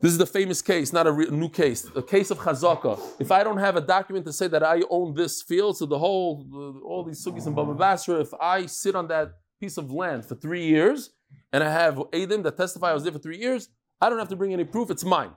This 0.00 0.12
is 0.12 0.18
the 0.18 0.26
famous 0.26 0.60
case, 0.60 0.92
not 0.92 1.06
a 1.06 1.12
re- 1.12 1.30
new 1.30 1.48
case. 1.48 1.82
The 1.82 2.02
case 2.02 2.30
of 2.30 2.38
Chazaka. 2.38 3.00
If 3.18 3.32
I 3.32 3.42
don't 3.42 3.56
have 3.56 3.76
a 3.76 3.80
document 3.80 4.26
to 4.26 4.34
say 4.34 4.48
that 4.48 4.62
I 4.62 4.82
own 4.90 5.14
this 5.14 5.40
field, 5.40 5.78
so 5.78 5.86
the 5.86 5.98
whole, 5.98 6.46
all 6.84 7.04
these 7.04 7.24
sugis 7.24 7.46
and 7.46 7.56
Bava 7.56 7.76
Basra, 7.76 8.20
if 8.20 8.34
I 8.34 8.66
sit 8.66 8.94
on 8.94 9.08
that 9.08 9.32
piece 9.58 9.78
of 9.78 9.90
land 9.90 10.26
for 10.26 10.34
three 10.34 10.66
years 10.66 11.10
and 11.52 11.64
I 11.64 11.70
have 11.70 11.96
Adim 11.96 12.42
that 12.42 12.56
testify 12.56 12.90
I 12.90 12.92
was 12.94 13.02
there 13.02 13.12
for 13.12 13.18
three 13.18 13.38
years, 13.38 13.70
I 13.98 14.10
don't 14.10 14.18
have 14.18 14.28
to 14.28 14.36
bring 14.36 14.52
any 14.52 14.64
proof, 14.64 14.90
it's 14.90 15.04
mine. 15.04 15.30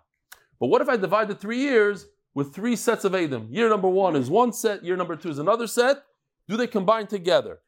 But 0.59 0.67
what 0.67 0.81
if 0.81 0.89
I 0.89 0.97
divide 0.97 1.29
the 1.29 1.35
three 1.35 1.59
years 1.59 2.07
with 2.33 2.53
three 2.53 2.75
sets 2.75 3.05
of 3.05 3.13
Adim? 3.13 3.47
Year 3.49 3.69
number 3.69 3.87
one 3.87 4.17
is 4.17 4.29
one 4.29 4.51
set, 4.51 4.83
year 4.83 4.97
number 4.97 5.15
two 5.15 5.29
is 5.29 5.39
another 5.39 5.67
set. 5.67 6.03
Do 6.49 6.57
they 6.57 6.67
combine 6.67 7.07
together? 7.07 7.59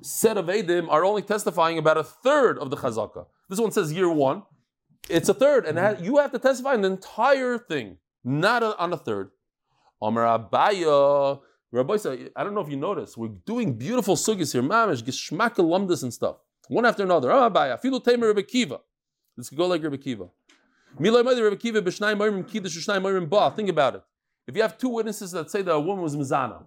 set 0.00 0.36
of 0.36 0.46
Edim 0.46 0.88
are 0.88 1.04
only 1.04 1.22
testifying 1.22 1.78
about 1.78 1.96
a 1.98 2.04
third 2.04 2.58
of 2.58 2.70
the 2.70 2.76
Chazaka. 2.76 3.26
This 3.48 3.58
one 3.58 3.70
says 3.72 3.92
year 3.92 4.10
one. 4.10 4.42
It's 5.08 5.28
a 5.28 5.34
third, 5.34 5.64
and 5.64 6.04
you 6.04 6.18
have 6.18 6.32
to 6.32 6.38
testify 6.38 6.76
the 6.76 6.86
entire 6.86 7.56
thing, 7.56 7.96
not 8.24 8.62
a, 8.62 8.76
on 8.78 8.92
a 8.92 8.96
third. 8.96 9.30
Amar 10.02 10.38
Abaye, 10.38 11.40
Rabbi 11.70 11.96
said, 11.96 12.30
I 12.36 12.44
don't 12.44 12.54
know 12.54 12.60
if 12.60 12.68
you 12.68 12.76
noticed, 12.76 13.16
we're 13.16 13.28
doing 13.28 13.74
beautiful 13.74 14.16
sugis 14.16 14.52
here, 14.52 14.62
mamish, 14.62 15.02
geshmak 15.02 15.54
alumdus 15.54 16.02
and 16.02 16.12
stuff, 16.12 16.36
one 16.68 16.84
after 16.84 17.04
another. 17.04 17.30
Amar 17.30 17.50
Abaye, 17.50 17.80
filu 17.80 18.04
tamer 18.04 18.26
Rabbi 18.28 18.42
Kiva. 18.42 18.80
Let's 19.36 19.50
go 19.50 19.66
like 19.66 19.82
Rabbi 19.82 19.96
Kiva. 19.96 20.28
Milay 20.98 21.24
Madi 21.24 21.40
Rabbi 21.40 21.56
Kiva 21.56 21.80
b'shnai 21.80 22.16
moirim 22.16 22.46
kiddush 22.46 22.76
b'shnai 22.76 23.00
moirim 23.00 23.28
ba. 23.28 23.52
Think 23.54 23.68
about 23.68 23.94
it. 23.96 24.02
If 24.46 24.56
you 24.56 24.62
have 24.62 24.76
two 24.76 24.88
witnesses 24.88 25.30
that 25.32 25.50
say 25.50 25.62
that 25.62 25.72
a 25.72 25.80
woman 25.80 26.02
was 26.02 26.16
mizana, 26.16 26.64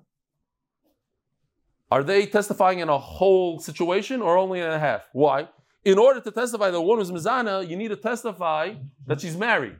are 1.91 2.03
they 2.03 2.25
testifying 2.25 2.79
in 2.79 2.89
a 2.89 2.97
whole 2.97 3.59
situation 3.59 4.21
or 4.21 4.37
only 4.37 4.61
in 4.61 4.67
a 4.67 4.79
half? 4.79 5.01
Why? 5.11 5.49
in 5.83 5.97
order 5.97 6.19
to 6.19 6.29
testify 6.31 6.69
that 6.69 6.77
a 6.77 6.81
woman 6.81 7.01
is 7.01 7.11
mizana, 7.11 7.67
you 7.67 7.75
need 7.75 7.87
to 7.89 7.95
testify 7.95 8.75
that 9.07 9.19
she's 9.21 9.35
married. 9.35 9.77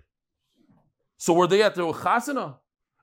So 1.18 1.34
were 1.34 1.46
they 1.48 1.62
at 1.62 1.76
the 1.76 1.84
chasana? 1.84 2.56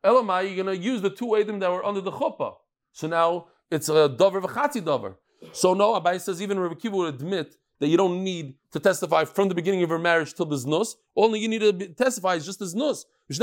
Elamai, 0.05 0.47
you're 0.47 0.65
going 0.65 0.77
to 0.77 0.83
use 0.83 1.01
the 1.03 1.11
two 1.11 1.27
edim 1.27 1.61
that 1.61 1.71
were 1.71 1.85
under 1.85 2.01
the 2.01 2.11
chuppah. 2.11 2.55
So 2.93 3.07
now 3.07 3.47
it's 3.71 3.89
a 3.89 4.09
dover 4.09 4.41
v'chatzi 4.41 4.85
dover. 4.85 5.17
So 5.53 5.75
no, 5.75 6.01
Abaye 6.01 6.21
says 6.21 6.43
even 6.43 6.59
Rabbi 6.59 6.75
Kiva 6.75 6.97
would 6.97 7.15
admit 7.15 7.55
that 7.79 7.87
you 7.87 7.97
don't 7.97 8.25
need 8.25 8.57
to 8.73 8.81
testify 8.81 9.25
from 9.25 9.49
the 9.49 9.55
beginning 9.55 9.85
of 9.85 9.91
her 9.91 9.99
marriage 9.99 10.35
till 10.35 10.47
there's 10.47 10.67
nus. 10.67 10.97
Only 11.17 11.39
you 11.39 11.47
need 11.47 11.61
to 11.61 11.73
testify 11.95 12.35
is 12.35 12.45
just 12.45 12.61
as 12.61 12.75
nus. 12.75 13.05
The 13.29 13.39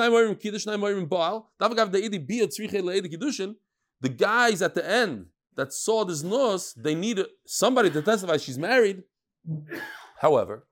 guys 4.10 4.62
at 4.62 4.76
the 4.76 4.90
end 4.90 5.28
that 5.56 5.74
saw 5.74 6.04
this 6.06 6.24
nus, 6.24 6.74
they 6.74 6.96
need 6.96 7.20
somebody 7.46 7.90
to 7.90 8.02
testify 8.02 8.38
she's 8.38 8.58
married. 8.58 9.04
However, 10.20 10.66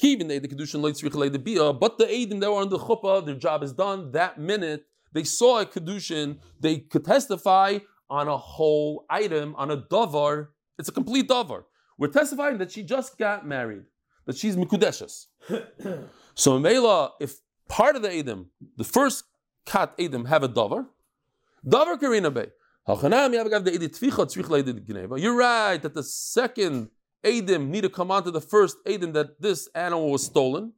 even 0.00 0.28
the 0.28 0.40
kedushin 0.40 1.32
the 1.32 1.38
bia, 1.38 1.72
but 1.72 1.98
the 1.98 2.04
Adim 2.04 2.40
that 2.40 2.50
were 2.50 2.58
on 2.58 2.68
the 2.68 2.78
chuppah, 2.78 3.24
their 3.24 3.34
job 3.34 3.62
is 3.62 3.72
done. 3.72 4.12
That 4.12 4.38
minute 4.38 4.86
they 5.12 5.24
saw 5.24 5.60
a 5.60 5.66
kedushin, 5.66 6.38
they 6.60 6.78
could 6.78 7.04
testify 7.04 7.78
on 8.10 8.28
a 8.28 8.36
whole 8.36 9.04
item, 9.10 9.54
on 9.56 9.70
a 9.70 9.76
davar. 9.76 10.48
It's 10.78 10.88
a 10.88 10.92
complete 10.92 11.28
davar. 11.28 11.64
We're 11.98 12.08
testifying 12.08 12.58
that 12.58 12.70
she 12.70 12.82
just 12.82 13.18
got 13.18 13.46
married, 13.46 13.84
that 14.26 14.36
she's 14.36 14.56
mikudeshes. 14.56 15.26
so 16.34 16.58
Mela, 16.58 17.12
if 17.20 17.40
part 17.68 17.96
of 17.96 18.02
the 18.02 18.08
Adim, 18.08 18.46
the 18.76 18.84
first 18.84 19.24
kat 19.66 19.96
Adim 19.98 20.28
have 20.28 20.42
a 20.42 20.48
davar, 20.48 20.86
davar 21.66 21.98
karina 21.98 22.30
be. 22.30 22.46
You're 22.88 22.96
right 25.36 25.82
that 25.82 25.92
the 25.92 26.02
second 26.02 26.88
Adim 27.22 27.68
need 27.68 27.82
to 27.82 27.90
come 27.90 28.10
on 28.10 28.24
to 28.24 28.30
the 28.30 28.40
first 28.40 28.78
Adim 28.86 29.12
that 29.12 29.42
this 29.42 29.68
animal 29.74 30.10
was 30.10 30.24
stolen. 30.24 30.72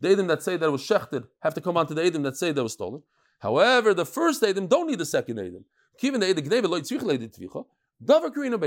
The 0.00 0.08
Adim 0.08 0.26
that 0.28 0.42
say 0.42 0.56
that 0.56 0.64
it 0.64 0.70
was 0.70 0.80
shechted 0.80 1.26
have 1.40 1.52
to 1.52 1.60
come 1.60 1.76
on 1.76 1.86
to 1.88 1.92
the 1.92 2.00
Adim 2.00 2.22
that 2.22 2.38
say 2.38 2.50
that 2.50 2.58
it 2.58 2.62
was 2.62 2.72
stolen. 2.72 3.02
However, 3.40 3.92
the 3.92 4.06
first 4.06 4.42
Adim 4.42 4.70
don't 4.70 4.86
need 4.86 5.00
the 5.00 5.04
second 5.04 5.36
Adim. 5.36 5.64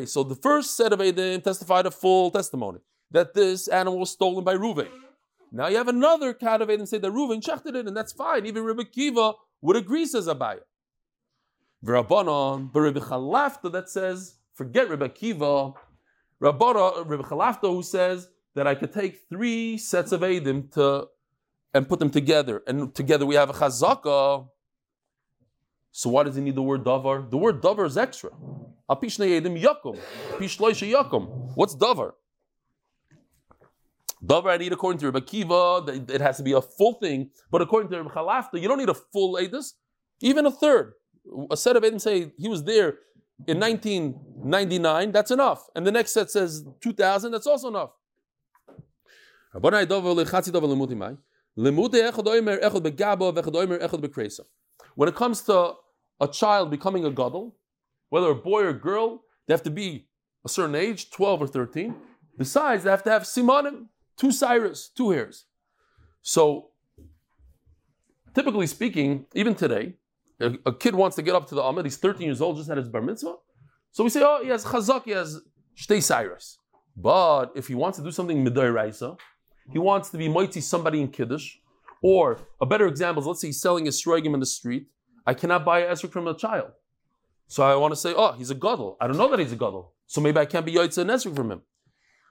So 0.08 0.24
the 0.24 0.36
first 0.36 0.78
set 0.78 0.94
of 0.94 1.00
Adim 1.00 1.44
testified 1.44 1.88
a 1.88 1.92
full 1.92 2.30
testimony 2.30 2.78
that 3.10 3.34
this 3.34 3.68
animal 3.70 3.98
was 3.98 4.12
stolen 4.12 4.44
by 4.44 4.56
Reuven. 4.56 4.90
Now 5.52 5.68
you 5.68 5.78
have 5.78 5.88
another 5.88 6.32
cat 6.32 6.62
of 6.62 6.70
Adim 6.70 6.88
say 6.88 7.00
that 7.00 7.12
Reuven 7.12 7.42
shechted 7.42 7.76
it, 7.76 7.88
and 7.88 7.98
that's 7.98 8.14
fine. 8.14 8.46
Even 8.46 8.64
Rebbe 8.64 8.86
Kiva 8.86 9.34
would 9.62 9.78
agree, 9.78 10.06
says 10.06 10.28
Abaye. 10.28 10.60
V'Rabbanon, 11.84 12.72
but 12.72 12.80
Rebbe 12.80 13.02
Chalafta 13.02 13.72
that 13.72 13.90
says, 13.90 14.36
forget 14.54 14.90
Rebbe 14.90 15.10
Kiva, 15.10 15.74
Rabbi 16.40 16.66
Chalafta, 16.66 17.74
who 17.74 17.84
says 17.84 18.30
that 18.56 18.68
I 18.68 18.76
could 18.76 18.94
take 18.94 19.22
three 19.30 19.78
sets 19.78 20.12
of 20.12 20.22
Adim 20.22 20.72
to 20.74 21.08
and 21.74 21.90
put 21.90 22.00
them 22.00 22.10
together, 22.10 22.62
and 22.68 22.94
together 22.94 23.26
we 23.26 23.36
have 23.36 23.50
a 23.50 23.54
chazaka. 23.54 24.48
So 25.92 26.10
why 26.10 26.24
does 26.24 26.36
he 26.36 26.42
need 26.42 26.56
the 26.56 26.62
word 26.62 26.84
davar? 26.84 27.30
The 27.30 27.38
word 27.38 27.62
davar 27.62 27.86
is 27.86 27.98
extra. 27.98 28.30
Apishne 28.90 29.28
yedim 29.28 29.60
yakum. 29.60 29.98
Pishloisha 30.38 30.92
yakum. 30.92 31.56
What's 31.56 31.76
davar? 31.76 32.14
Davar 34.24 34.52
I 34.52 34.58
need 34.58 34.72
according 34.72 35.00
to 35.00 35.08
Rebbe 35.08 35.22
Kiva, 35.22 35.84
it 36.10 36.22
has 36.22 36.38
to 36.38 36.44
be 36.44 36.54
a 36.54 36.62
full 36.62 36.94
thing. 36.94 37.32
But 37.52 37.62
according 37.62 37.90
to 37.90 37.98
Rebbe 37.98 38.10
Chalafta, 38.10 38.62
you 38.62 38.68
don't 38.68 38.78
need 38.78 38.90
a 38.90 38.94
full 38.94 39.36
edus, 39.36 39.74
even 40.22 40.46
a 40.46 40.52
third. 40.52 40.94
A 41.50 41.58
set 41.58 41.76
of 41.76 41.84
Edom 41.84 42.00
say 42.00 42.32
he 42.38 42.48
was 42.48 42.64
there 42.64 43.00
in 43.48 43.60
1999, 43.60 45.12
that's 45.12 45.32
enough. 45.32 45.68
And 45.76 45.86
the 45.86 45.92
next 45.92 46.12
set 46.12 46.30
says 46.30 46.66
2000, 46.82 47.32
that's 47.32 47.48
also 47.48 47.68
enough. 47.70 47.92
When 49.54 49.74
it 55.10 55.16
comes 55.16 55.42
to 55.42 55.74
a 56.20 56.28
child 56.28 56.72
becoming 56.72 57.06
a 57.06 57.12
gadol, 57.12 57.56
whether 58.10 58.30
a 58.30 58.36
boy 58.36 58.64
or 58.64 58.74
girl, 58.74 59.24
they 59.48 59.54
have 59.54 59.64
to 59.64 59.70
be 59.70 60.08
a 60.46 60.50
certain 60.50 60.76
age, 60.76 61.10
12 61.12 61.42
or 61.42 61.48
13. 61.48 61.96
Besides, 62.38 62.84
they 62.84 62.90
have 62.90 63.04
to 63.04 63.12
have 63.12 63.24
simanim, 63.24 63.88
two 64.18 64.32
cyrus, 64.32 64.90
two 64.90 65.12
hairs. 65.12 65.46
So, 66.22 66.70
typically 68.34 68.68
speaking, 68.68 69.26
even 69.34 69.56
today, 69.56 69.96
a, 70.40 70.54
a 70.66 70.74
kid 70.74 70.96
wants 70.96 71.16
to 71.16 71.22
get 71.22 71.36
up 71.36 71.48
to 71.48 71.56
the 71.56 71.62
amud, 71.62 71.84
he's 71.84 71.98
13 71.98 72.26
years 72.26 72.42
old, 72.42 72.58
just 72.58 72.70
had 72.70 72.78
his 72.78 72.90
bar 72.90 73.02
mitzvah. 73.02 73.36
So 73.92 74.04
we 74.04 74.10
say, 74.10 74.22
oh, 74.24 74.40
he 74.44 74.50
has 74.50 74.66
chazak, 74.66 75.04
he 75.06 75.12
has 75.12 75.40
shtei 75.78 76.02
cyrus. 76.02 76.58
But 76.96 77.52
if 77.56 77.68
he 77.68 77.76
wants 77.76 77.98
to 77.98 78.04
do 78.04 78.12
something 78.12 78.46
midai 78.46 78.74
raisa, 78.74 79.16
he 79.72 79.80
wants 79.80 80.10
to 80.10 80.18
be 80.18 80.28
mighty 80.28 80.62
somebody 80.62 81.02
in 81.02 81.08
Kiddush, 81.10 81.56
or 82.02 82.40
a 82.60 82.66
better 82.66 82.88
example 82.88 83.22
is 83.22 83.28
let's 83.28 83.42
say 83.42 83.48
he's 83.48 83.62
selling 83.62 83.88
a 83.88 83.92
shrogim 83.92 84.34
in 84.34 84.40
the 84.40 84.46
street. 84.46 84.88
I 85.26 85.34
cannot 85.34 85.64
buy 85.64 85.84
esrog 85.84 86.12
from 86.12 86.28
a 86.28 86.34
child. 86.34 86.72
So 87.48 87.64
I 87.64 87.76
want 87.76 87.94
to 87.94 87.96
say, 87.96 88.14
oh, 88.16 88.34
he's 88.34 88.50
a 88.50 88.56
gadol. 88.56 88.98
I 89.00 89.08
don't 89.08 89.18
know 89.18 89.30
that 89.30 89.40
he's 89.40 89.54
a 89.54 89.56
gadol. 89.56 89.94
So 90.06 90.20
maybe 90.20 90.40
I 90.40 90.46
can't 90.46 90.66
be 90.66 90.74
yaitza 90.74 91.00
and 91.00 91.10
esrog 91.10 91.36
from 91.36 91.52
him. 91.52 91.62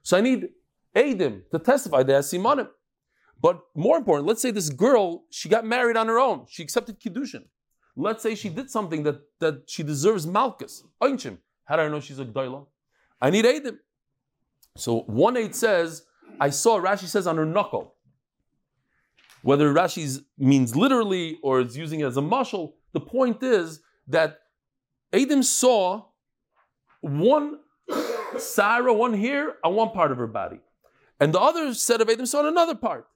So 0.03 0.19
I 0.19 0.21
need 0.21 0.49
Adim 0.95 1.43
to 1.51 1.59
testify 1.59 2.03
that 2.03 2.17
I 2.17 2.19
simanim. 2.19 2.69
But 3.41 3.61
more 3.75 3.97
important, 3.97 4.29
let's 4.29 4.43
say 4.43 4.51
this 4.51 4.69
girl, 4.69 5.25
she 5.31 5.49
got 5.49 5.65
married 5.65 5.97
on 5.97 6.07
her 6.07 6.19
own. 6.19 6.47
She 6.49 6.63
accepted 6.63 7.01
kiddushin. 7.01 7.45
Let's 7.97 8.23
say 8.23 8.35
she 8.35 8.49
did 8.49 8.71
something 8.71 9.03
that, 9.03 9.21
that 9.41 9.65
she 9.69 9.83
deserves 9.83 10.27
malchus. 10.27 10.85
Einchim. 11.03 11.39
How 11.65 11.77
do 11.77 11.83
I 11.83 11.89
know 11.89 12.01
she's 12.01 12.19
a 12.19 12.25
gdaila? 12.25 12.67
I 13.21 13.31
need 13.31 13.45
Adim. 13.45 13.79
So 14.77 15.01
1 15.01 15.37
8 15.37 15.55
says, 15.55 16.05
I 16.41 16.51
saw 16.51 16.81
Rashi 16.81 17.05
says 17.05 17.27
on 17.27 17.37
her 17.37 17.45
knuckle. 17.45 17.95
Whether 19.43 19.73
Rashi 19.73 20.23
means 20.39 20.75
literally 20.75 21.39
or 21.43 21.61
is 21.61 21.77
using 21.77 22.01
it 22.01 22.05
as 22.05 22.17
a 22.17 22.21
mushal, 22.23 22.75
the 22.93 23.01
point 23.01 23.43
is 23.43 23.81
that 24.09 24.39
Adam 25.13 25.43
saw 25.43 26.07
one 27.01 27.59
Sarah, 28.39 28.93
one 28.93 29.15
here, 29.15 29.57
on 29.63 29.75
one 29.75 29.91
part 29.91 30.11
of 30.11 30.19
her 30.19 30.27
body. 30.27 30.61
And 31.21 31.33
the 31.33 31.41
other 31.41 31.75
set 31.75 32.01
of 32.01 32.09
Adam 32.09 32.27
saw 32.27 32.41
on 32.41 32.47
another 32.47 32.75
part. 32.75 33.07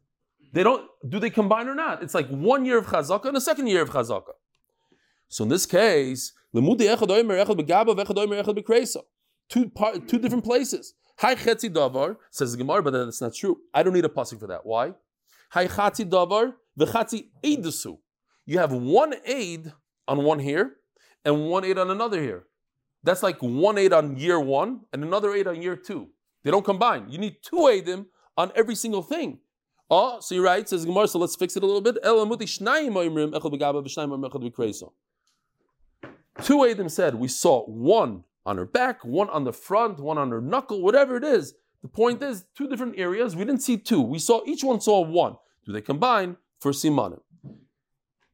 They 0.52 0.62
don't, 0.62 0.88
do 1.08 1.18
they 1.18 1.30
combine 1.30 1.68
or 1.68 1.74
not? 1.74 2.02
It's 2.02 2.14
like 2.14 2.28
one 2.28 2.64
year 2.64 2.78
of 2.78 2.86
chazaka 2.86 3.26
and 3.26 3.36
a 3.36 3.40
second 3.40 3.66
year 3.66 3.82
of 3.82 3.90
chazaka. 3.90 4.32
So 5.28 5.44
in 5.44 5.50
this 5.50 5.66
case, 5.66 6.32
two, 6.54 6.64
two 9.48 10.18
different 10.18 10.44
places. 10.44 10.94
Hi 11.18 11.34
chetzi 11.34 11.70
davar 11.70 12.16
says 12.30 12.52
the 12.52 12.58
Gemara, 12.58 12.82
but 12.82 12.92
that's 12.92 13.20
not 13.20 13.34
true. 13.34 13.58
I 13.72 13.82
don't 13.82 13.94
need 13.94 14.04
a 14.04 14.08
passing 14.08 14.38
for 14.38 14.46
that. 14.48 14.66
Why? 14.66 14.92
Hi 15.50 15.66
chatzi 15.66 16.08
davar 16.08 16.54
v'chatzi 16.78 17.28
eidusu. 17.42 17.98
You 18.44 18.58
have 18.58 18.72
one 18.72 19.14
aid 19.24 19.72
on 20.06 20.22
one 20.24 20.38
here 20.38 20.76
and 21.24 21.48
one 21.48 21.64
aid 21.64 21.78
on 21.78 21.90
another 21.90 22.20
here. 22.20 22.44
That's 23.02 23.22
like 23.22 23.38
one 23.40 23.78
aid 23.78 23.92
on 23.92 24.16
year 24.16 24.38
one 24.38 24.80
and 24.92 25.02
another 25.02 25.32
aid 25.34 25.46
on 25.46 25.62
year 25.62 25.76
two. 25.76 26.08
They 26.44 26.50
don't 26.50 26.64
combine. 26.64 27.08
You 27.08 27.18
need 27.18 27.36
two 27.42 27.56
aidim 27.56 28.06
on 28.36 28.52
every 28.54 28.74
single 28.74 29.02
thing. 29.02 29.40
Ah, 29.90 30.16
oh, 30.16 30.20
so 30.20 30.34
you're 30.34 30.44
right, 30.44 30.68
says 30.68 30.84
Gemara, 30.84 31.06
so 31.08 31.18
let's 31.18 31.36
fix 31.36 31.56
it 31.56 31.62
a 31.62 31.66
little 31.66 31.80
bit. 31.80 31.96
Two 36.42 36.58
aidim 36.58 36.90
said, 36.90 37.14
we 37.14 37.28
saw 37.28 37.64
one 37.64 38.24
on 38.44 38.58
her 38.58 38.66
back, 38.66 39.04
one 39.04 39.28
on 39.30 39.44
the 39.44 39.52
front, 39.52 39.98
one 39.98 40.18
on 40.18 40.30
her 40.30 40.40
knuckle, 40.40 40.82
whatever 40.82 41.16
it 41.16 41.24
is. 41.24 41.54
The 41.82 41.88
point 41.88 42.22
is, 42.22 42.44
two 42.56 42.68
different 42.68 42.98
areas. 42.98 43.36
We 43.36 43.44
didn't 43.44 43.62
see 43.62 43.76
two. 43.76 44.00
We 44.00 44.18
saw 44.18 44.42
each 44.46 44.64
one 44.64 44.80
saw 44.80 45.00
one. 45.00 45.36
Do 45.64 45.72
they 45.72 45.80
combine 45.80 46.36
for 46.60 46.72
simanim? 46.72 47.20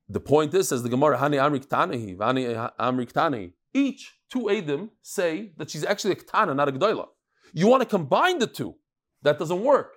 The 0.08 0.20
point 0.20 0.52
is, 0.54 0.68
says 0.68 0.82
the 0.82 0.88
Gemara, 0.88 1.18
Hani 1.18 1.36
Amrik 1.36 1.66
Tanehi, 1.66 2.16
Vani 2.16 2.70
Amrik. 2.78 3.52
Each 3.72 4.12
two 4.30 4.40
Adim 4.44 4.90
say 5.00 5.52
that 5.56 5.70
she's 5.70 5.84
actually 5.84 6.12
a 6.12 6.16
Ketana, 6.16 6.54
not 6.54 6.68
a 6.68 6.72
Gdoila. 6.72 7.08
You 7.54 7.66
want 7.66 7.82
to 7.82 7.88
combine 7.88 8.38
the 8.38 8.46
two. 8.46 8.74
That 9.22 9.38
doesn't 9.38 9.62
work. 9.62 9.94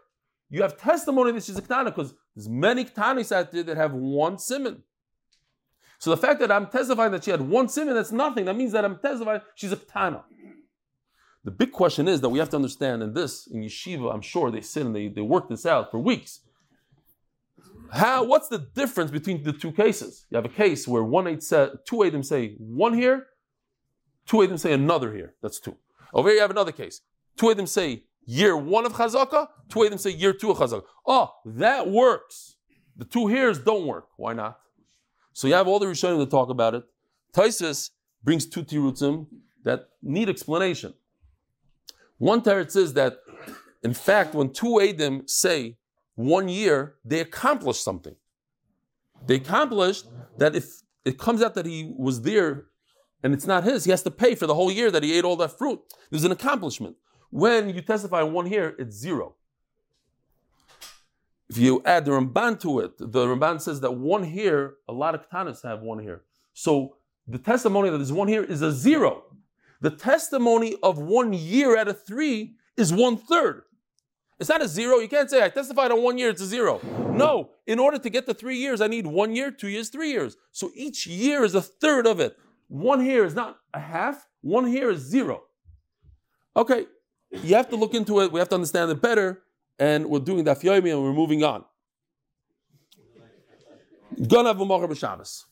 You 0.49 0.61
have 0.61 0.77
testimony 0.77 1.31
that 1.31 1.43
she's 1.43 1.57
a 1.57 1.61
Ketana 1.61 1.85
because 1.85 2.13
there's 2.35 2.47
many 2.47 2.85
Ketanis 2.85 3.31
out 3.31 3.51
there 3.51 3.63
that 3.63 3.77
have 3.77 3.93
one 3.93 4.37
simon. 4.37 4.83
So 5.99 6.09
the 6.11 6.17
fact 6.17 6.39
that 6.41 6.51
I'm 6.51 6.67
testifying 6.67 7.11
that 7.13 7.23
she 7.23 7.31
had 7.31 7.41
one 7.41 7.69
simon, 7.69 7.95
that's 7.95 8.11
nothing. 8.11 8.45
That 8.45 8.55
means 8.55 8.73
that 8.73 8.85
I'm 8.85 8.97
testifying 8.97 9.41
she's 9.55 9.71
a 9.71 9.77
Ketana. 9.77 10.23
The 11.43 11.51
big 11.51 11.71
question 11.71 12.07
is 12.07 12.21
that 12.21 12.29
we 12.29 12.39
have 12.39 12.49
to 12.49 12.55
understand, 12.55 13.03
and 13.03 13.13
this 13.13 13.47
in 13.47 13.61
yeshiva, 13.61 14.13
I'm 14.13 14.21
sure 14.21 14.49
they 14.49 14.61
sit 14.61 14.85
and 14.85 14.95
they, 14.95 15.07
they 15.09 15.21
work 15.21 15.47
this 15.47 15.65
out 15.65 15.91
for 15.91 15.99
weeks. 15.99 16.41
How? 17.91 18.23
What's 18.23 18.47
the 18.47 18.57
difference 18.57 19.11
between 19.11 19.43
the 19.43 19.53
two 19.53 19.71
cases? 19.71 20.25
You 20.29 20.37
have 20.37 20.45
a 20.45 20.49
case 20.49 20.87
where 20.87 21.03
one 21.03 21.27
eight 21.27 21.43
said 21.43 21.69
two 21.87 22.09
them 22.09 22.23
say 22.23 22.55
one 22.57 22.93
here, 22.93 23.27
two 24.25 24.45
them 24.47 24.57
say 24.57 24.73
another 24.73 25.13
here. 25.13 25.35
That's 25.43 25.59
two. 25.59 25.77
Over 26.13 26.29
here 26.29 26.37
you 26.37 26.41
have 26.41 26.51
another 26.51 26.71
case. 26.71 27.01
Two 27.37 27.53
them 27.53 27.67
say 27.67 28.05
year 28.25 28.57
one 28.57 28.87
of 28.87 28.93
chazaka, 28.93 29.47
two 29.69 29.87
them 29.87 29.99
say 29.99 30.09
year 30.09 30.33
two 30.33 30.49
of 30.49 30.57
chazaka. 30.57 30.83
Oh, 31.05 31.31
that 31.45 31.87
works. 31.87 32.55
The 32.97 33.05
two 33.05 33.27
here's 33.27 33.59
don't 33.59 33.85
work. 33.85 34.07
Why 34.17 34.33
not? 34.33 34.59
So 35.35 35.49
you 35.49 35.53
have 35.53 35.67
all 35.67 35.79
the 35.79 35.85
Rishonim 35.85 36.23
to 36.23 36.31
talk 36.31 36.49
about 36.49 36.75
it. 36.75 36.83
Tosfos 37.33 37.89
brings 38.23 38.45
two 38.45 38.63
tirutzim 38.63 39.27
that 39.65 39.89
need 40.01 40.29
explanation. 40.29 40.93
One 42.17 42.41
teretz 42.41 42.71
says 42.71 42.93
that, 42.93 43.17
in 43.83 43.93
fact, 43.93 44.33
when 44.33 44.53
two 44.53 44.79
Adim 44.79 45.29
say 45.29 45.75
one 46.15 46.47
year, 46.47 46.95
they 47.03 47.19
accomplished 47.19 47.83
something. 47.83 48.15
They 49.27 49.35
accomplished 49.35 50.05
that 50.37 50.55
if 50.55 50.81
it 51.03 51.19
comes 51.19 51.41
out 51.41 51.53
that 51.55 51.65
he 51.65 51.93
was 51.97 52.21
there 52.21 52.67
and 53.21 53.33
it's 53.33 53.45
not 53.45 53.65
his, 53.65 53.83
he 53.83 53.91
has 53.91 54.03
to 54.03 54.11
pay 54.11 54.35
for 54.35 54.47
the 54.47 54.55
whole 54.55 54.71
year 54.71 54.89
that 54.89 55.03
he 55.03 55.17
ate 55.17 55.25
all 55.25 55.35
that 55.35 55.57
fruit. 55.57 55.81
There's 56.11 56.23
an 56.23 56.31
accomplishment. 56.31 56.95
When 57.29 57.75
you 57.75 57.81
testify 57.81 58.21
one 58.21 58.49
year, 58.49 58.73
it's 58.79 58.95
zero. 58.95 59.35
If 61.49 61.57
you 61.57 61.81
add 61.85 62.05
the 62.05 62.11
Ramban 62.11 62.59
to 62.61 62.79
it, 62.79 62.97
the 62.97 63.25
Ramban 63.25 63.61
says 63.61 63.81
that 63.81 63.91
one 63.91 64.23
here, 64.23 64.75
a 64.87 64.93
lot 64.93 65.13
of 65.13 65.29
katanas 65.29 65.63
have 65.63 65.81
one 65.81 65.99
here. 65.99 66.23
So 66.53 66.97
the 67.27 67.37
testimony 67.37 67.89
that 67.89 67.97
there's 67.97 68.11
one 68.11 68.27
here 68.27 68.43
is 68.43 68.61
a 68.61 68.71
zero. 68.71 69.23
The 69.81 69.91
testimony 69.91 70.75
of 70.81 70.97
one 70.97 71.33
year 71.33 71.77
out 71.77 71.87
of 71.87 72.03
three 72.03 72.55
is 72.77 72.91
one 72.91 73.17
third. 73.17 73.63
It's 74.39 74.49
not 74.49 74.61
a 74.61 74.67
zero. 74.67 74.97
You 74.97 75.07
can't 75.07 75.29
say, 75.29 75.43
I 75.43 75.49
testified 75.49 75.91
on 75.91 76.01
one 76.01 76.17
year, 76.17 76.29
it's 76.29 76.41
a 76.41 76.45
zero. 76.45 76.81
No, 77.13 77.51
in 77.67 77.79
order 77.79 77.97
to 77.97 78.09
get 78.09 78.25
the 78.25 78.33
three 78.33 78.57
years, 78.57 78.81
I 78.81 78.87
need 78.87 79.07
one 79.07 79.35
year, 79.35 79.51
two 79.51 79.69
years, 79.69 79.89
three 79.89 80.11
years. 80.11 80.35
So 80.51 80.71
each 80.75 81.07
year 81.07 81.43
is 81.43 81.55
a 81.55 81.61
third 81.61 82.05
of 82.07 82.19
it. 82.19 82.35
One 82.67 82.99
here 82.99 83.23
is 83.23 83.35
not 83.35 83.59
a 83.73 83.79
half, 83.79 84.27
one 84.41 84.65
here 84.65 84.89
is 84.89 85.01
zero. 85.01 85.43
Okay, 86.57 86.87
you 87.31 87.55
have 87.55 87.69
to 87.69 87.75
look 87.75 87.93
into 87.93 88.21
it. 88.21 88.31
We 88.31 88.39
have 88.39 88.49
to 88.49 88.55
understand 88.55 88.91
it 88.91 89.01
better. 89.01 89.43
And 89.77 90.07
we're 90.07 90.19
doing 90.19 90.43
that 90.45 90.59
Yomi 90.61 90.91
and 90.91 91.03
we're 91.03 91.13
moving 91.13 91.43
on. 91.43 91.65
Gonna 94.27 94.53
have 94.53 94.97
Shabbos. 94.97 95.45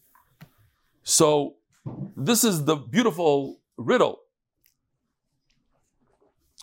So, 1.03 1.55
this 2.15 2.43
is 2.45 2.63
the 2.63 2.77
beautiful 2.77 3.59
riddle 3.77 4.19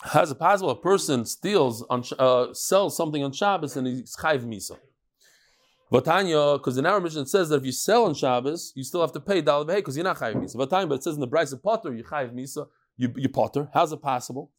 How's 0.02 0.30
it 0.30 0.38
possible 0.38 0.70
a 0.70 0.80
person 0.80 1.26
steals 1.26 1.84
on 1.90 2.02
uh, 2.18 2.54
sells 2.54 2.96
something 2.96 3.22
on 3.22 3.32
Shabbos 3.32 3.76
and 3.76 3.86
he's 3.86 4.16
chayv 4.16 4.44
misa? 4.46 4.78
Vatanya, 5.92 6.56
because 6.56 6.78
in 6.78 6.86
our 6.86 7.00
mission 7.00 7.22
it 7.22 7.28
says 7.28 7.50
that 7.50 7.56
if 7.56 7.66
you 7.66 7.72
sell 7.72 8.06
on 8.06 8.14
Shabbos, 8.14 8.72
you 8.74 8.82
still 8.82 9.02
have 9.02 9.12
to 9.12 9.20
pay 9.20 9.42
dal 9.42 9.64
because 9.64 9.96
you're 9.96 10.04
not 10.04 10.16
chayv 10.16 10.36
misa. 10.36 10.56
Vatanya, 10.56 10.88
but 10.88 10.96
it 10.96 11.02
says 11.02 11.16
in 11.16 11.20
the 11.20 11.28
Braisa 11.28 11.54
of 11.54 11.62
Potter, 11.62 11.92
you 11.92 12.02
chayv 12.02 12.32
misa, 12.32 12.66
you, 12.96 13.12
you 13.16 13.28
potter. 13.28 13.68
How's 13.74 13.92
it 13.92 14.00
possible? 14.00 14.50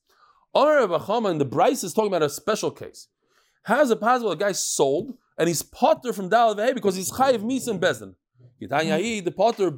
Or 0.54 0.88
Bachama, 0.88 1.30
and 1.32 1.40
the 1.40 1.46
Braisa 1.46 1.86
is 1.86 1.94
talking 1.94 2.12
about 2.12 2.24
a 2.24 2.30
special 2.30 2.72
case. 2.72 3.08
How 3.64 3.82
is 3.82 3.92
it 3.92 4.00
possible 4.00 4.32
a 4.32 4.36
guy 4.36 4.52
sold 4.52 5.18
and 5.38 5.48
he's 5.48 5.62
potter 5.62 6.14
from 6.14 6.30
dal 6.30 6.56
because 6.74 6.96
he's 6.96 7.12
chayv 7.12 7.44
misa 7.44 7.70
in 7.70 7.80
Beis 7.80 8.00
Din? 8.00 8.16
Hmm. 8.60 9.26
The 9.26 9.32
potter, 9.32 9.70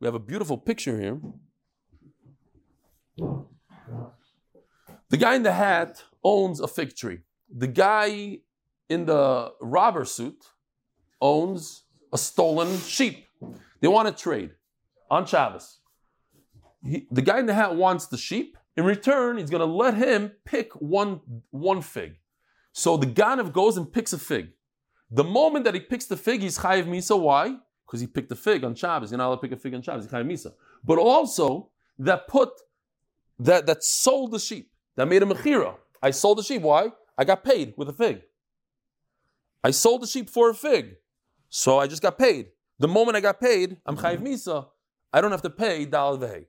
we 0.00 0.06
have 0.06 0.14
a 0.14 0.18
beautiful 0.18 0.58
picture 0.58 1.00
here. 1.00 1.20
The 5.10 5.16
guy 5.16 5.34
in 5.34 5.42
the 5.42 5.52
hat 5.52 6.02
owns 6.24 6.60
a 6.60 6.68
fig 6.68 6.96
tree. 6.96 7.20
The 7.54 7.66
guy 7.66 8.38
in 8.88 9.06
the 9.06 9.52
robber 9.60 10.04
suit 10.04 10.44
owns 11.20 11.84
a 12.12 12.18
stolen 12.18 12.78
sheep. 12.78 13.26
They 13.80 13.88
want 13.88 14.08
to 14.08 14.22
trade 14.22 14.52
on 15.10 15.26
Shabbos. 15.26 15.80
He, 16.82 17.06
the 17.10 17.22
guy 17.22 17.38
in 17.38 17.46
the 17.46 17.54
hat 17.54 17.76
wants 17.76 18.06
the 18.06 18.16
sheep. 18.16 18.56
In 18.76 18.84
return, 18.84 19.38
he's 19.38 19.50
going 19.50 19.60
to 19.60 19.66
let 19.66 19.94
him 19.94 20.32
pick 20.44 20.72
one, 20.74 21.20
one 21.50 21.82
fig. 21.82 22.16
So 22.72 22.96
the 22.96 23.06
Ganav 23.06 23.52
goes 23.52 23.76
and 23.76 23.92
picks 23.92 24.12
a 24.12 24.18
fig. 24.18 24.50
The 25.10 25.24
moment 25.24 25.64
that 25.64 25.74
he 25.74 25.80
picks 25.80 26.06
the 26.06 26.16
fig, 26.16 26.40
he's 26.40 26.58
chayiv 26.58 26.86
misa. 26.86 27.18
Why? 27.18 27.56
Because 27.86 28.00
he 28.00 28.06
picked 28.06 28.30
a 28.30 28.36
fig 28.36 28.64
on 28.64 28.74
Shabbos. 28.74 29.10
You're 29.10 29.18
not 29.18 29.26
allowed 29.26 29.36
to 29.36 29.40
pick 29.42 29.52
a 29.52 29.56
fig 29.56 29.74
on 29.74 29.82
Shabbos. 29.82 30.04
He's 30.04 30.12
chayiv 30.12 30.26
misa. 30.26 30.52
But 30.84 30.98
also 30.98 31.70
that 31.98 32.28
put 32.28 32.50
that 33.40 33.66
that 33.66 33.82
sold 33.82 34.32
the 34.32 34.38
sheep. 34.38 34.70
That 34.96 35.06
made 35.06 35.22
him 35.22 35.30
a 35.32 35.34
mechira. 35.34 35.74
I 36.02 36.12
sold 36.12 36.38
the 36.38 36.42
sheep. 36.42 36.62
Why? 36.62 36.92
I 37.18 37.24
got 37.24 37.42
paid 37.42 37.74
with 37.76 37.88
a 37.88 37.92
fig. 37.92 38.22
I 39.64 39.72
sold 39.72 40.02
the 40.02 40.06
sheep 40.06 40.30
for 40.30 40.48
a 40.48 40.54
fig, 40.54 40.96
so 41.48 41.78
I 41.78 41.86
just 41.86 42.00
got 42.00 42.16
paid. 42.16 42.46
The 42.78 42.88
moment 42.88 43.16
I 43.16 43.20
got 43.20 43.40
paid, 43.40 43.76
I'm 43.84 43.96
chayiv 43.96 44.22
misa. 44.22 44.68
I 45.12 45.20
don't 45.20 45.32
have 45.32 45.42
to 45.42 45.50
pay 45.50 45.84
dal 45.84 46.16
vehei. 46.18 46.46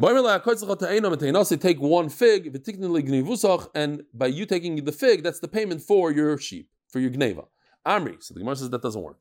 Take 0.00 1.80
one 1.80 2.08
fig, 2.08 2.52
and 3.74 4.04
by 4.14 4.26
you 4.28 4.46
taking 4.46 4.84
the 4.84 4.92
fig, 4.92 5.24
that's 5.24 5.40
the 5.40 5.48
payment 5.48 5.82
for 5.82 6.12
your 6.12 6.38
sheep, 6.38 6.70
for 6.88 7.00
your 7.00 7.10
gneva. 7.10 7.46
Amri. 7.84 8.22
So 8.22 8.34
the 8.34 8.40
Gemara 8.40 8.56
says 8.56 8.70
that 8.70 8.82
doesn't 8.82 9.02
work. 9.02 9.18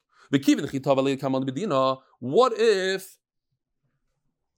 What 2.19 2.53
if 2.57 3.17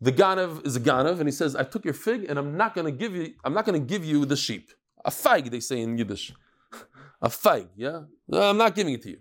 the 0.01 0.11
ganav 0.11 0.65
is 0.65 0.75
a 0.75 0.79
ganav 0.79 1.19
and 1.19 1.27
he 1.27 1.31
says, 1.31 1.55
"I 1.55 1.63
took 1.63 1.85
your 1.85 1.93
fig 1.93 2.25
and 2.29 2.39
I'm 2.39 2.57
not 2.57 2.73
going 2.73 2.85
to 2.85 2.91
give 2.91 3.15
you. 3.15 3.33
I'm 3.43 3.53
not 3.53 3.65
going 3.65 3.79
to 3.79 3.85
give 3.85 4.03
you 4.03 4.25
the 4.25 4.35
sheep. 4.35 4.71
A 5.05 5.11
fig, 5.11 5.51
they 5.51 5.59
say 5.59 5.79
in 5.79 5.97
Yiddish. 5.97 6.33
a 7.21 7.29
fig, 7.29 7.67
yeah. 7.75 8.01
I'm 8.31 8.57
not 8.57 8.75
giving 8.75 8.93
it 8.93 9.01
to 9.03 9.11
you. 9.11 9.19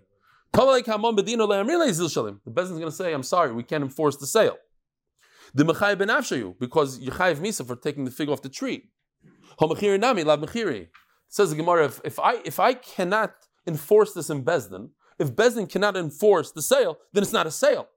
The 0.51 0.59
Bezin 0.59 2.63
is 2.63 2.69
going 2.69 2.81
to 2.81 2.91
say, 2.91 3.13
"I'm 3.13 3.23
sorry, 3.23 3.53
we 3.53 3.63
can't 3.63 3.83
enforce 3.83 4.17
the 4.17 4.27
sale." 4.27 4.57
The 5.53 5.65
mechay 5.65 5.97
ben 5.97 6.09
afshayu 6.09 6.55
because 6.59 6.99
you 6.99 7.11
chayiv 7.11 7.37
misa 7.37 7.65
for 7.65 7.75
taking 7.75 8.05
the 8.05 8.11
fig 8.11 8.29
off 8.29 8.41
the 8.41 8.49
tree. 8.49 8.89
Homachiri 9.59 9.99
nami 9.99 10.23
lav 10.23 10.39
mechiri. 10.39 10.87
Says 11.27 11.51
the 11.51 11.55
Gemara, 11.55 11.85
if, 11.85 12.01
if 12.03 12.19
I 12.19 12.41
if 12.45 12.59
I 12.59 12.73
cannot 12.73 13.33
enforce 13.67 14.13
this 14.13 14.29
in 14.29 14.43
Beis 14.43 14.69
Din, 14.69 14.89
if 15.19 15.35
Beis 15.35 15.55
Din 15.55 15.67
cannot 15.67 15.95
enforce 15.95 16.51
the 16.51 16.61
sale, 16.61 16.97
then 17.13 17.23
it's 17.23 17.33
not 17.33 17.45
a 17.45 17.51
sale. 17.51 17.87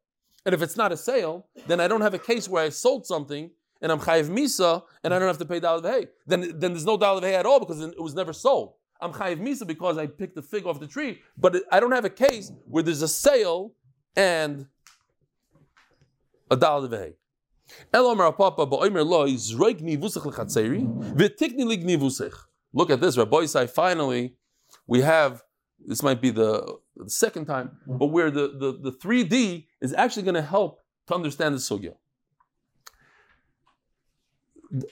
And 0.44 0.54
if 0.54 0.62
it's 0.62 0.76
not 0.76 0.92
a 0.92 0.96
sale, 0.96 1.46
then 1.66 1.80
I 1.80 1.88
don't 1.88 2.00
have 2.00 2.14
a 2.14 2.18
case 2.18 2.48
where 2.48 2.64
I 2.64 2.68
sold 2.68 3.06
something 3.06 3.50
and 3.80 3.92
I'm 3.92 4.00
chayiv 4.00 4.28
misa 4.28 4.82
and 5.04 5.14
I 5.14 5.18
don't 5.18 5.28
have 5.28 5.38
to 5.38 5.44
pay 5.44 5.60
dalad 5.60 5.84
hay. 5.84 6.06
Then 6.26 6.40
then 6.58 6.72
there's 6.72 6.86
no 6.86 6.98
dalad 6.98 7.22
hay 7.22 7.34
at 7.34 7.46
all 7.46 7.60
because 7.60 7.80
it 7.80 8.00
was 8.00 8.14
never 8.14 8.32
sold. 8.32 8.74
I'm 9.00 9.12
chayiv 9.12 9.40
misa 9.40 9.66
because 9.66 9.98
I 9.98 10.06
picked 10.06 10.34
the 10.34 10.42
fig 10.42 10.66
off 10.66 10.80
the 10.80 10.86
tree, 10.86 11.20
but 11.36 11.56
I 11.70 11.80
don't 11.80 11.92
have 11.92 12.04
a 12.04 12.10
case 12.10 12.52
where 12.66 12.82
there's 12.82 13.02
a 13.02 13.08
sale 13.08 13.74
and 14.16 14.66
a 16.50 16.56
dalad 16.56 16.92
hay. 16.92 17.14
Look 22.74 22.90
at 22.90 23.00
this, 23.00 23.18
Rabbi 23.18 23.36
Isai. 23.36 23.68
Finally, 23.68 24.34
we 24.86 25.00
have 25.02 25.42
this 25.86 26.02
might 26.02 26.20
be 26.20 26.30
the, 26.30 26.76
the 26.96 27.10
second 27.10 27.46
time, 27.46 27.72
but 27.86 28.06
where 28.06 28.30
the, 28.30 28.48
the, 28.58 28.90
the 28.90 28.96
3D 28.96 29.66
is 29.80 29.92
actually 29.94 30.22
going 30.22 30.34
to 30.34 30.42
help 30.42 30.80
to 31.08 31.14
understand 31.14 31.54
the 31.54 31.58
sugya. 31.58 31.94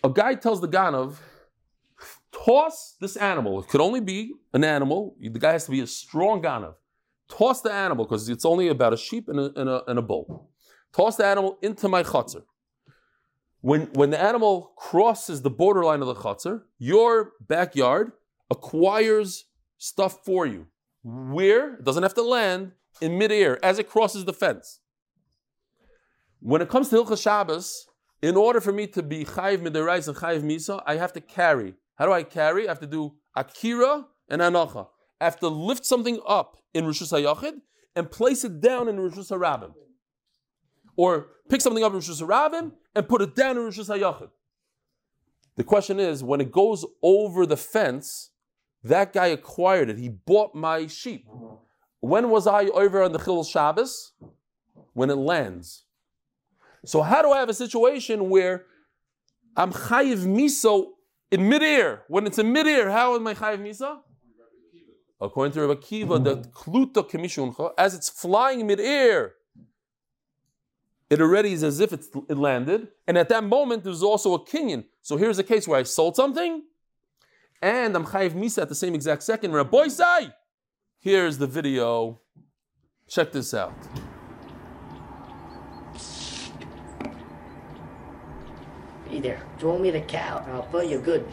A 0.05 0.11
guy 0.11 0.35
tells 0.35 0.61
the 0.61 0.69
Ganav, 0.69 1.17
toss 2.33 2.97
this 3.01 3.17
animal. 3.17 3.61
It 3.61 3.69
could 3.69 3.81
only 3.81 4.01
be 4.01 4.35
an 4.53 4.65
animal. 4.65 5.17
The 5.21 5.39
guy 5.39 5.53
has 5.53 5.65
to 5.67 5.71
be 5.71 5.81
a 5.81 5.87
strong 5.87 6.43
Ganav. 6.43 6.75
Toss 7.29 7.63
the 7.63 7.73
animal 7.73 8.05
because 8.05 8.29
it's 8.29 8.45
only 8.45 8.69
about 8.69 8.93
a 8.93 8.97
sheep 8.97 9.29
and 9.29 9.39
a, 9.39 9.53
and 9.59 9.69
a, 9.69 9.85
and 9.89 9.99
a 9.99 10.03
bull. 10.03 10.51
Toss 10.93 11.17
the 11.17 11.25
animal 11.25 11.59
into 11.63 11.89
my 11.89 12.03
chutzner. 12.03 12.43
When, 13.63 13.83
when 13.93 14.11
the 14.11 14.21
animal 14.21 14.73
crosses 14.77 15.43
the 15.43 15.51
borderline 15.51 16.01
of 16.01 16.07
the 16.07 16.15
chutzner, 16.15 16.63
your 16.79 17.33
backyard 17.47 18.13
acquires 18.51 19.45
stuff 19.77 20.25
for 20.25 20.47
you. 20.47 20.67
Where? 21.03 21.75
It 21.75 21.85
doesn't 21.85 22.03
have 22.03 22.15
to 22.15 22.23
land 22.23 22.73
in 23.01 23.19
midair 23.19 23.63
as 23.65 23.79
it 23.79 23.89
crosses 23.89 24.25
the 24.25 24.33
fence. 24.33 24.81
When 26.41 26.63
it 26.63 26.69
comes 26.69 26.89
to 26.89 26.97
Hilchas 26.97 27.23
Shabbos, 27.23 27.87
in 28.23 28.37
order 28.37 28.61
for 28.61 28.73
me 28.73 28.87
to 28.89 29.03
be 29.03 29.25
chayiv 29.25 29.61
midarais 29.61 30.09
and 30.09 30.17
chayiv 30.17 30.43
misa, 30.43 30.83
I 30.87 30.97
have 30.97 31.13
to 31.15 31.21
carry. 31.21 31.75
How 31.97 32.07
do 32.07 32.13
I 32.13 32.23
carry? 32.23 32.67
I 32.67 32.71
have 32.71 32.81
to 32.81 32.87
do 32.87 33.15
akira 33.37 34.07
and 34.29 34.41
anacha. 34.41 34.89
I 35.21 35.25
have 35.25 35.39
to 35.41 35.49
lift 35.49 35.85
something 35.85 36.19
up 36.27 36.57
in 36.73 36.85
Rishus 36.85 37.13
HaYachid 37.13 37.61
and 37.95 38.11
place 38.11 38.45
it 38.45 38.61
down 38.61 38.89
in 38.89 38.97
Rishus 38.97 39.31
HaRabim. 39.31 39.75
Or 40.97 41.29
pick 41.49 41.61
something 41.61 41.85
up 41.85 41.93
in 41.93 41.99
Rishus 41.99 42.23
HaRabim 42.23 42.73
and 42.95 43.09
put 43.09 43.23
it 43.23 43.35
down 43.35 43.57
in 43.57 43.63
Rishus 43.65 43.89
HaYachid. 43.89 44.31
The 45.57 45.65
question 45.65 46.01
is, 46.01 46.23
when 46.25 46.41
it 46.41 46.51
goes 46.51 46.85
over 47.03 47.47
the 47.47 47.57
fence, 47.57 48.31
that 48.83 49.13
guy 49.13 49.27
acquired 49.27 49.91
it. 49.91 49.99
He 49.99 50.09
bought 50.09 50.55
my 50.55 50.87
sheep. 50.87 51.27
When 52.01 52.31
was 52.31 52.47
I 52.47 52.65
over 52.67 53.03
on 53.03 53.13
the 53.13 53.19
Chil 53.19 53.45
Shabbos? 53.45 54.13
When 54.95 55.11
it 55.11 55.17
lands. 55.17 55.85
So 56.85 57.03
how 57.03 57.23
do 57.23 57.31
I 57.31 57.41
have 57.41 57.49
a 57.49 57.55
situation 57.55 58.31
where 58.31 58.65
I'm 59.57 59.73
chayiv 59.73 60.27
miso 60.27 60.93
in 61.31 61.49
midair? 61.49 62.05
When 62.09 62.27
it's 62.27 62.39
in 62.39 62.53
midair, 62.53 62.91
how 62.91 63.15
am 63.17 63.27
I 63.27 63.35
chayiv 63.35 63.61
miso? 63.61 63.99
According 65.21 65.53
to 65.53 65.67
Rabbi 65.67 65.81
Kiva, 65.83 66.19
the 66.19 66.37
kluta 66.37 67.73
as 67.77 67.95
it's 67.95 68.09
flying 68.09 68.67
midair, 68.67 69.35
it 71.11 71.21
already 71.21 71.53
is 71.53 71.65
as 71.65 71.81
if 71.81 71.93
it's, 71.93 72.09
it 72.29 72.39
landed. 72.39 72.89
And 73.07 73.19
at 73.19 73.29
that 73.29 73.45
moment, 73.45 73.83
there's 73.85 74.03
also 74.03 74.33
a 74.35 74.39
kinyan. 74.39 74.85
So 75.03 75.17
here's 75.17 75.39
a 75.41 75.45
case 75.45 75.67
where 75.67 75.81
I 75.81 75.83
sold 75.83 76.15
something, 76.15 76.63
and 77.61 77.97
I'm 77.97 78.07
chayiv 78.07 78.31
misa 78.31 78.63
at 78.63 78.69
the 78.69 78.75
same 78.75 78.95
exact 78.95 79.25
second. 79.25 79.53
Rabbi 79.53 79.89
say, 79.89 80.31
here's 81.01 81.39
the 81.39 81.49
video. 81.49 82.21
Check 83.09 83.33
this 83.33 83.53
out. 83.53 83.75
Hey 89.09 89.19
there, 89.19 89.43
throw 89.59 89.77
me 89.77 89.91
the 89.91 90.03
cow 90.03 90.39
and 90.45 90.53
I'll 90.53 90.71
fill 90.71 90.85
you 90.85 91.01
good. 91.01 91.27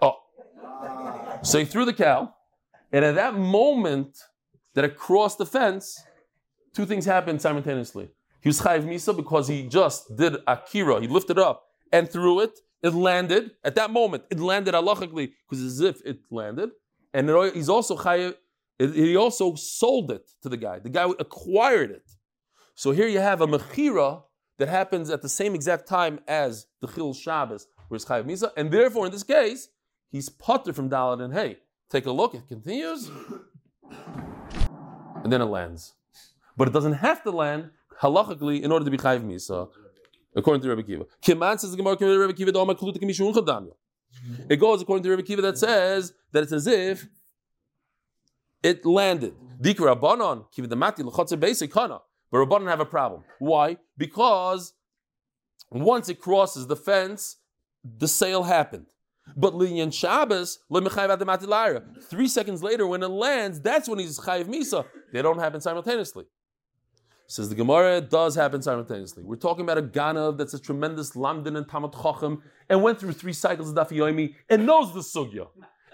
Oh, 0.00 0.16
so 1.42 1.58
he 1.58 1.66
threw 1.66 1.84
the 1.84 1.92
cow, 1.92 2.32
and 2.90 3.04
at 3.04 3.14
that 3.16 3.34
moment 3.34 4.16
that 4.74 4.84
it 4.84 4.96
crossed 4.96 5.38
the 5.38 5.46
fence, 5.46 6.02
two 6.74 6.86
things 6.86 7.04
happened 7.04 7.40
simultaneously. 7.42 8.10
He 8.40 8.48
was 8.48 8.60
chayiv 8.60 8.84
misa 8.84 9.16
because 9.16 9.48
he 9.48 9.68
just 9.68 10.16
did 10.16 10.36
akira. 10.46 11.00
He 11.00 11.06
lifted 11.06 11.38
up 11.38 11.64
and 11.92 12.10
threw 12.10 12.40
it. 12.40 12.58
It 12.82 12.94
landed 12.94 13.52
at 13.62 13.76
that 13.76 13.90
moment. 13.90 14.24
It 14.30 14.40
landed 14.40 14.74
halachically 14.74 15.32
because 15.48 15.64
as 15.64 15.80
if 15.80 16.04
it 16.04 16.20
landed, 16.30 16.70
and 17.14 17.30
it, 17.30 17.54
he's 17.54 17.68
also 17.68 17.96
chayiv. 17.96 18.34
He 18.78 19.14
also 19.16 19.54
sold 19.54 20.10
it 20.10 20.28
to 20.42 20.48
the 20.48 20.56
guy. 20.56 20.80
The 20.80 20.88
guy 20.88 21.06
acquired 21.20 21.92
it. 21.92 22.10
So 22.74 22.90
here 22.90 23.06
you 23.06 23.20
have 23.20 23.40
a 23.40 23.46
mechira 23.46 24.22
that 24.58 24.68
happens 24.68 25.10
at 25.10 25.22
the 25.22 25.28
same 25.28 25.54
exact 25.54 25.86
time 25.86 26.18
as 26.26 26.66
the 26.80 26.88
Chil 26.88 27.14
Shabbos, 27.14 27.68
where 27.86 27.96
it's 27.96 28.04
chayiv 28.04 28.24
misa, 28.24 28.50
and 28.56 28.72
therefore 28.72 29.06
in 29.06 29.12
this 29.12 29.22
case 29.22 29.68
he's 30.10 30.28
putter 30.28 30.72
from 30.72 30.90
Dalit 30.90 31.22
and 31.22 31.32
hey, 31.32 31.58
take 31.90 32.06
a 32.06 32.10
look. 32.10 32.34
It 32.34 32.48
continues, 32.48 33.08
and 35.22 35.32
then 35.32 35.40
it 35.40 35.46
lands, 35.46 35.94
but 36.56 36.68
it 36.68 36.72
doesn't 36.72 36.94
have 36.94 37.22
to 37.22 37.30
land 37.30 37.70
halachically 38.00 38.62
in 38.62 38.72
order 38.72 38.84
to 38.84 38.90
be 38.90 38.96
chayiv 38.96 39.24
misa, 39.24 39.68
according 40.34 40.62
to 40.62 40.68
Rabbi 40.68 40.82
Kiva. 40.82 41.04
Kiman 41.22 41.58
says 41.58 41.70
the 41.70 41.76
Gemara, 41.76 41.96
Rabbi 42.18 42.32
Kiva, 42.32 42.52
Doma 42.52 42.76
Kaluta. 42.76 43.68
It 44.48 44.56
goes 44.56 44.82
according 44.82 45.02
to 45.04 45.10
Rabbi 45.10 45.22
Kiva 45.22 45.42
that 45.42 45.58
says 45.58 46.12
that 46.32 46.42
it's 46.42 46.52
as 46.52 46.66
if 46.66 47.08
it 48.62 48.84
landed. 48.84 49.34
Dikra 49.60 49.96
Rabbanon, 49.96 50.46
Kiva 50.50 50.68
Damati, 50.68 50.98
Lechotzer 50.98 51.38
Basic 51.38 51.72
Kana. 51.72 52.00
But 52.30 52.38
Rabbanon 52.38 52.68
have 52.68 52.80
a 52.80 52.84
problem. 52.84 53.24
Why? 53.38 53.76
Because 53.96 54.72
once 55.70 56.08
it 56.08 56.20
crosses 56.20 56.66
the 56.66 56.76
fence, 56.76 57.36
the 57.84 58.08
sale 58.08 58.42
happened. 58.42 58.86
But 59.36 59.54
Linyan 59.54 59.92
Shabbos, 59.92 60.58
three 62.02 62.28
seconds 62.28 62.62
later, 62.62 62.86
when 62.86 63.02
it 63.02 63.08
lands, 63.08 63.60
that's 63.60 63.88
when 63.88 63.98
he's 63.98 64.18
chayiv 64.18 64.46
misa. 64.46 64.84
They 65.12 65.22
don't 65.22 65.38
happen 65.38 65.60
simultaneously. 65.60 66.24
Says 67.28 67.48
the 67.48 67.54
Gemara, 67.54 67.96
it 67.96 68.10
does 68.10 68.34
happen 68.34 68.60
simultaneously. 68.60 69.22
We're 69.22 69.36
talking 69.36 69.64
about 69.64 69.78
a 69.78 69.82
Ganav 69.82 70.36
that's 70.36 70.52
a 70.52 70.58
tremendous 70.58 71.12
Lamdin 71.12 71.56
and 71.56 71.66
Tamat 71.66 71.94
Chacham 71.94 72.42
and 72.68 72.82
went 72.82 73.00
through 73.00 73.12
three 73.12 73.32
cycles 73.32 73.70
of 73.70 73.74
Daf 73.76 73.88
Yomi 73.88 74.34
and 74.50 74.66
knows 74.66 74.92
the 74.92 75.00
Sugya. 75.00 75.46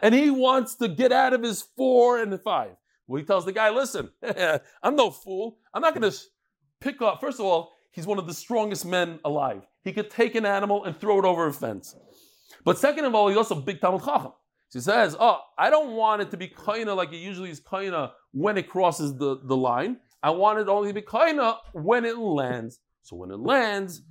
And 0.02 0.14
he 0.14 0.30
wants 0.30 0.74
to 0.76 0.88
get 0.88 1.12
out 1.12 1.32
of 1.34 1.42
his 1.42 1.62
four 1.76 2.20
and 2.20 2.40
five. 2.40 2.72
Well, 3.06 3.20
he 3.20 3.24
tells 3.24 3.44
the 3.44 3.52
guy, 3.52 3.70
listen, 3.70 4.10
I'm 4.82 4.96
no 4.96 5.10
fool. 5.10 5.58
I'm 5.72 5.82
not 5.82 5.94
going 5.94 6.10
to 6.10 6.18
pick 6.80 7.00
up. 7.02 7.20
First 7.20 7.38
of 7.38 7.46
all, 7.46 7.72
he's 7.92 8.06
one 8.06 8.18
of 8.18 8.26
the 8.26 8.34
strongest 8.34 8.84
men 8.84 9.20
alive. 9.24 9.62
He 9.84 9.92
could 9.92 10.10
take 10.10 10.34
an 10.34 10.44
animal 10.44 10.84
and 10.84 10.98
throw 10.98 11.18
it 11.18 11.24
over 11.24 11.46
a 11.46 11.52
fence. 11.52 11.94
But 12.68 12.76
second 12.76 13.06
of 13.06 13.14
all, 13.14 13.28
he's 13.28 13.38
also 13.38 13.56
a 13.56 13.62
big 13.62 13.80
Talmid 13.80 14.04
Chacham. 14.04 14.32
She 14.70 14.80
says, 14.80 15.16
"Oh, 15.18 15.38
I 15.56 15.70
don't 15.70 15.92
want 15.92 16.20
it 16.20 16.30
to 16.32 16.36
be 16.36 16.48
kaina 16.48 16.94
like 16.94 17.10
it 17.14 17.16
usually 17.16 17.48
is 17.48 17.62
kaina 17.62 18.10
when 18.32 18.58
it 18.58 18.68
crosses 18.68 19.16
the, 19.16 19.40
the 19.42 19.56
line. 19.56 19.96
I 20.22 20.28
want 20.32 20.58
it 20.58 20.68
only 20.68 20.90
to 20.90 20.94
be 20.94 21.00
kaina 21.00 21.56
when 21.72 22.04
it 22.04 22.18
lands. 22.18 22.80
So 23.00 23.16
when 23.16 23.30
it 23.30 23.38
lands, 23.38 24.02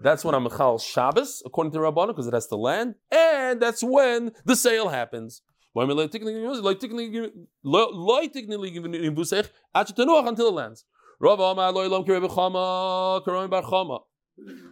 that's 0.00 0.24
when 0.24 0.36
I'm 0.36 0.46
mechal 0.46 0.80
Shabbos 0.80 1.42
according 1.44 1.72
to 1.72 1.80
Rabbana 1.80 2.08
because 2.08 2.28
it 2.28 2.34
has 2.34 2.46
to 2.46 2.56
land, 2.56 2.94
and 3.10 3.60
that's 3.60 3.82
when 3.82 4.30
the 4.44 4.54
sale 4.54 4.90
happens. 4.90 5.42
Until 10.30 10.48
it 10.48 10.52
lands. 10.52 10.84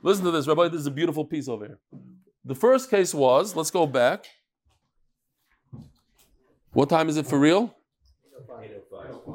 Listen 0.04 0.24
to 0.26 0.30
this, 0.30 0.46
Rabbi. 0.46 0.68
This 0.68 0.82
is 0.82 0.86
a 0.86 0.92
beautiful 0.92 1.24
piece 1.24 1.48
over 1.48 1.66
here. 1.66 1.80
The 2.46 2.54
first 2.54 2.90
case 2.90 3.12
was, 3.12 3.56
let's 3.56 3.72
go 3.72 3.88
back. 3.88 4.24
What 6.72 6.88
time 6.88 7.08
is 7.08 7.16
it 7.16 7.26
for 7.26 7.40
real? 7.40 7.74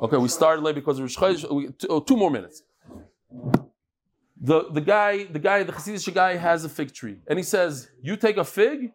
Okay, 0.01 0.16
we 0.16 0.30
started 0.30 0.62
late 0.62 0.76
because 0.76 0.97
of 0.97 1.03
Rosh 1.03 1.18
Chodesh. 1.18 1.86
Oh, 1.89 1.99
two 1.99 2.16
more 2.16 2.32
minutes. 2.32 2.64
The, 4.39 4.70
the 4.72 4.80
guy, 4.80 5.26
the 5.26 5.39
guy, 5.39 5.64
the 5.64 5.74
Hasidic 5.74 6.14
guy 6.14 6.38
has 6.38 6.64
a 6.64 6.70
fig 6.70 6.93
tree, 6.93 7.18
and 7.28 7.38
he 7.38 7.43
says, 7.43 7.89
"You 8.01 8.16
take 8.16 8.38
a 8.38 8.45
fig 8.45 8.93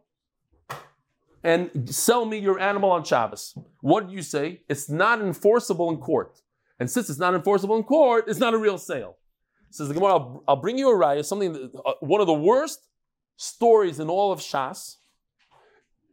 and 1.44 1.88
sell 1.88 2.24
me 2.24 2.38
your 2.38 2.58
animal 2.58 2.90
on 2.90 3.04
Shabbos." 3.04 3.56
What 3.80 4.08
do 4.08 4.14
you 4.14 4.22
say? 4.22 4.62
It's 4.68 4.88
not 4.88 5.20
enforceable 5.20 5.90
in 5.90 5.98
court, 5.98 6.40
and 6.80 6.90
since 6.90 7.10
it's 7.10 7.20
not 7.20 7.34
enforceable 7.34 7.76
in 7.76 7.84
court, 7.84 8.24
it's 8.26 8.40
not 8.40 8.54
a 8.54 8.58
real 8.58 8.78
sale. 8.78 9.18
Says 9.70 9.88
the 9.88 9.94
Gemara, 9.94 10.14
I'll, 10.14 10.44
I'll 10.48 10.56
bring 10.56 10.78
you 10.78 10.90
a 10.90 10.96
raya, 10.96 11.24
something, 11.24 11.52
that, 11.52 11.70
uh, 11.84 11.92
one 12.00 12.20
of 12.20 12.26
the 12.26 12.34
worst 12.34 12.80
stories 13.36 14.00
in 14.00 14.08
all 14.08 14.32
of 14.32 14.40
Shas, 14.40 14.96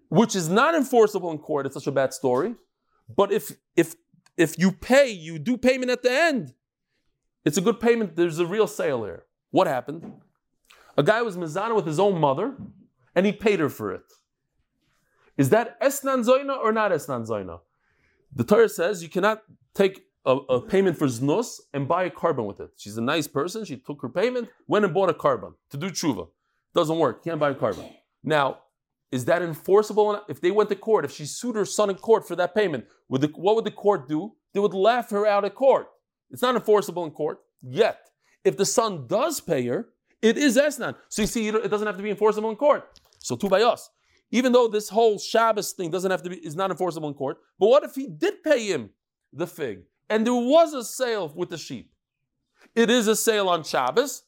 which 0.09 0.35
is 0.35 0.49
not 0.49 0.75
enforceable 0.75 1.31
in 1.31 1.37
court. 1.37 1.65
It's 1.65 1.75
such 1.75 1.87
a 1.87 1.91
bad 1.91 2.13
story. 2.13 2.55
But 3.15 3.31
if 3.31 3.55
if 3.75 3.95
if 4.37 4.57
you 4.57 4.71
pay, 4.71 5.09
you 5.09 5.39
do 5.39 5.57
payment 5.57 5.91
at 5.91 6.03
the 6.03 6.11
end. 6.11 6.53
It's 7.45 7.57
a 7.57 7.61
good 7.61 7.79
payment. 7.79 8.15
There's 8.15 8.39
a 8.39 8.45
real 8.45 8.67
sale 8.67 9.03
here. 9.03 9.25
What 9.51 9.67
happened? 9.67 10.11
A 10.97 11.03
guy 11.03 11.21
was 11.21 11.37
mizana 11.37 11.75
with 11.75 11.85
his 11.85 11.99
own 11.99 12.19
mother, 12.19 12.55
and 13.15 13.25
he 13.25 13.31
paid 13.31 13.59
her 13.59 13.69
for 13.69 13.91
it. 13.91 14.05
Is 15.37 15.49
that 15.49 15.79
esnan 15.81 16.23
zoina 16.23 16.57
or 16.57 16.71
not 16.71 16.91
esnan 16.91 17.27
zoina? 17.27 17.59
The 18.35 18.43
Torah 18.43 18.69
says 18.69 19.03
you 19.03 19.09
cannot 19.09 19.41
take 19.73 20.05
a, 20.25 20.31
a 20.31 20.61
payment 20.61 20.97
for 20.97 21.07
znus 21.07 21.59
and 21.73 21.87
buy 21.87 22.03
a 22.03 22.09
korban 22.09 22.45
with 22.45 22.59
it. 22.59 22.71
She's 22.77 22.97
a 22.97 23.01
nice 23.01 23.27
person. 23.27 23.65
She 23.65 23.77
took 23.77 24.01
her 24.01 24.09
payment, 24.09 24.49
went 24.67 24.85
and 24.85 24.93
bought 24.93 25.09
a 25.09 25.13
korban 25.13 25.53
to 25.71 25.77
do 25.77 25.89
tshuva. 25.89 26.27
Doesn't 26.75 26.97
work. 26.97 27.21
You 27.23 27.31
Can't 27.31 27.39
buy 27.39 27.51
a 27.51 27.55
korban. 27.55 27.91
Now, 28.23 28.59
is 29.11 29.25
that 29.25 29.41
enforceable? 29.41 30.23
If 30.27 30.41
they 30.41 30.51
went 30.51 30.69
to 30.69 30.75
court, 30.75 31.05
if 31.05 31.11
she 31.11 31.25
sued 31.25 31.55
her 31.55 31.65
son 31.65 31.89
in 31.89 31.95
court 31.97 32.27
for 32.27 32.35
that 32.35 32.55
payment, 32.55 32.85
would 33.09 33.21
the, 33.21 33.27
what 33.35 33.55
would 33.55 33.65
the 33.65 33.71
court 33.71 34.07
do? 34.07 34.33
They 34.53 34.59
would 34.59 34.73
laugh 34.73 35.09
her 35.11 35.27
out 35.27 35.45
of 35.45 35.53
court. 35.53 35.87
It's 36.31 36.41
not 36.41 36.55
enforceable 36.55 37.05
in 37.05 37.11
court 37.11 37.39
yet. 37.61 38.09
If 38.43 38.57
the 38.57 38.65
son 38.65 39.05
does 39.07 39.39
pay 39.39 39.65
her, 39.67 39.89
it 40.21 40.37
is 40.37 40.57
esnan. 40.57 40.95
So 41.09 41.21
you 41.21 41.27
see, 41.27 41.47
it 41.47 41.69
doesn't 41.69 41.85
have 41.85 41.97
to 41.97 42.03
be 42.03 42.09
enforceable 42.09 42.49
in 42.49 42.55
court. 42.55 42.99
So 43.19 43.35
two 43.35 43.49
by 43.49 43.61
us. 43.61 43.89
Even 44.31 44.51
though 44.51 44.67
this 44.67 44.89
whole 44.89 45.19
Shabbos 45.19 45.73
thing 45.73 45.91
doesn't 45.91 46.09
have 46.09 46.23
to 46.23 46.29
be 46.29 46.37
is 46.37 46.55
not 46.55 46.71
enforceable 46.71 47.07
in 47.07 47.13
court, 47.13 47.37
but 47.59 47.67
what 47.67 47.83
if 47.83 47.93
he 47.93 48.07
did 48.07 48.41
pay 48.41 48.65
him 48.67 48.89
the 49.31 49.45
fig 49.45 49.83
and 50.09 50.25
there 50.25 50.33
was 50.33 50.73
a 50.73 50.83
sale 50.83 51.31
with 51.35 51.49
the 51.49 51.57
sheep? 51.57 51.91
It 52.73 52.89
is 52.89 53.07
a 53.07 53.15
sale 53.15 53.47
on 53.47 53.63
Shabbos, 53.63 54.23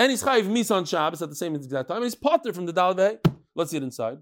and 0.00 0.10
he's 0.10 0.22
chayiv 0.22 0.46
mis 0.46 0.70
on 0.70 0.86
Shabbos 0.86 1.20
at 1.20 1.28
the 1.28 1.36
same 1.36 1.54
exact 1.54 1.88
time. 1.88 1.98
And 1.98 2.04
he's 2.04 2.14
potter 2.14 2.54
from 2.54 2.64
the 2.64 2.72
dalvei. 2.72 3.18
Let's 3.54 3.70
see 3.70 3.76
it 3.76 3.82
inside. 3.82 4.16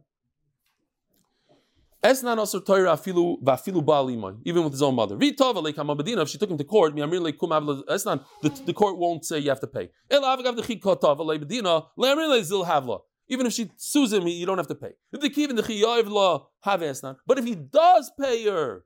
Esnan 2.03 2.39
also 2.39 2.59
Torah 2.59 2.97
afilu 2.97 3.41
vafilu 3.41 3.85
ba'alimai, 3.85 4.41
even 4.45 4.65
with 4.65 4.73
his 4.73 4.83
own 4.83 4.97
mother. 4.97 5.17
Vitava 5.17 5.63
leikam 5.63 5.95
abadina. 5.95 6.23
If 6.23 6.31
she 6.31 6.39
took 6.39 6.51
him 6.51 6.59
to 6.59 6.65
court, 6.65 6.97
miamir 6.97 7.21
leikum 7.21 7.51
avla 7.51 7.85
esnan, 7.87 8.25
the, 8.43 8.73
court 8.73 8.99
won't 8.99 9.25
say 9.25 9.39
you 9.39 9.51
have 9.51 9.61
to 9.61 9.69
pay. 9.69 9.89
El 10.11 10.23
avagav 10.23 10.59
dechi 10.59 10.81
kotava 10.81 11.21
leibadina 11.21 11.87
leamir 11.97 12.29
leizil 12.29 12.67
havla. 12.67 12.99
Even 13.29 13.47
if 13.47 13.53
she 13.53 13.71
sues 13.77 14.13
him, 14.13 14.27
you 14.27 14.47
don't 14.47 14.59
have 14.59 14.67
to 14.67 14.75
pay. 14.75 14.95
The 15.13 15.31
kivin 15.31 15.57
dechi 15.59 15.81
yaivla 15.81 16.47
have 16.63 16.81
esnan. 16.81 17.19
But 17.25 17.39
if 17.39 17.45
he 17.45 17.55
does 17.55 18.11
pay 18.21 18.45
her, 18.47 18.85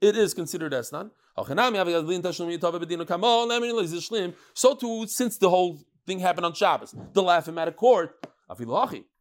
it 0.00 0.16
is 0.16 0.34
considered 0.34 0.72
esnan. 0.72 1.12
So 1.36 1.42
too, 4.74 5.06
since 5.08 5.38
the 5.38 5.50
whole 5.50 5.80
thing 6.06 6.18
happened 6.20 6.46
on 6.46 6.54
Shabbos, 6.54 6.94
the 7.12 7.22
laugh 7.22 7.48
him 7.48 7.58
out 7.58 7.68
of 7.68 7.76
court. 7.76 8.16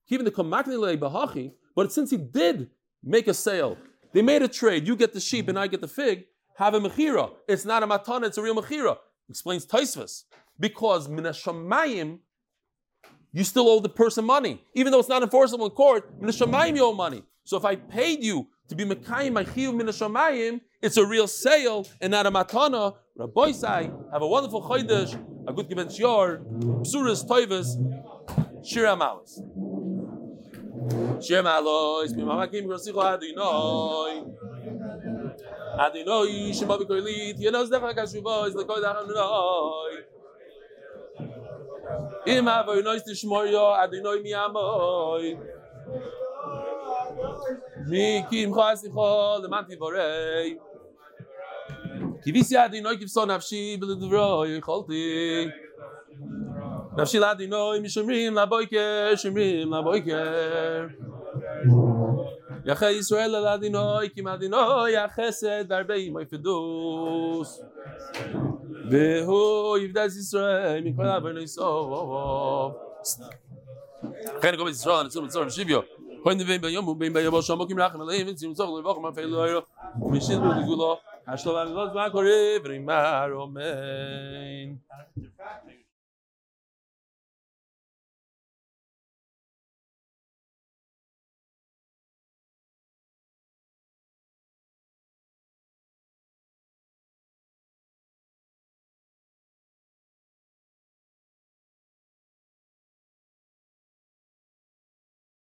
Even 0.10 0.26
the 0.26 0.32
kamakni 0.32 0.98
bahachi, 0.98 1.54
but 1.76 1.92
since 1.92 2.12
he 2.12 2.18
did 2.18 2.70
make 3.04 3.28
a 3.28 3.34
sale, 3.34 3.78
they 4.14 4.22
made 4.22 4.42
a 4.42 4.48
trade. 4.48 4.88
You 4.88 4.96
get 4.96 5.14
the 5.14 5.20
sheep 5.20 5.48
and 5.48 5.58
I 5.58 5.68
get 5.68 5.82
the 5.82 5.88
fig. 5.88 6.26
Have 6.58 6.76
a 6.76 6.80
mechira. 6.80 7.32
It's 7.48 7.66
not 7.66 7.82
a 7.82 7.88
matana. 7.88 8.28
It's 8.28 8.38
a 8.38 8.42
real 8.44 8.56
mechira. 8.56 8.98
Explains 9.30 9.66
Tosfos 9.66 10.24
because 10.60 11.08
minashamayim. 11.08 12.20
You 13.32 13.44
still 13.44 13.68
owe 13.68 13.80
the 13.80 13.90
person 13.90 14.26
money, 14.26 14.62
even 14.76 14.92
though 14.92 15.00
it's 15.00 15.10
not 15.10 15.24
enforceable 15.24 15.66
in 15.66 15.72
court. 15.72 16.22
Minashamayim 16.22 16.76
you 16.76 16.86
owe 16.86 16.94
money. 16.94 17.24
So 17.44 17.58
if 17.58 17.66
I 17.66 17.76
paid 17.76 18.24
you 18.24 18.48
to 18.68 18.76
be 18.76 18.86
mekayim 18.86 19.34
my 19.34 19.44
chiyuv 19.44 19.74
minashamayim, 19.74 20.62
it's 20.82 20.98
a 20.98 21.06
real 21.06 21.28
sale 21.28 21.88
and 22.00 22.12
not 22.12 22.28
a 22.28 22.32
matana. 22.32 22.96
Rabbi 23.18 23.52
say, 23.52 23.90
have 24.12 24.22
a 24.22 24.28
wonderful 24.28 24.62
chodesh, 24.62 25.18
a 25.48 25.54
good 25.54 25.68
given 25.68 25.89
your 25.91 26.41
psuris 26.82 27.24
toivas 27.26 27.76
shira 28.64 28.96
malos 28.96 29.41
shira 31.26 31.44
malos 31.44 32.16
mi 32.16 32.24
mama 32.24 32.48
kim 32.48 32.66
grosi 32.66 32.91
kho 32.94 33.04
adi 33.04 33.34
noy 33.36 34.24
adi 35.86 36.04
noy 36.04 36.52
shma 36.60 36.80
bi 36.80 36.86
koilit 36.86 37.39
ye 37.39 37.52
noz 37.52 37.70
dakha 37.70 38.04
iz 38.04 38.56
le 38.56 38.64
koil 38.64 38.86
noy 39.14 39.94
im 42.26 42.48
avoy 42.48 42.82
noy 42.82 43.00
tishmor 43.00 43.46
yo 43.52 43.66
adi 43.86 44.02
noy 44.02 44.20
mi 44.22 44.34
amoy 44.34 45.38
mi 47.88 48.06
kim 48.30 48.54
khasi 48.54 48.89
khol 48.89 49.50
man 49.50 49.66
ti 49.66 49.76
borei 49.76 50.58
ki 52.24 52.32
vis 52.32 52.52
ya 52.52 52.68
di 52.68 52.82
noy 52.82 52.96
gibson 52.98 53.30
afshi 53.30 53.78
bil 53.80 53.96
du 54.00 54.10
roy 54.10 54.60
kholti 54.62 55.52
nafshi 56.98 57.20
la 57.20 57.34
di 57.36 57.48
noy 57.48 57.80
mishmrim 57.80 58.34
la 58.34 58.46
boyke 58.46 59.16
shmrim 59.22 59.70
la 59.70 59.82
boyke 59.82 60.22
ya 62.66 62.76
khay 62.76 62.98
israel 62.98 63.32
la 63.48 63.58
di 63.58 63.70
noy 63.70 64.08
ki 64.10 64.22
ma 64.22 64.38
di 64.38 64.48
noy 64.48 64.92
ya 64.94 65.08
khased 65.08 65.68
bar 65.68 65.84
bey 65.84 66.10
moy 66.10 66.26
fidus 66.26 67.60
ve 68.92 69.24
ho 69.28 69.76
yvdas 69.86 70.16
israel 70.16 70.82
mi 70.84 70.96
kol 70.96 71.10
avel 71.18 71.44
iso 71.44 71.70
kan 74.42 74.56
gobe 74.56 74.72
israel 74.72 75.04
ne 75.04 75.10
tsum 75.10 75.28
tsum 75.28 75.50
shivyo 75.50 75.84
hoyn 76.26 76.40
ve 76.40 76.56
bey 76.64 76.72
yom 76.72 77.00
bey 77.00 77.10
bey 77.10 77.28
bosham 77.36 77.60
bokim 77.60 77.78
lakhn 77.84 78.00
lein 78.10 78.36
tsum 78.36 78.54
tsum 78.54 78.70
lo 78.76 78.82
vokh 78.88 79.02
ma 79.02 79.12
fey 79.12 79.26
lo 79.26 79.46
yo 79.54 79.62
mishit 80.12 80.40
gulo 80.70 80.92
השלום 81.27 81.57
המלוז 81.57 81.93
מה 81.95 82.11
קורה 82.11 82.31
ורימר 82.64 83.45
אמן. 83.45 84.75